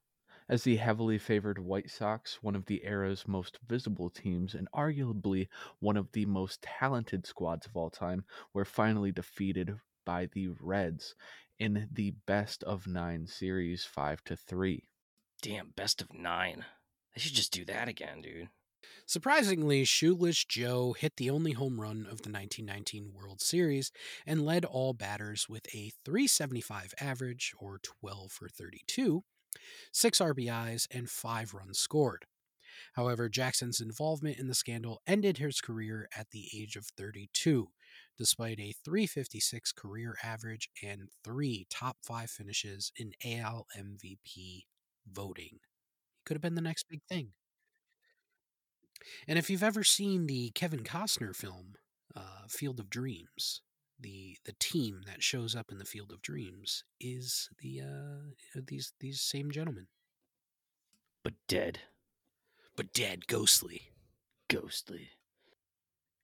As 0.49 0.65
the 0.65 0.77
heavily 0.77 1.19
favored 1.19 1.59
White 1.59 1.91
Sox, 1.91 2.43
one 2.43 2.55
of 2.57 2.67
the 2.67 2.85
era's 2.85 3.27
most 3.29 3.59
visible 3.67 4.11
teams 4.11 4.55
and 4.55 4.69
arguably 4.73 5.49
one 5.79 5.97
of 5.97 6.13
the 6.13 6.27
most 6.27 6.63
talented 6.63 7.27
squads 7.27 7.67
of 7.67 7.77
all 7.77 7.91
time, 7.91 8.25
were 8.53 8.65
finally 8.65 9.13
defeated 9.13 9.79
by 10.05 10.27
the 10.33 10.49
Reds 10.61 11.15
in 11.59 11.89
the 11.93 12.15
best 12.27 12.63
of 12.65 12.87
nine 12.87 13.27
series, 13.27 13.85
five 13.85 14.23
to 14.25 14.37
three. 14.37 14.85
Damn, 15.43 15.71
best 15.77 16.01
of 16.03 16.13
nine. 16.13 16.65
They 17.15 17.21
should 17.21 17.35
just 17.35 17.53
do 17.53 17.65
that 17.67 17.89
again, 17.89 18.23
dude. 18.23 18.49
Surprisingly, 19.07 19.85
Shoeless 19.85 20.45
Joe 20.45 20.93
hit 20.93 21.17
the 21.17 21.31
only 21.31 21.53
home 21.53 21.81
run 21.81 22.01
of 22.01 22.23
the 22.23 22.31
1919 22.31 23.13
World 23.15 23.41
Series 23.41 23.93
and 24.27 24.45
led 24.45 24.65
all 24.65 24.93
batters 24.93 25.49
with 25.49 25.67
a 25.75 25.93
375 26.05 26.95
average, 27.01 27.53
or 27.59 27.79
12 27.79 28.33
for 28.33 28.49
32, 28.49 29.23
6 29.93 30.19
RBIs, 30.19 30.87
and 30.91 31.11
5 31.11 31.55
runs 31.55 31.79
scored. 31.79 32.27
However, 32.95 33.29
Jackson's 33.29 33.81
involvement 33.81 34.39
in 34.39 34.49
the 34.49 34.55
scandal 34.55 35.01
ended 35.07 35.39
his 35.39 35.61
career 35.61 36.09
at 36.17 36.31
the 36.31 36.49
age 36.57 36.77
of 36.77 36.87
32, 36.87 37.69
despite 38.19 38.59
a 38.61 38.75
356 38.85 39.73
career 39.73 40.17
average 40.23 40.69
and 40.83 41.09
three 41.25 41.67
top 41.71 41.97
five 42.03 42.31
finishes 42.31 42.93
in 42.97 43.13
AL 43.25 43.67
MVP 43.79 44.65
voting. 45.11 45.59
He 45.61 46.23
could 46.25 46.35
have 46.35 46.43
been 46.43 46.55
the 46.55 46.61
next 46.61 46.89
big 46.89 47.03
thing. 47.09 47.33
And 49.27 49.39
if 49.39 49.51
you've 49.51 49.63
ever 49.63 49.83
seen 49.83 50.27
the 50.27 50.51
Kevin 50.55 50.85
Costner 50.85 51.35
film, 51.35 51.75
uh, 52.15 52.47
Field 52.49 52.79
of 52.79 52.89
Dreams, 52.91 53.63
the 53.99 54.37
the 54.45 54.55
team 54.61 55.03
that 55.07 55.23
shows 55.23 55.55
up 55.57 55.71
in 55.73 55.79
the 55.79 55.85
Field 55.85 56.13
of 56.13 56.23
Dreams 56.23 56.85
is 57.01 57.49
the 57.61 57.81
uh, 57.81 58.61
these 58.67 58.93
these 59.01 59.21
same 59.21 59.51
gentlemen, 59.51 59.87
But 61.25 61.35
dead. 61.49 61.81
but 62.77 62.93
dead, 62.93 63.27
ghostly. 63.27 63.91
ghostly. 64.49 65.11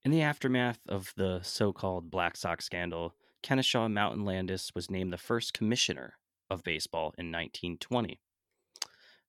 In 0.04 0.10
the 0.10 0.22
aftermath 0.22 0.80
of 0.88 1.12
the 1.16 1.40
so 1.42 1.72
called 1.72 2.10
Black 2.10 2.36
Sox 2.36 2.64
scandal, 2.64 3.14
Kenesaw 3.42 3.90
Mountain 3.90 4.24
Landis 4.24 4.74
was 4.74 4.90
named 4.90 5.12
the 5.12 5.18
first 5.18 5.52
commissioner 5.52 6.14
of 6.50 6.62
baseball 6.64 7.14
in 7.18 7.30
1920. 7.32 8.20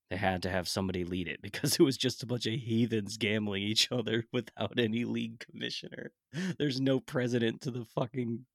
they 0.09 0.17
had 0.17 0.41
to 0.41 0.49
have 0.49 0.67
somebody 0.67 1.03
lead 1.03 1.27
it 1.27 1.41
because 1.41 1.75
it 1.75 1.83
was 1.83 1.97
just 1.97 2.23
a 2.23 2.25
bunch 2.25 2.45
of 2.45 2.53
heathens 2.53 3.17
gambling 3.17 3.63
each 3.63 3.91
other 3.91 4.25
without 4.31 4.79
any 4.79 5.05
league 5.05 5.39
commissioner. 5.39 6.11
There's 6.57 6.79
no 6.79 6.99
president 6.99 7.61
to 7.61 7.71
the 7.71 7.85
fucking 7.85 8.45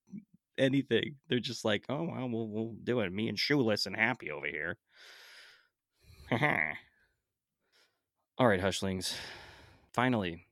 anything. 0.57 1.17
They're 1.29 1.41
just 1.41 1.65
like, 1.65 1.85
oh 1.89 2.05
well, 2.05 2.29
we'll 2.29 2.49
we'll 2.49 2.75
do 2.83 3.01
it. 3.01 3.13
Me 3.13 3.29
and 3.29 3.39
Shoeless 3.39 3.87
and 3.87 3.97
Happy 3.97 4.31
over 4.31 4.47
here. 4.47 4.77
All 8.39 8.49
right, 8.49 8.61
Hushlings. 8.61 9.15
Finally, 9.93 10.47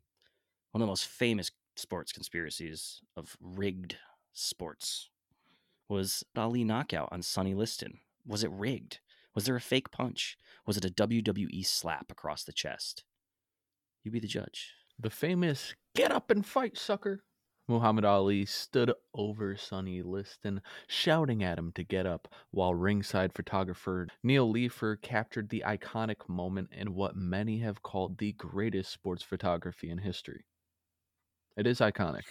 one 0.73 0.81
of 0.81 0.87
the 0.87 0.91
most 0.91 1.07
famous 1.07 1.51
sports 1.77 2.13
conspiracies 2.13 3.01
of 3.17 3.37
rigged 3.41 3.97
sports 4.33 5.11
was 5.89 6.25
Ali 6.35 6.65
knockout 6.65 7.11
on 7.13 7.21
Sonny 7.23 7.55
Liston. 7.55 8.01
Was 8.27 8.43
it 8.43 8.51
rigged? 8.51 9.01
Was 9.35 9.45
there 9.45 9.57
a 9.57 9.61
fake 9.61 9.91
punch? 9.91 10.37
Was 10.67 10.79
it 10.79 10.85
a 10.85 10.91
WWE 10.91 11.65
slap 11.65 12.11
across 12.11 12.45
the 12.45 12.53
chest? 12.53 13.05
You 14.03 14.11
be 14.11 14.19
the 14.19 14.27
judge. 14.27 14.73
The 14.99 15.11
famous 15.11 15.75
"Get 15.95 16.11
up 16.11 16.31
and 16.31 16.45
fight, 16.45 16.79
sucker." 16.79 17.23
Muhammad 17.69 18.05
Ali 18.05 18.47
stood 18.47 18.93
over 19.15 19.57
Sonny 19.57 20.03
Liston, 20.03 20.63
shouting 20.87 21.45
at 21.45 21.59
him 21.59 21.73
to 21.73 21.85
get 21.85 22.07
up, 22.07 22.29
while 22.51 22.75
ringside 22.75 23.33
photographer 23.35 24.09
Neil 24.23 24.51
Leifer 24.53 25.01
captured 25.01 25.51
the 25.51 25.65
iconic 25.67 26.29
moment 26.29 26.71
in 26.73 26.95
what 26.95 27.15
many 27.15 27.59
have 27.59 27.83
called 27.83 28.19
the 28.19 28.33
greatest 28.33 28.91
sports 28.91 29.23
photography 29.23 29.91
in 29.91 29.99
history. 29.99 30.47
It 31.57 31.67
is 31.67 31.81
iconic. 31.81 32.25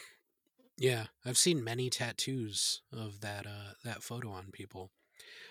Yeah, 0.78 1.08
I've 1.24 1.38
seen 1.38 1.64
many 1.64 1.90
tattoos 1.90 2.82
of 2.92 3.22
that 3.22 3.46
uh 3.48 3.76
that 3.86 4.04
photo 4.04 4.32
on 4.32 4.52
people. 4.52 4.92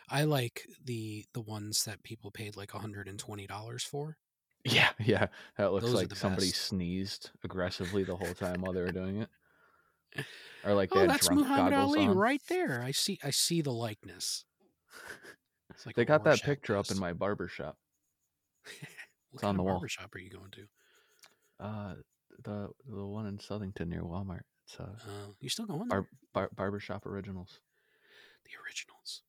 I 0.08 0.24
like 0.24 0.68
the 0.84 1.26
the 1.34 1.40
ones 1.42 1.84
that 1.84 2.02
people 2.04 2.30
paid 2.32 2.56
like 2.56 2.72
$120 2.72 3.84
for. 3.86 4.18
Yeah, 4.64 4.92
yeah. 4.98 5.28
That 5.56 5.72
looks 5.72 5.84
Those 5.86 5.94
like 5.94 6.14
somebody 6.14 6.48
best. 6.48 6.60
sneezed 6.62 7.30
aggressively 7.44 8.04
the 8.04 8.16
whole 8.16 8.34
time 8.34 8.60
while 8.62 8.72
they 8.72 8.82
were 8.82 8.92
doing 8.92 9.22
it. 9.22 9.30
Or 10.62 10.72
like 10.74 10.94
oh, 10.94 11.06
that's 11.06 11.30
Muhammad 11.30 11.72
Ali 11.74 12.06
on. 12.06 12.16
right 12.16 12.42
there. 12.48 12.82
I 12.82 12.90
see 12.92 13.18
I 13.22 13.30
see 13.30 13.60
the 13.62 13.72
likeness. 13.72 14.44
It's 15.70 15.86
like 15.86 15.96
They 15.96 16.04
got 16.04 16.24
that 16.24 16.42
picture 16.42 16.76
up 16.76 16.90
in 16.90 16.98
my 16.98 17.12
barber 17.12 17.46
shop. 17.48 17.78
What 19.30 19.42
on 19.42 19.48
kind 19.48 19.58
the 19.58 19.62
of 19.62 19.64
wall. 19.66 19.80
barbershop 19.80 20.14
are 20.14 20.18
you 20.18 20.30
going 20.30 20.50
to? 20.52 20.66
Uh, 21.58 21.94
the 22.44 22.68
the 22.86 23.06
one 23.06 23.26
in 23.26 23.38
Southington 23.38 23.88
near 23.88 24.02
Walmart. 24.02 24.42
It's 24.66 24.78
uh, 24.78 24.84
Uh, 24.84 25.32
you 25.40 25.48
still 25.48 25.66
going 25.66 25.88
there? 25.88 26.02
bar, 26.02 26.08
bar, 26.32 26.50
barbershop 26.54 27.06
originals. 27.06 27.60
the 28.44 28.52
originals. 28.66 29.22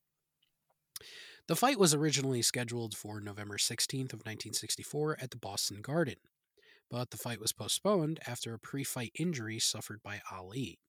The 1.47 1.55
fight 1.55 1.79
was 1.79 1.93
originally 1.93 2.41
scheduled 2.41 2.95
for 2.95 3.19
November 3.19 3.57
16th 3.57 4.13
of 4.13 4.19
1964 4.25 5.17
at 5.19 5.31
the 5.31 5.37
Boston 5.37 5.81
Garden, 5.81 6.15
but 6.89 7.09
the 7.09 7.17
fight 7.17 7.39
was 7.39 7.51
postponed 7.51 8.19
after 8.27 8.53
a 8.53 8.59
pre-fight 8.59 9.11
injury 9.19 9.59
suffered 9.59 10.01
by 10.03 10.21
Ali. 10.31 10.79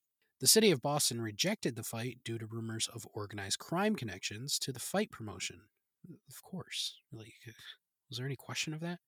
The 0.41 0.47
city 0.47 0.71
of 0.71 0.83
Boston 0.83 1.21
rejected 1.21 1.75
the 1.75 1.83
fight 1.83 2.19
due 2.25 2.39
to 2.39 2.47
rumors 2.47 2.89
of 2.89 3.07
organized 3.15 3.59
crime 3.59 3.97
connections 3.97 4.59
to 4.61 4.73
the 4.73 4.81
fight 4.81 5.11
promotion. 5.11 5.63
Of 6.29 6.43
course, 6.43 6.99
like 7.13 7.35
was 8.09 8.19
there 8.19 8.27
any 8.27 8.37
question 8.37 8.75
of 8.75 8.81
that? 8.81 8.99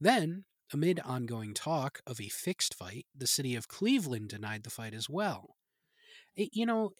Then, 0.00 0.44
amid 0.72 1.00
ongoing 1.00 1.54
talk 1.54 2.00
of 2.06 2.20
a 2.20 2.28
fixed 2.28 2.74
fight, 2.74 3.06
the 3.14 3.26
city 3.26 3.54
of 3.54 3.68
Cleveland 3.68 4.28
denied 4.28 4.64
the 4.64 4.70
fight 4.70 4.94
as 4.94 5.08
well. 5.08 5.56
It- 6.36 6.54
you 6.54 6.66
know, 6.66 6.92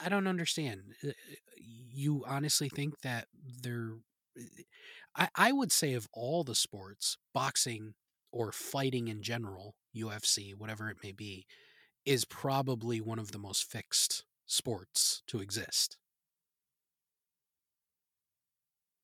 I- 0.00 0.08
don't 0.08 0.26
understand. 0.28 0.94
Uh, 1.02 1.12
You 1.56 2.24
honestly 2.26 2.68
think 2.68 3.00
that 3.02 3.28
they're. 3.62 3.98
I, 5.16 5.28
I 5.34 5.52
would 5.52 5.72
say, 5.72 5.94
of 5.94 6.08
all 6.12 6.44
the 6.44 6.54
sports, 6.54 7.16
boxing 7.32 7.94
or 8.32 8.52
fighting 8.52 9.08
in 9.08 9.22
general, 9.22 9.76
UFC, 9.94 10.54
whatever 10.54 10.90
it 10.90 10.98
may 11.02 11.12
be, 11.12 11.46
is 12.04 12.24
probably 12.24 13.00
one 13.00 13.18
of 13.18 13.32
the 13.32 13.38
most 13.38 13.64
fixed 13.70 14.24
sports 14.46 15.22
to 15.28 15.40
exist. 15.40 15.96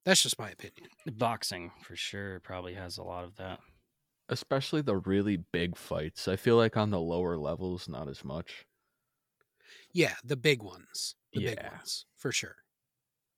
That's 0.05 0.23
just 0.23 0.39
my 0.39 0.51
opinion. 0.51 0.91
Boxing 1.07 1.73
for 1.83 1.95
sure 1.97 2.41
probably 2.41 2.75
has 2.75 2.97
a 2.99 3.03
lot 3.03 3.25
of 3.25 3.37
that. 3.37 3.61
Especially 4.31 4.81
the 4.81 4.97
really 4.97 5.37
big 5.37 5.77
fights. 5.77 6.27
I 6.29 6.37
feel 6.37 6.57
like 6.57 6.77
on 6.77 6.91
the 6.91 7.01
lower 7.01 7.37
levels, 7.37 7.89
not 7.89 8.09
as 8.09 8.25
much. 8.25 8.65
Yeah, 9.93 10.15
the 10.25 10.37
big 10.37 10.63
ones. 10.63 11.17
The 11.33 11.45
big 11.45 11.59
Yeah. 11.59 11.77
ones, 11.77 12.07
for 12.17 12.33
sure. 12.33 12.57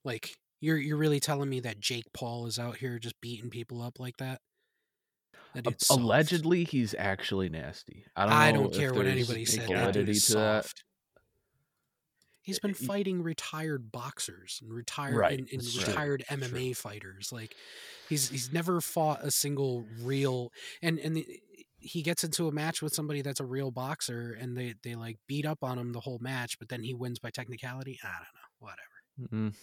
Like, 0.04 0.36
you're 0.60 0.78
you're 0.78 0.96
really 0.98 1.18
telling 1.18 1.48
me 1.48 1.60
that 1.60 1.80
Jake 1.80 2.12
Paul 2.12 2.46
is 2.46 2.58
out 2.58 2.76
here 2.76 2.98
just 2.98 3.20
beating 3.20 3.50
people 3.50 3.82
up 3.82 3.98
like 3.98 4.18
that? 4.18 4.40
That 5.54 5.64
dude's 5.64 5.86
soft. 5.86 6.00
allegedly, 6.00 6.64
he's 6.64 6.94
actually 6.98 7.48
nasty. 7.48 8.04
I 8.16 8.24
don't. 8.24 8.32
I 8.32 8.52
don't 8.52 8.72
care 8.74 8.94
what 8.94 9.06
anybody 9.06 9.44
said. 9.44 9.62
That 9.62 9.68
dude 9.68 9.78
Validity 9.78 10.12
is 10.12 10.26
to 10.26 10.34
that. 10.34 10.72
He's 12.42 12.58
been 12.58 12.74
fighting 12.74 13.22
retired 13.22 13.92
boxers 13.92 14.60
and 14.62 14.72
retired 14.72 15.16
Right, 15.16 15.38
and, 15.38 15.48
and 15.52 15.62
true, 15.62 15.86
retired 15.86 16.24
true. 16.28 16.36
MMA 16.38 16.76
fighters. 16.76 17.32
Like 17.32 17.54
he's 18.08 18.28
he's 18.28 18.52
never 18.52 18.80
fought 18.80 19.20
a 19.22 19.30
single 19.30 19.86
real 20.02 20.52
and 20.82 20.98
and 20.98 21.16
the, 21.16 21.26
he 21.78 22.02
gets 22.02 22.24
into 22.24 22.48
a 22.48 22.52
match 22.52 22.82
with 22.82 22.94
somebody 22.94 23.22
that's 23.22 23.40
a 23.40 23.44
real 23.44 23.70
boxer 23.70 24.36
and 24.40 24.56
they 24.56 24.74
they 24.82 24.94
like 24.94 25.18
beat 25.26 25.46
up 25.46 25.62
on 25.62 25.78
him 25.78 25.92
the 25.92 26.00
whole 26.00 26.18
match, 26.20 26.58
but 26.58 26.68
then 26.68 26.82
he 26.82 26.94
wins 26.94 27.18
by 27.18 27.30
technicality. 27.30 27.98
I 28.02 28.08
don't 28.08 28.20
know, 28.20 29.28
whatever. 29.28 29.52
Mm, 29.52 29.54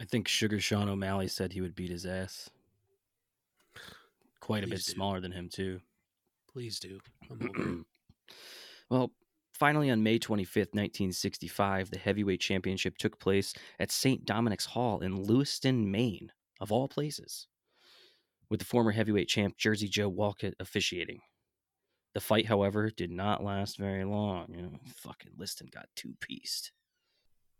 I 0.00 0.04
think 0.04 0.28
Sugar 0.28 0.60
Sean 0.60 0.88
O'Malley 0.88 1.28
said 1.28 1.52
he 1.52 1.60
would 1.60 1.74
beat 1.74 1.90
his 1.90 2.06
ass. 2.06 2.48
Quite 4.40 4.64
a 4.64 4.66
bit 4.66 4.76
do. 4.76 4.92
smaller 4.92 5.20
than 5.20 5.32
him 5.32 5.48
too. 5.48 5.80
Please 6.52 6.78
do. 6.80 7.00
Well, 8.90 9.10
finally 9.62 9.92
on 9.92 10.02
May 10.02 10.18
25th, 10.18 10.74
1965, 10.74 11.92
the 11.92 11.96
heavyweight 11.96 12.40
championship 12.40 12.98
took 12.98 13.20
place 13.20 13.54
at 13.78 13.92
St. 13.92 14.24
Dominic's 14.24 14.64
Hall 14.64 14.98
in 14.98 15.22
Lewiston, 15.22 15.88
Maine, 15.88 16.32
of 16.60 16.72
all 16.72 16.88
places, 16.88 17.46
with 18.50 18.58
the 18.58 18.66
former 18.66 18.90
heavyweight 18.90 19.28
champ 19.28 19.56
Jersey 19.56 19.86
Joe 19.86 20.08
Walcott 20.08 20.54
officiating. 20.58 21.20
The 22.12 22.20
fight, 22.20 22.46
however, 22.46 22.90
did 22.90 23.12
not 23.12 23.44
last 23.44 23.78
very 23.78 24.02
long. 24.02 24.46
You 24.52 24.62
know, 24.62 24.80
fucking 24.96 25.34
Liston 25.38 25.68
got 25.72 25.86
two 25.94 26.14
pieced. 26.20 26.72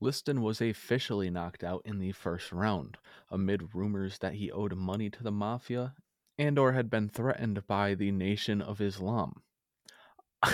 Liston 0.00 0.42
was 0.42 0.60
officially 0.60 1.30
knocked 1.30 1.62
out 1.62 1.82
in 1.84 2.00
the 2.00 2.10
first 2.10 2.50
round, 2.50 2.96
amid 3.30 3.76
rumors 3.76 4.18
that 4.18 4.34
he 4.34 4.50
owed 4.50 4.74
money 4.74 5.08
to 5.08 5.22
the 5.22 5.30
mafia 5.30 5.94
and 6.36 6.58
or 6.58 6.72
had 6.72 6.90
been 6.90 7.08
threatened 7.08 7.64
by 7.68 7.94
the 7.94 8.10
Nation 8.10 8.60
of 8.60 8.80
Islam. 8.80 9.42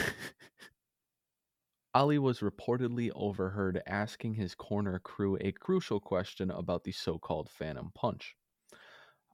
Ali 1.99 2.17
was 2.21 2.39
reportedly 2.39 3.11
overheard 3.17 3.83
asking 3.85 4.35
his 4.35 4.55
corner 4.55 5.01
crew 5.01 5.37
a 5.41 5.51
crucial 5.51 5.99
question 5.99 6.49
about 6.49 6.85
the 6.85 6.93
so-called 6.93 7.51
phantom 7.51 7.91
punch. 7.93 8.37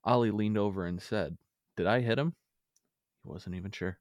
Ali 0.02 0.30
leaned 0.30 0.56
over 0.56 0.86
and 0.86 1.02
said, 1.02 1.36
"Did 1.76 1.86
I 1.86 2.00
hit 2.00 2.18
him?" 2.18 2.36
He 3.22 3.28
wasn't 3.28 3.56
even 3.56 3.72
sure. 3.72 4.00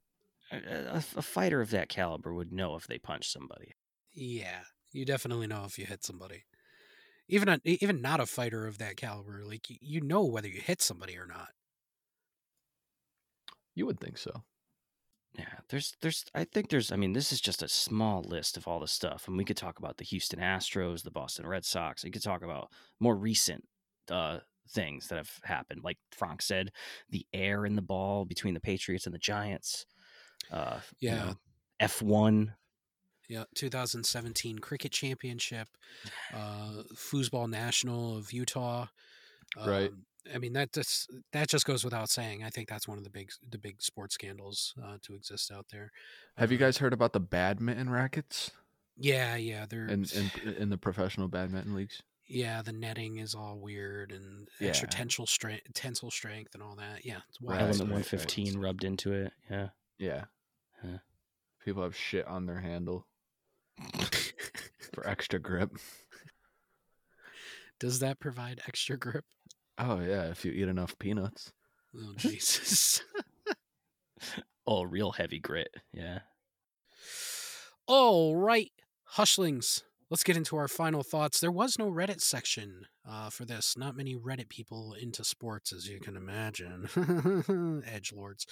A, 0.50 0.56
a- 0.56 1.18
a 1.18 1.22
fighter 1.22 1.60
of 1.60 1.68
that 1.72 1.90
caliber 1.90 2.32
would 2.32 2.50
know 2.52 2.76
if 2.76 2.86
they 2.86 2.98
punched 2.98 3.30
somebody. 3.30 3.74
Yeah, 4.12 4.64
you 4.92 5.04
definitely 5.04 5.46
know 5.46 5.64
if 5.64 5.78
you 5.78 5.84
hit 5.86 6.04
somebody. 6.04 6.44
Even 7.28 7.48
a, 7.48 7.60
even 7.64 8.02
not 8.02 8.20
a 8.20 8.26
fighter 8.26 8.66
of 8.66 8.78
that 8.78 8.96
caliber, 8.96 9.44
like 9.44 9.70
you, 9.70 9.78
you 9.80 10.00
know 10.02 10.24
whether 10.24 10.48
you 10.48 10.60
hit 10.60 10.82
somebody 10.82 11.18
or 11.18 11.26
not. 11.26 11.50
You 13.74 13.86
would 13.86 14.00
think 14.00 14.18
so. 14.18 14.42
Yeah, 15.36 15.46
there's, 15.68 15.96
there's, 16.00 16.24
I 16.34 16.44
think 16.44 16.68
there's, 16.68 16.92
I 16.92 16.96
mean, 16.96 17.12
this 17.12 17.32
is 17.32 17.40
just 17.40 17.62
a 17.62 17.68
small 17.68 18.22
list 18.22 18.56
of 18.56 18.68
all 18.68 18.78
the 18.78 18.86
stuff, 18.86 19.26
and 19.26 19.36
we 19.36 19.44
could 19.44 19.56
talk 19.56 19.78
about 19.80 19.96
the 19.96 20.04
Houston 20.04 20.38
Astros, 20.38 21.02
the 21.02 21.10
Boston 21.10 21.46
Red 21.46 21.64
Sox. 21.64 22.04
We 22.04 22.10
could 22.12 22.22
talk 22.22 22.42
about 22.44 22.70
more 23.00 23.16
recent 23.16 23.64
uh, 24.10 24.38
things 24.70 25.08
that 25.08 25.16
have 25.16 25.40
happened, 25.42 25.80
like 25.82 25.98
Frank 26.12 26.40
said, 26.40 26.70
the 27.10 27.26
air 27.32 27.66
in 27.66 27.74
the 27.74 27.82
ball 27.82 28.24
between 28.24 28.54
the 28.54 28.60
Patriots 28.60 29.06
and 29.06 29.14
the 29.14 29.18
Giants. 29.18 29.86
Uh, 30.52 30.78
you 31.00 31.08
Yeah. 31.10 31.14
know, 31.16 31.34
F 31.80 32.00
one. 32.00 32.54
Yeah, 33.28 33.44
2017 33.54 34.58
Cricket 34.58 34.92
Championship, 34.92 35.68
uh, 36.32 36.82
Foosball 36.94 37.48
National 37.48 38.16
of 38.16 38.32
Utah. 38.32 38.86
Right. 39.56 39.90
I 40.32 40.38
mean 40.38 40.52
that 40.54 40.72
just 40.72 41.10
that 41.32 41.48
just 41.48 41.66
goes 41.66 41.84
without 41.84 42.08
saying. 42.08 42.44
I 42.44 42.50
think 42.50 42.68
that's 42.68 42.86
one 42.88 42.98
of 42.98 43.04
the 43.04 43.10
big 43.10 43.30
the 43.50 43.58
big 43.58 43.82
sports 43.82 44.14
scandals 44.14 44.74
uh, 44.82 44.98
to 45.02 45.14
exist 45.14 45.50
out 45.52 45.66
there. 45.70 45.90
Have 46.36 46.50
you 46.52 46.58
Uh, 46.58 46.60
guys 46.60 46.78
heard 46.78 46.92
about 46.92 47.12
the 47.12 47.20
badminton 47.20 47.90
rackets 47.90 48.50
Yeah, 48.96 49.36
yeah, 49.36 49.66
they're 49.68 49.86
in 49.86 50.04
in, 50.14 50.54
in 50.54 50.68
the 50.70 50.78
professional 50.78 51.28
badminton 51.28 51.74
leagues? 51.74 52.02
yeah. 52.26 52.62
The 52.62 52.72
netting 52.72 53.18
is 53.18 53.34
all 53.34 53.58
weird 53.58 54.12
and 54.12 54.48
extra 54.60 54.88
tensile 54.88 55.26
strength, 55.26 55.66
tensile 55.74 56.10
strength, 56.10 56.54
and 56.54 56.62
all 56.62 56.74
that. 56.76 57.04
Yeah, 57.04 57.18
it's 57.28 57.40
wild 57.40 57.58
Element 57.60 57.74
stuff. 57.76 57.86
right, 57.88 57.94
one 57.94 58.02
fifteen 58.02 58.58
rubbed 58.58 58.84
into 58.84 59.12
it. 59.12 59.32
Yeah. 59.50 59.68
Yeah. 59.98 60.24
Huh. 60.80 60.98
People 61.64 61.82
have 61.82 61.94
shit 61.96 62.26
on 62.26 62.46
their 62.46 62.60
handle 62.60 63.06
for 64.94 65.06
extra 65.06 65.38
grip. 65.38 65.72
Does 67.80 67.98
that 67.98 68.20
provide 68.20 68.60
extra 68.66 68.96
grip? 68.96 69.24
Oh 69.78 70.00
yeah, 70.00 70.30
if 70.30 70.44
you 70.44 70.52
eat 70.52 70.68
enough 70.68 70.98
peanuts. 70.98 71.52
Oh 71.96 72.12
Jesus. 72.16 73.02
Oh, 74.66 74.82
real 74.82 75.12
heavy 75.12 75.40
grit. 75.40 75.68
Yeah. 75.92 76.20
All 77.86 78.34
right, 78.36 78.72
Hushlings. 79.16 79.82
Let's 80.10 80.22
get 80.22 80.36
into 80.36 80.56
our 80.56 80.68
final 80.68 81.02
thoughts. 81.02 81.40
There 81.40 81.50
was 81.50 81.78
no 81.78 81.90
Reddit 81.90 82.20
section 82.20 82.86
uh, 83.08 83.30
for 83.30 83.44
this. 83.44 83.76
Not 83.76 83.96
many 83.96 84.14
Reddit 84.14 84.48
people 84.48 84.94
into 84.94 85.24
sports, 85.24 85.72
as 85.72 85.88
you 85.88 85.98
can 85.98 86.16
imagine. 86.16 86.88
Edge 87.86 88.12
lords. 88.14 88.46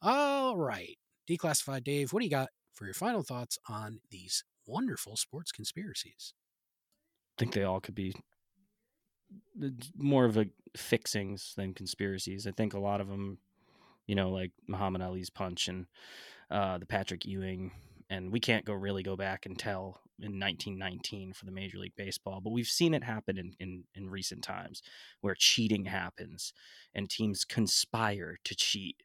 All 0.00 0.56
right, 0.56 0.96
declassified 1.28 1.84
Dave. 1.84 2.12
What 2.12 2.20
do 2.20 2.26
you 2.26 2.30
got 2.30 2.48
for 2.72 2.84
your 2.84 2.94
final 2.94 3.22
thoughts 3.22 3.58
on 3.68 4.00
these 4.10 4.44
wonderful 4.66 5.16
sports 5.16 5.50
conspiracies? 5.50 6.34
I 7.36 7.40
think 7.40 7.52
they 7.52 7.64
all 7.64 7.80
could 7.80 7.94
be 7.94 8.14
more 9.96 10.24
of 10.24 10.36
a 10.36 10.46
fixings 10.76 11.54
than 11.56 11.74
conspiracies. 11.74 12.46
I 12.46 12.52
think 12.52 12.74
a 12.74 12.80
lot 12.80 13.00
of 13.00 13.08
them, 13.08 13.38
you 14.06 14.14
know, 14.14 14.30
like 14.30 14.52
Muhammad 14.66 15.02
Ali's 15.02 15.30
punch 15.30 15.68
and 15.68 15.86
uh, 16.50 16.78
the 16.78 16.86
Patrick 16.86 17.24
Ewing, 17.24 17.72
and 18.10 18.32
we 18.32 18.40
can't 18.40 18.64
go 18.64 18.72
really 18.72 19.02
go 19.02 19.16
back 19.16 19.46
and 19.46 19.58
tell 19.58 20.00
in 20.20 20.40
1919 20.40 21.32
for 21.32 21.44
the 21.44 21.52
Major 21.52 21.78
League 21.78 21.94
Baseball, 21.96 22.40
but 22.40 22.50
we've 22.50 22.66
seen 22.66 22.92
it 22.92 23.04
happen 23.04 23.38
in, 23.38 23.54
in, 23.60 23.84
in 23.94 24.10
recent 24.10 24.42
times 24.42 24.82
where 25.20 25.36
cheating 25.38 25.84
happens 25.84 26.52
and 26.94 27.08
teams 27.08 27.44
conspire 27.44 28.38
to 28.44 28.56
cheat 28.56 29.02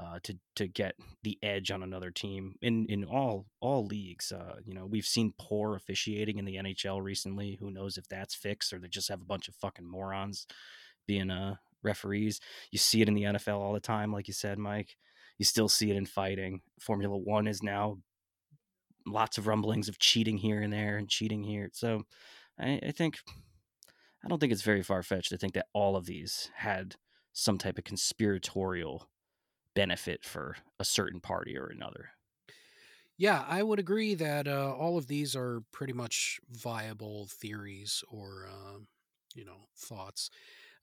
uh, 0.00 0.18
to 0.22 0.38
to 0.54 0.68
get 0.68 0.94
the 1.24 1.38
edge 1.42 1.70
on 1.70 1.82
another 1.82 2.10
team 2.10 2.54
in 2.62 2.86
in 2.86 3.04
all 3.04 3.46
all 3.60 3.84
leagues. 3.84 4.30
Uh, 4.32 4.56
you 4.64 4.74
know, 4.74 4.86
we've 4.86 5.04
seen 5.04 5.34
poor 5.38 5.74
officiating 5.74 6.38
in 6.38 6.44
the 6.44 6.56
NHL 6.56 7.02
recently. 7.02 7.56
Who 7.60 7.70
knows 7.70 7.98
if 7.98 8.08
that's 8.08 8.34
fixed 8.34 8.72
or 8.72 8.78
they 8.78 8.88
just 8.88 9.08
have 9.08 9.20
a 9.20 9.26
bunch 9.26 9.48
of 9.48 9.56
fucking 9.56 9.88
morons 9.88 10.46
being 11.06 11.30
uh, 11.30 11.56
referees. 11.82 12.40
You 12.70 12.78
see 12.78 13.02
it 13.02 13.08
in 13.08 13.14
the 13.14 13.24
NFL 13.24 13.58
all 13.58 13.72
the 13.72 13.80
time, 13.80 14.12
like 14.12 14.28
you 14.28 14.34
said, 14.34 14.58
Mike. 14.58 14.96
You 15.38 15.44
still 15.44 15.68
see 15.68 15.90
it 15.90 15.96
in 15.96 16.06
fighting. 16.06 16.60
Formula 16.80 17.16
One 17.16 17.46
is 17.46 17.62
now 17.62 17.98
lots 19.06 19.38
of 19.38 19.46
rumblings 19.46 19.88
of 19.88 19.98
cheating 19.98 20.36
here 20.36 20.60
and 20.60 20.72
there 20.72 20.96
and 20.96 21.08
cheating 21.08 21.42
here. 21.42 21.70
So 21.72 22.02
I, 22.58 22.80
I 22.86 22.90
think 22.92 23.18
I 24.24 24.28
don't 24.28 24.38
think 24.38 24.52
it's 24.52 24.62
very 24.62 24.82
far 24.82 25.02
fetched 25.02 25.30
to 25.30 25.38
think 25.38 25.54
that 25.54 25.66
all 25.72 25.96
of 25.96 26.06
these 26.06 26.50
had 26.56 26.96
some 27.32 27.58
type 27.58 27.78
of 27.78 27.84
conspiratorial 27.84 29.08
benefit 29.78 30.24
for 30.24 30.56
a 30.80 30.84
certain 30.84 31.20
party 31.20 31.56
or 31.56 31.68
another. 31.68 32.10
Yeah, 33.16 33.44
I 33.48 33.62
would 33.62 33.78
agree 33.80 34.14
that 34.14 34.46
uh, 34.46 34.74
all 34.74 34.96
of 34.96 35.08
these 35.08 35.34
are 35.34 35.62
pretty 35.72 35.92
much 35.92 36.40
viable 36.50 37.26
theories 37.26 38.04
or, 38.08 38.46
uh, 38.48 38.78
you 39.34 39.44
know, 39.44 39.68
thoughts. 39.76 40.30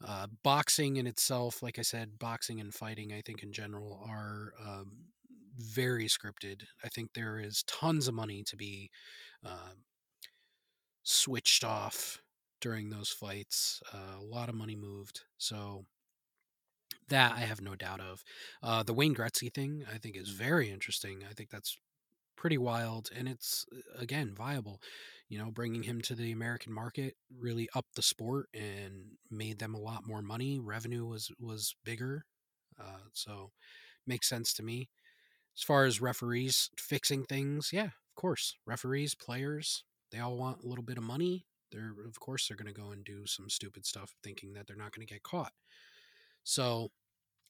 Uh, 0.03 0.27
boxing 0.43 0.97
in 0.97 1.07
itself, 1.07 1.63
like 1.63 1.79
I 1.79 1.83
said, 1.83 2.19
boxing 2.19 2.61
and 2.61 2.73
fighting, 2.73 3.13
I 3.13 3.21
think 3.21 3.43
in 3.43 3.53
general, 3.53 4.01
are 4.07 4.53
um, 4.59 5.09
very 5.57 6.05
scripted. 6.07 6.65
I 6.83 6.89
think 6.89 7.13
there 7.13 7.39
is 7.39 7.63
tons 7.63 8.07
of 8.07 8.13
money 8.15 8.43
to 8.45 8.57
be 8.57 8.91
uh, 9.43 9.71
switched 11.03 11.63
off 11.63 12.21
during 12.61 12.89
those 12.89 13.09
fights. 13.09 13.81
Uh, 13.93 14.15
a 14.17 14.23
lot 14.23 14.49
of 14.49 14.55
money 14.55 14.75
moved. 14.75 15.21
So 15.37 15.85
that 17.09 17.33
I 17.33 17.41
have 17.41 17.61
no 17.61 17.75
doubt 17.75 18.01
of. 18.01 18.23
Uh, 18.63 18.83
the 18.83 18.93
Wayne 18.93 19.15
Gretzky 19.15 19.53
thing, 19.53 19.83
I 19.93 19.97
think, 19.97 20.15
is 20.17 20.29
very 20.29 20.69
interesting. 20.69 21.23
I 21.29 21.33
think 21.33 21.49
that's 21.49 21.77
pretty 22.35 22.57
wild, 22.57 23.09
and 23.15 23.27
it's 23.27 23.65
uh, 23.73 23.99
again 23.99 24.33
viable. 24.35 24.81
You 25.29 25.39
know, 25.39 25.51
bringing 25.51 25.83
him 25.83 26.01
to 26.01 26.15
the 26.15 26.31
American 26.31 26.71
market 26.71 27.15
really 27.35 27.67
upped 27.75 27.95
the 27.95 28.03
sport 28.03 28.47
and 28.53 29.17
made 29.31 29.57
them 29.59 29.73
a 29.73 29.79
lot 29.79 30.05
more 30.05 30.21
money. 30.21 30.59
Revenue 30.59 31.05
was 31.05 31.31
was 31.39 31.75
bigger, 31.83 32.25
uh, 32.79 33.07
so 33.13 33.51
makes 34.05 34.29
sense 34.29 34.53
to 34.53 34.63
me. 34.63 34.89
As 35.57 35.63
far 35.63 35.85
as 35.85 36.01
referees 36.01 36.69
fixing 36.77 37.23
things, 37.23 37.69
yeah, 37.73 37.85
of 37.85 38.15
course, 38.15 38.55
referees, 38.65 39.15
players, 39.15 39.83
they 40.11 40.19
all 40.19 40.37
want 40.37 40.63
a 40.63 40.67
little 40.67 40.83
bit 40.83 40.97
of 40.97 41.03
money. 41.03 41.45
They're 41.71 41.93
of 42.07 42.19
course 42.19 42.47
they're 42.47 42.57
going 42.57 42.73
to 42.73 42.79
go 42.79 42.91
and 42.91 43.03
do 43.03 43.25
some 43.25 43.49
stupid 43.49 43.85
stuff, 43.85 44.13
thinking 44.23 44.53
that 44.53 44.67
they're 44.67 44.75
not 44.75 44.93
going 44.93 45.07
to 45.07 45.13
get 45.13 45.23
caught. 45.23 45.53
So, 46.45 46.91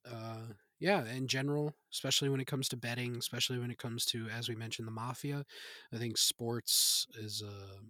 uh, 0.09 0.53
yeah, 0.79 1.05
in 1.05 1.27
general, 1.27 1.75
especially 1.91 2.29
when 2.29 2.39
it 2.39 2.47
comes 2.47 2.67
to 2.69 2.77
betting, 2.77 3.17
especially 3.17 3.59
when 3.59 3.69
it 3.69 3.77
comes 3.77 4.05
to, 4.07 4.27
as 4.35 4.49
we 4.49 4.55
mentioned, 4.55 4.87
the 4.87 4.91
mafia, 4.91 5.45
I 5.93 5.97
think 5.97 6.17
sports 6.17 7.05
is 7.19 7.43
uh, 7.45 7.81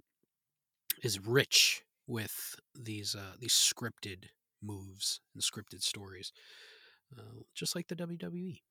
is 1.01 1.20
rich 1.20 1.84
with 2.08 2.56
these 2.78 3.16
uh, 3.16 3.36
these 3.39 3.53
scripted 3.53 4.26
moves 4.62 5.22
and 5.34 5.43
scripted 5.43 5.82
stories, 5.82 6.34
uh, 7.18 7.43
just 7.53 7.76
like 7.76 7.88
the 7.88 7.95
WWE. 7.95 8.62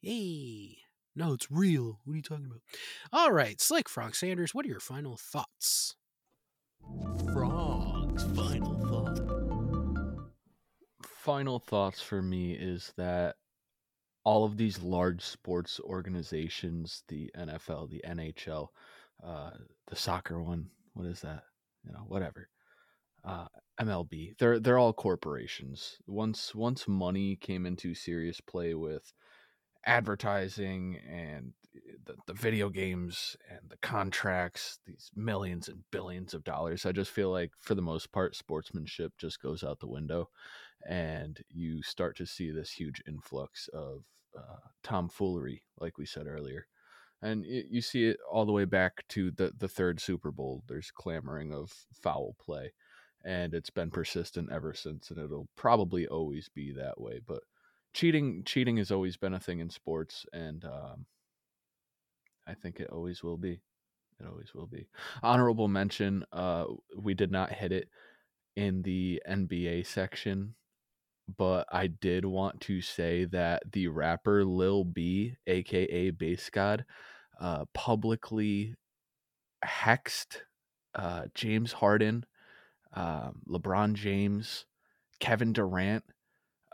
Hey, 0.00 0.78
no, 1.14 1.32
it's 1.32 1.50
real. 1.50 2.00
What 2.04 2.14
are 2.14 2.16
you 2.16 2.22
talking 2.22 2.46
about? 2.46 2.62
All 3.12 3.32
right, 3.32 3.60
Slick 3.60 3.88
Frog 3.88 4.14
Sanders, 4.14 4.54
what 4.54 4.64
are 4.64 4.70
your 4.70 4.80
final 4.80 5.16
thoughts? 5.16 5.96
Final 11.22 11.60
thoughts 11.60 12.02
for 12.02 12.20
me 12.20 12.50
is 12.50 12.92
that 12.96 13.36
all 14.24 14.44
of 14.44 14.56
these 14.56 14.82
large 14.82 15.22
sports 15.22 15.78
organizations, 15.78 17.04
the 17.06 17.30
NFL, 17.38 17.90
the 17.90 18.02
NHL, 18.04 18.66
uh, 19.24 19.50
the 19.86 19.94
soccer 19.94 20.42
one, 20.42 20.66
what 20.94 21.06
is 21.06 21.20
that? 21.20 21.44
You 21.84 21.92
know, 21.92 22.02
whatever. 22.08 22.48
Uh, 23.24 23.46
MLB, 23.80 24.36
they're 24.40 24.58
they're 24.58 24.80
all 24.80 24.92
corporations. 24.92 25.98
Once 26.08 26.56
once 26.56 26.88
money 26.88 27.36
came 27.36 27.66
into 27.66 27.94
serious 27.94 28.40
play 28.40 28.74
with 28.74 29.12
advertising 29.86 30.98
and 31.08 31.52
the, 32.04 32.16
the 32.26 32.34
video 32.34 32.68
games 32.68 33.36
and 33.48 33.60
the 33.70 33.76
contracts, 33.76 34.80
these 34.86 35.12
millions 35.14 35.68
and 35.68 35.84
billions 35.92 36.34
of 36.34 36.42
dollars, 36.42 36.84
I 36.84 36.90
just 36.90 37.12
feel 37.12 37.30
like 37.30 37.52
for 37.60 37.76
the 37.76 37.80
most 37.80 38.10
part, 38.10 38.34
sportsmanship 38.34 39.12
just 39.18 39.40
goes 39.40 39.62
out 39.62 39.78
the 39.78 39.86
window, 39.86 40.28
and 40.88 41.40
you 41.48 41.82
start 41.82 42.16
to 42.16 42.26
see 42.26 42.50
this 42.50 42.70
huge 42.70 43.02
influx 43.06 43.68
of 43.72 44.04
uh, 44.36 44.56
tomfoolery, 44.82 45.62
like 45.78 45.98
we 45.98 46.06
said 46.06 46.26
earlier. 46.26 46.66
And 47.20 47.44
you, 47.44 47.64
you 47.70 47.80
see 47.82 48.06
it 48.06 48.18
all 48.30 48.44
the 48.44 48.52
way 48.52 48.64
back 48.64 49.06
to 49.10 49.30
the, 49.30 49.52
the 49.56 49.68
third 49.68 50.00
Super 50.00 50.30
Bowl. 50.30 50.64
There's 50.68 50.90
clamoring 50.90 51.52
of 51.52 51.72
foul 51.92 52.34
play, 52.40 52.72
and 53.24 53.54
it's 53.54 53.70
been 53.70 53.90
persistent 53.90 54.50
ever 54.50 54.74
since, 54.74 55.10
and 55.10 55.18
it'll 55.18 55.48
probably 55.56 56.06
always 56.08 56.48
be 56.48 56.72
that 56.72 57.00
way. 57.00 57.20
But 57.24 57.42
cheating 57.92 58.42
cheating 58.44 58.76
has 58.78 58.90
always 58.90 59.16
been 59.16 59.34
a 59.34 59.40
thing 59.40 59.60
in 59.60 59.70
sports 59.70 60.24
and 60.32 60.64
um, 60.64 61.06
i 62.46 62.54
think 62.54 62.80
it 62.80 62.90
always 62.90 63.22
will 63.22 63.36
be 63.36 63.60
it 64.20 64.26
always 64.26 64.54
will 64.54 64.66
be 64.66 64.88
honorable 65.22 65.68
mention 65.68 66.24
uh, 66.32 66.64
we 66.96 67.14
did 67.14 67.30
not 67.30 67.52
hit 67.52 67.72
it 67.72 67.88
in 68.56 68.82
the 68.82 69.22
nba 69.28 69.86
section 69.86 70.54
but 71.36 71.66
i 71.72 71.86
did 71.86 72.24
want 72.24 72.60
to 72.60 72.80
say 72.80 73.24
that 73.24 73.62
the 73.72 73.88
rapper 73.88 74.44
lil 74.44 74.84
b 74.84 75.36
aka 75.46 76.10
base 76.10 76.50
god 76.50 76.84
uh, 77.40 77.64
publicly 77.74 78.74
hexed 79.64 80.38
uh, 80.94 81.24
james 81.34 81.72
harden 81.72 82.24
um, 82.94 83.42
lebron 83.48 83.94
james 83.94 84.66
kevin 85.20 85.52
durant 85.52 86.04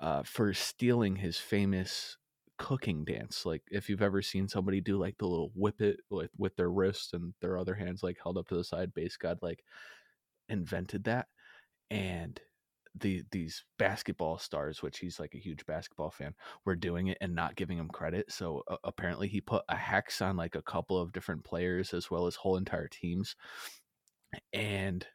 uh, 0.01 0.22
for 0.22 0.53
stealing 0.55 1.16
his 1.16 1.38
famous 1.38 2.16
cooking 2.59 3.05
dance. 3.05 3.46
Like 3.46 3.62
if 3.70 3.88
you've 3.88 4.03
ever 4.03 4.22
seen 4.22 4.49
somebody 4.49 4.80
do 4.80 4.99
like 4.99 5.16
the 5.18 5.26
little 5.26 5.53
whip 5.55 5.80
it 5.80 6.01
with 6.11 6.30
with 6.36 6.57
their 6.57 6.70
wrist 6.70 7.14
and 7.14 7.34
their 7.40 7.59
other 7.59 7.74
hands 7.74 8.03
like 8.03 8.18
held 8.22 8.38
up 8.38 8.49
to 8.49 8.57
the 8.57 8.64
side, 8.64 8.94
base 8.94 9.16
god 9.16 9.38
like 9.42 9.64
invented 10.49 11.05
that. 11.05 11.28
And 11.90 12.40
the 13.01 13.22
these 13.30 13.64
basketball 13.78 14.38
stars, 14.38 14.82
which 14.82 14.99
he's 14.99 15.20
like 15.20 15.34
a 15.34 15.38
huge 15.38 15.64
basketball 15.66 16.11
fan, 16.11 16.34
were 16.64 16.76
doing 16.76 17.09
it 17.09 17.18
and 17.20 17.34
not 17.34 17.57
giving 17.57 17.78
him 17.78 17.88
credit. 17.88 18.30
So 18.30 18.62
uh, 18.68 18.76
apparently 18.84 19.28
he 19.28 19.40
put 19.40 19.64
a 19.68 19.76
hex 19.76 20.20
on 20.22 20.36
like 20.36 20.55
a 20.55 20.62
couple 20.62 21.01
of 21.01 21.12
different 21.12 21.44
players 21.44 21.94
as 21.94 22.11
well 22.11 22.26
as 22.26 22.36
whole 22.36 22.57
entire 22.57 22.88
teams. 22.88 23.36
And 24.53 25.07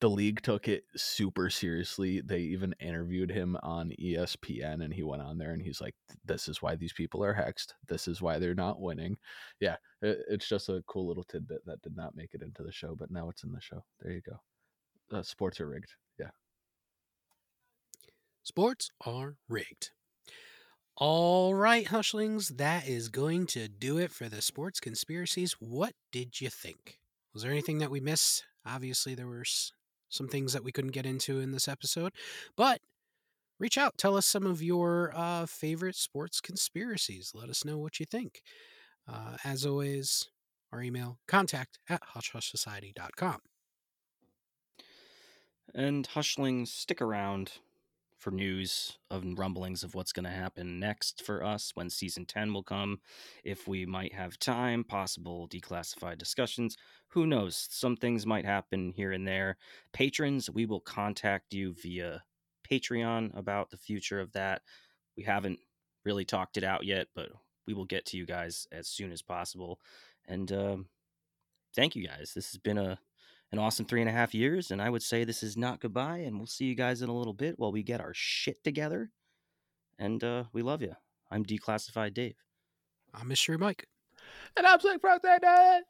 the 0.00 0.08
league 0.08 0.42
took 0.42 0.66
it 0.66 0.84
super 0.96 1.50
seriously. 1.50 2.22
They 2.22 2.40
even 2.40 2.74
interviewed 2.80 3.30
him 3.30 3.56
on 3.62 3.92
ESPN 4.00 4.82
and 4.82 4.94
he 4.94 5.02
went 5.02 5.22
on 5.22 5.36
there 5.36 5.52
and 5.52 5.60
he's 5.60 5.80
like, 5.80 5.94
This 6.24 6.48
is 6.48 6.62
why 6.62 6.74
these 6.76 6.92
people 6.92 7.22
are 7.22 7.34
hexed. 7.34 7.74
This 7.88 8.08
is 8.08 8.22
why 8.22 8.38
they're 8.38 8.54
not 8.54 8.80
winning. 8.80 9.18
Yeah, 9.60 9.76
it, 10.00 10.18
it's 10.28 10.48
just 10.48 10.68
a 10.68 10.82
cool 10.86 11.06
little 11.06 11.24
tidbit 11.24 11.66
that 11.66 11.82
did 11.82 11.96
not 11.96 12.16
make 12.16 12.34
it 12.34 12.42
into 12.42 12.62
the 12.62 12.72
show, 12.72 12.96
but 12.96 13.10
now 13.10 13.28
it's 13.28 13.44
in 13.44 13.52
the 13.52 13.60
show. 13.60 13.84
There 14.00 14.12
you 14.12 14.22
go. 14.22 14.40
Uh, 15.16 15.22
sports 15.22 15.60
are 15.60 15.68
rigged. 15.68 15.92
Sports 18.42 18.90
are 19.04 19.36
rigged. 19.48 19.90
All 20.96 21.54
right, 21.54 21.86
Hushlings, 21.86 22.56
that 22.58 22.86
is 22.86 23.08
going 23.08 23.46
to 23.48 23.68
do 23.68 23.98
it 23.98 24.10
for 24.10 24.28
the 24.28 24.42
sports 24.42 24.80
conspiracies. 24.80 25.56
What 25.58 25.94
did 26.12 26.40
you 26.40 26.50
think? 26.50 26.98
Was 27.32 27.42
there 27.42 27.52
anything 27.52 27.78
that 27.78 27.90
we 27.90 28.00
missed? 28.00 28.44
Obviously, 28.66 29.14
there 29.14 29.26
were 29.26 29.44
some 30.10 30.28
things 30.28 30.52
that 30.52 30.64
we 30.64 30.72
couldn't 30.72 30.90
get 30.90 31.06
into 31.06 31.40
in 31.40 31.52
this 31.52 31.68
episode. 31.68 32.12
But 32.56 32.80
reach 33.58 33.78
out. 33.78 33.96
Tell 33.96 34.16
us 34.16 34.26
some 34.26 34.46
of 34.46 34.62
your 34.62 35.12
uh, 35.14 35.46
favorite 35.46 35.96
sports 35.96 36.40
conspiracies. 36.40 37.32
Let 37.34 37.48
us 37.48 37.64
know 37.64 37.78
what 37.78 38.00
you 38.00 38.06
think. 38.06 38.42
Uh, 39.08 39.36
as 39.44 39.64
always, 39.64 40.28
our 40.72 40.82
email 40.82 41.18
contact 41.26 41.78
at 41.88 42.02
hushhushsociety.com. 42.14 43.38
And 45.74 46.08
Hushlings, 46.08 46.68
stick 46.68 47.00
around 47.00 47.52
for 48.20 48.30
news 48.30 48.98
of 49.10 49.24
rumblings 49.36 49.82
of 49.82 49.94
what's 49.94 50.12
going 50.12 50.24
to 50.24 50.30
happen 50.30 50.78
next 50.78 51.24
for 51.24 51.42
us 51.42 51.72
when 51.74 51.88
season 51.88 52.26
10 52.26 52.52
will 52.52 52.62
come. 52.62 53.00
If 53.42 53.66
we 53.66 53.86
might 53.86 54.12
have 54.12 54.38
time, 54.38 54.84
possible 54.84 55.48
declassified 55.48 56.18
discussions. 56.18 56.76
Who 57.08 57.26
knows? 57.26 57.66
Some 57.70 57.96
things 57.96 58.26
might 58.26 58.44
happen 58.44 58.92
here 58.94 59.12
and 59.12 59.26
there. 59.26 59.56
Patrons, 59.92 60.50
we 60.50 60.66
will 60.66 60.80
contact 60.80 61.54
you 61.54 61.74
via 61.82 62.22
Patreon 62.70 63.36
about 63.36 63.70
the 63.70 63.78
future 63.78 64.20
of 64.20 64.32
that. 64.32 64.62
We 65.16 65.22
haven't 65.22 65.58
really 66.04 66.26
talked 66.26 66.58
it 66.58 66.64
out 66.64 66.84
yet, 66.84 67.08
but 67.14 67.30
we 67.66 67.72
will 67.72 67.86
get 67.86 68.04
to 68.06 68.18
you 68.18 68.26
guys 68.26 68.66
as 68.70 68.86
soon 68.86 69.12
as 69.12 69.22
possible. 69.22 69.80
And 70.28 70.52
um, 70.52 70.86
thank 71.74 71.96
you 71.96 72.06
guys. 72.06 72.32
This 72.34 72.52
has 72.52 72.58
been 72.58 72.78
a 72.78 72.98
an 73.52 73.58
awesome 73.58 73.84
three 73.84 74.00
and 74.00 74.08
a 74.08 74.12
half 74.12 74.34
years, 74.34 74.70
and 74.70 74.80
I 74.80 74.90
would 74.90 75.02
say 75.02 75.24
this 75.24 75.42
is 75.42 75.56
not 75.56 75.80
goodbye. 75.80 76.18
And 76.18 76.38
we'll 76.38 76.46
see 76.46 76.66
you 76.66 76.74
guys 76.74 77.02
in 77.02 77.08
a 77.08 77.16
little 77.16 77.32
bit 77.32 77.58
while 77.58 77.72
we 77.72 77.82
get 77.82 78.00
our 78.00 78.12
shit 78.14 78.62
together. 78.62 79.10
And 79.98 80.22
uh, 80.22 80.44
we 80.52 80.62
love 80.62 80.82
you. 80.82 80.94
I'm 81.30 81.44
Declassified 81.44 82.14
Dave. 82.14 82.36
I'm 83.12 83.28
Mystery 83.28 83.58
Mike. 83.58 83.86
And 84.56 84.66
I'm 84.66 84.80
Slick 84.80 85.00
Dad. 85.02 85.82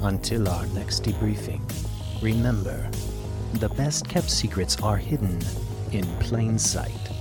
Until 0.00 0.48
our 0.48 0.66
next 0.68 1.02
debriefing, 1.02 1.60
remember 2.22 2.88
the 3.54 3.68
best 3.70 4.08
kept 4.08 4.30
secrets 4.30 4.80
are 4.80 4.96
hidden 4.96 5.38
in 5.90 6.04
plain 6.18 6.58
sight. 6.58 7.17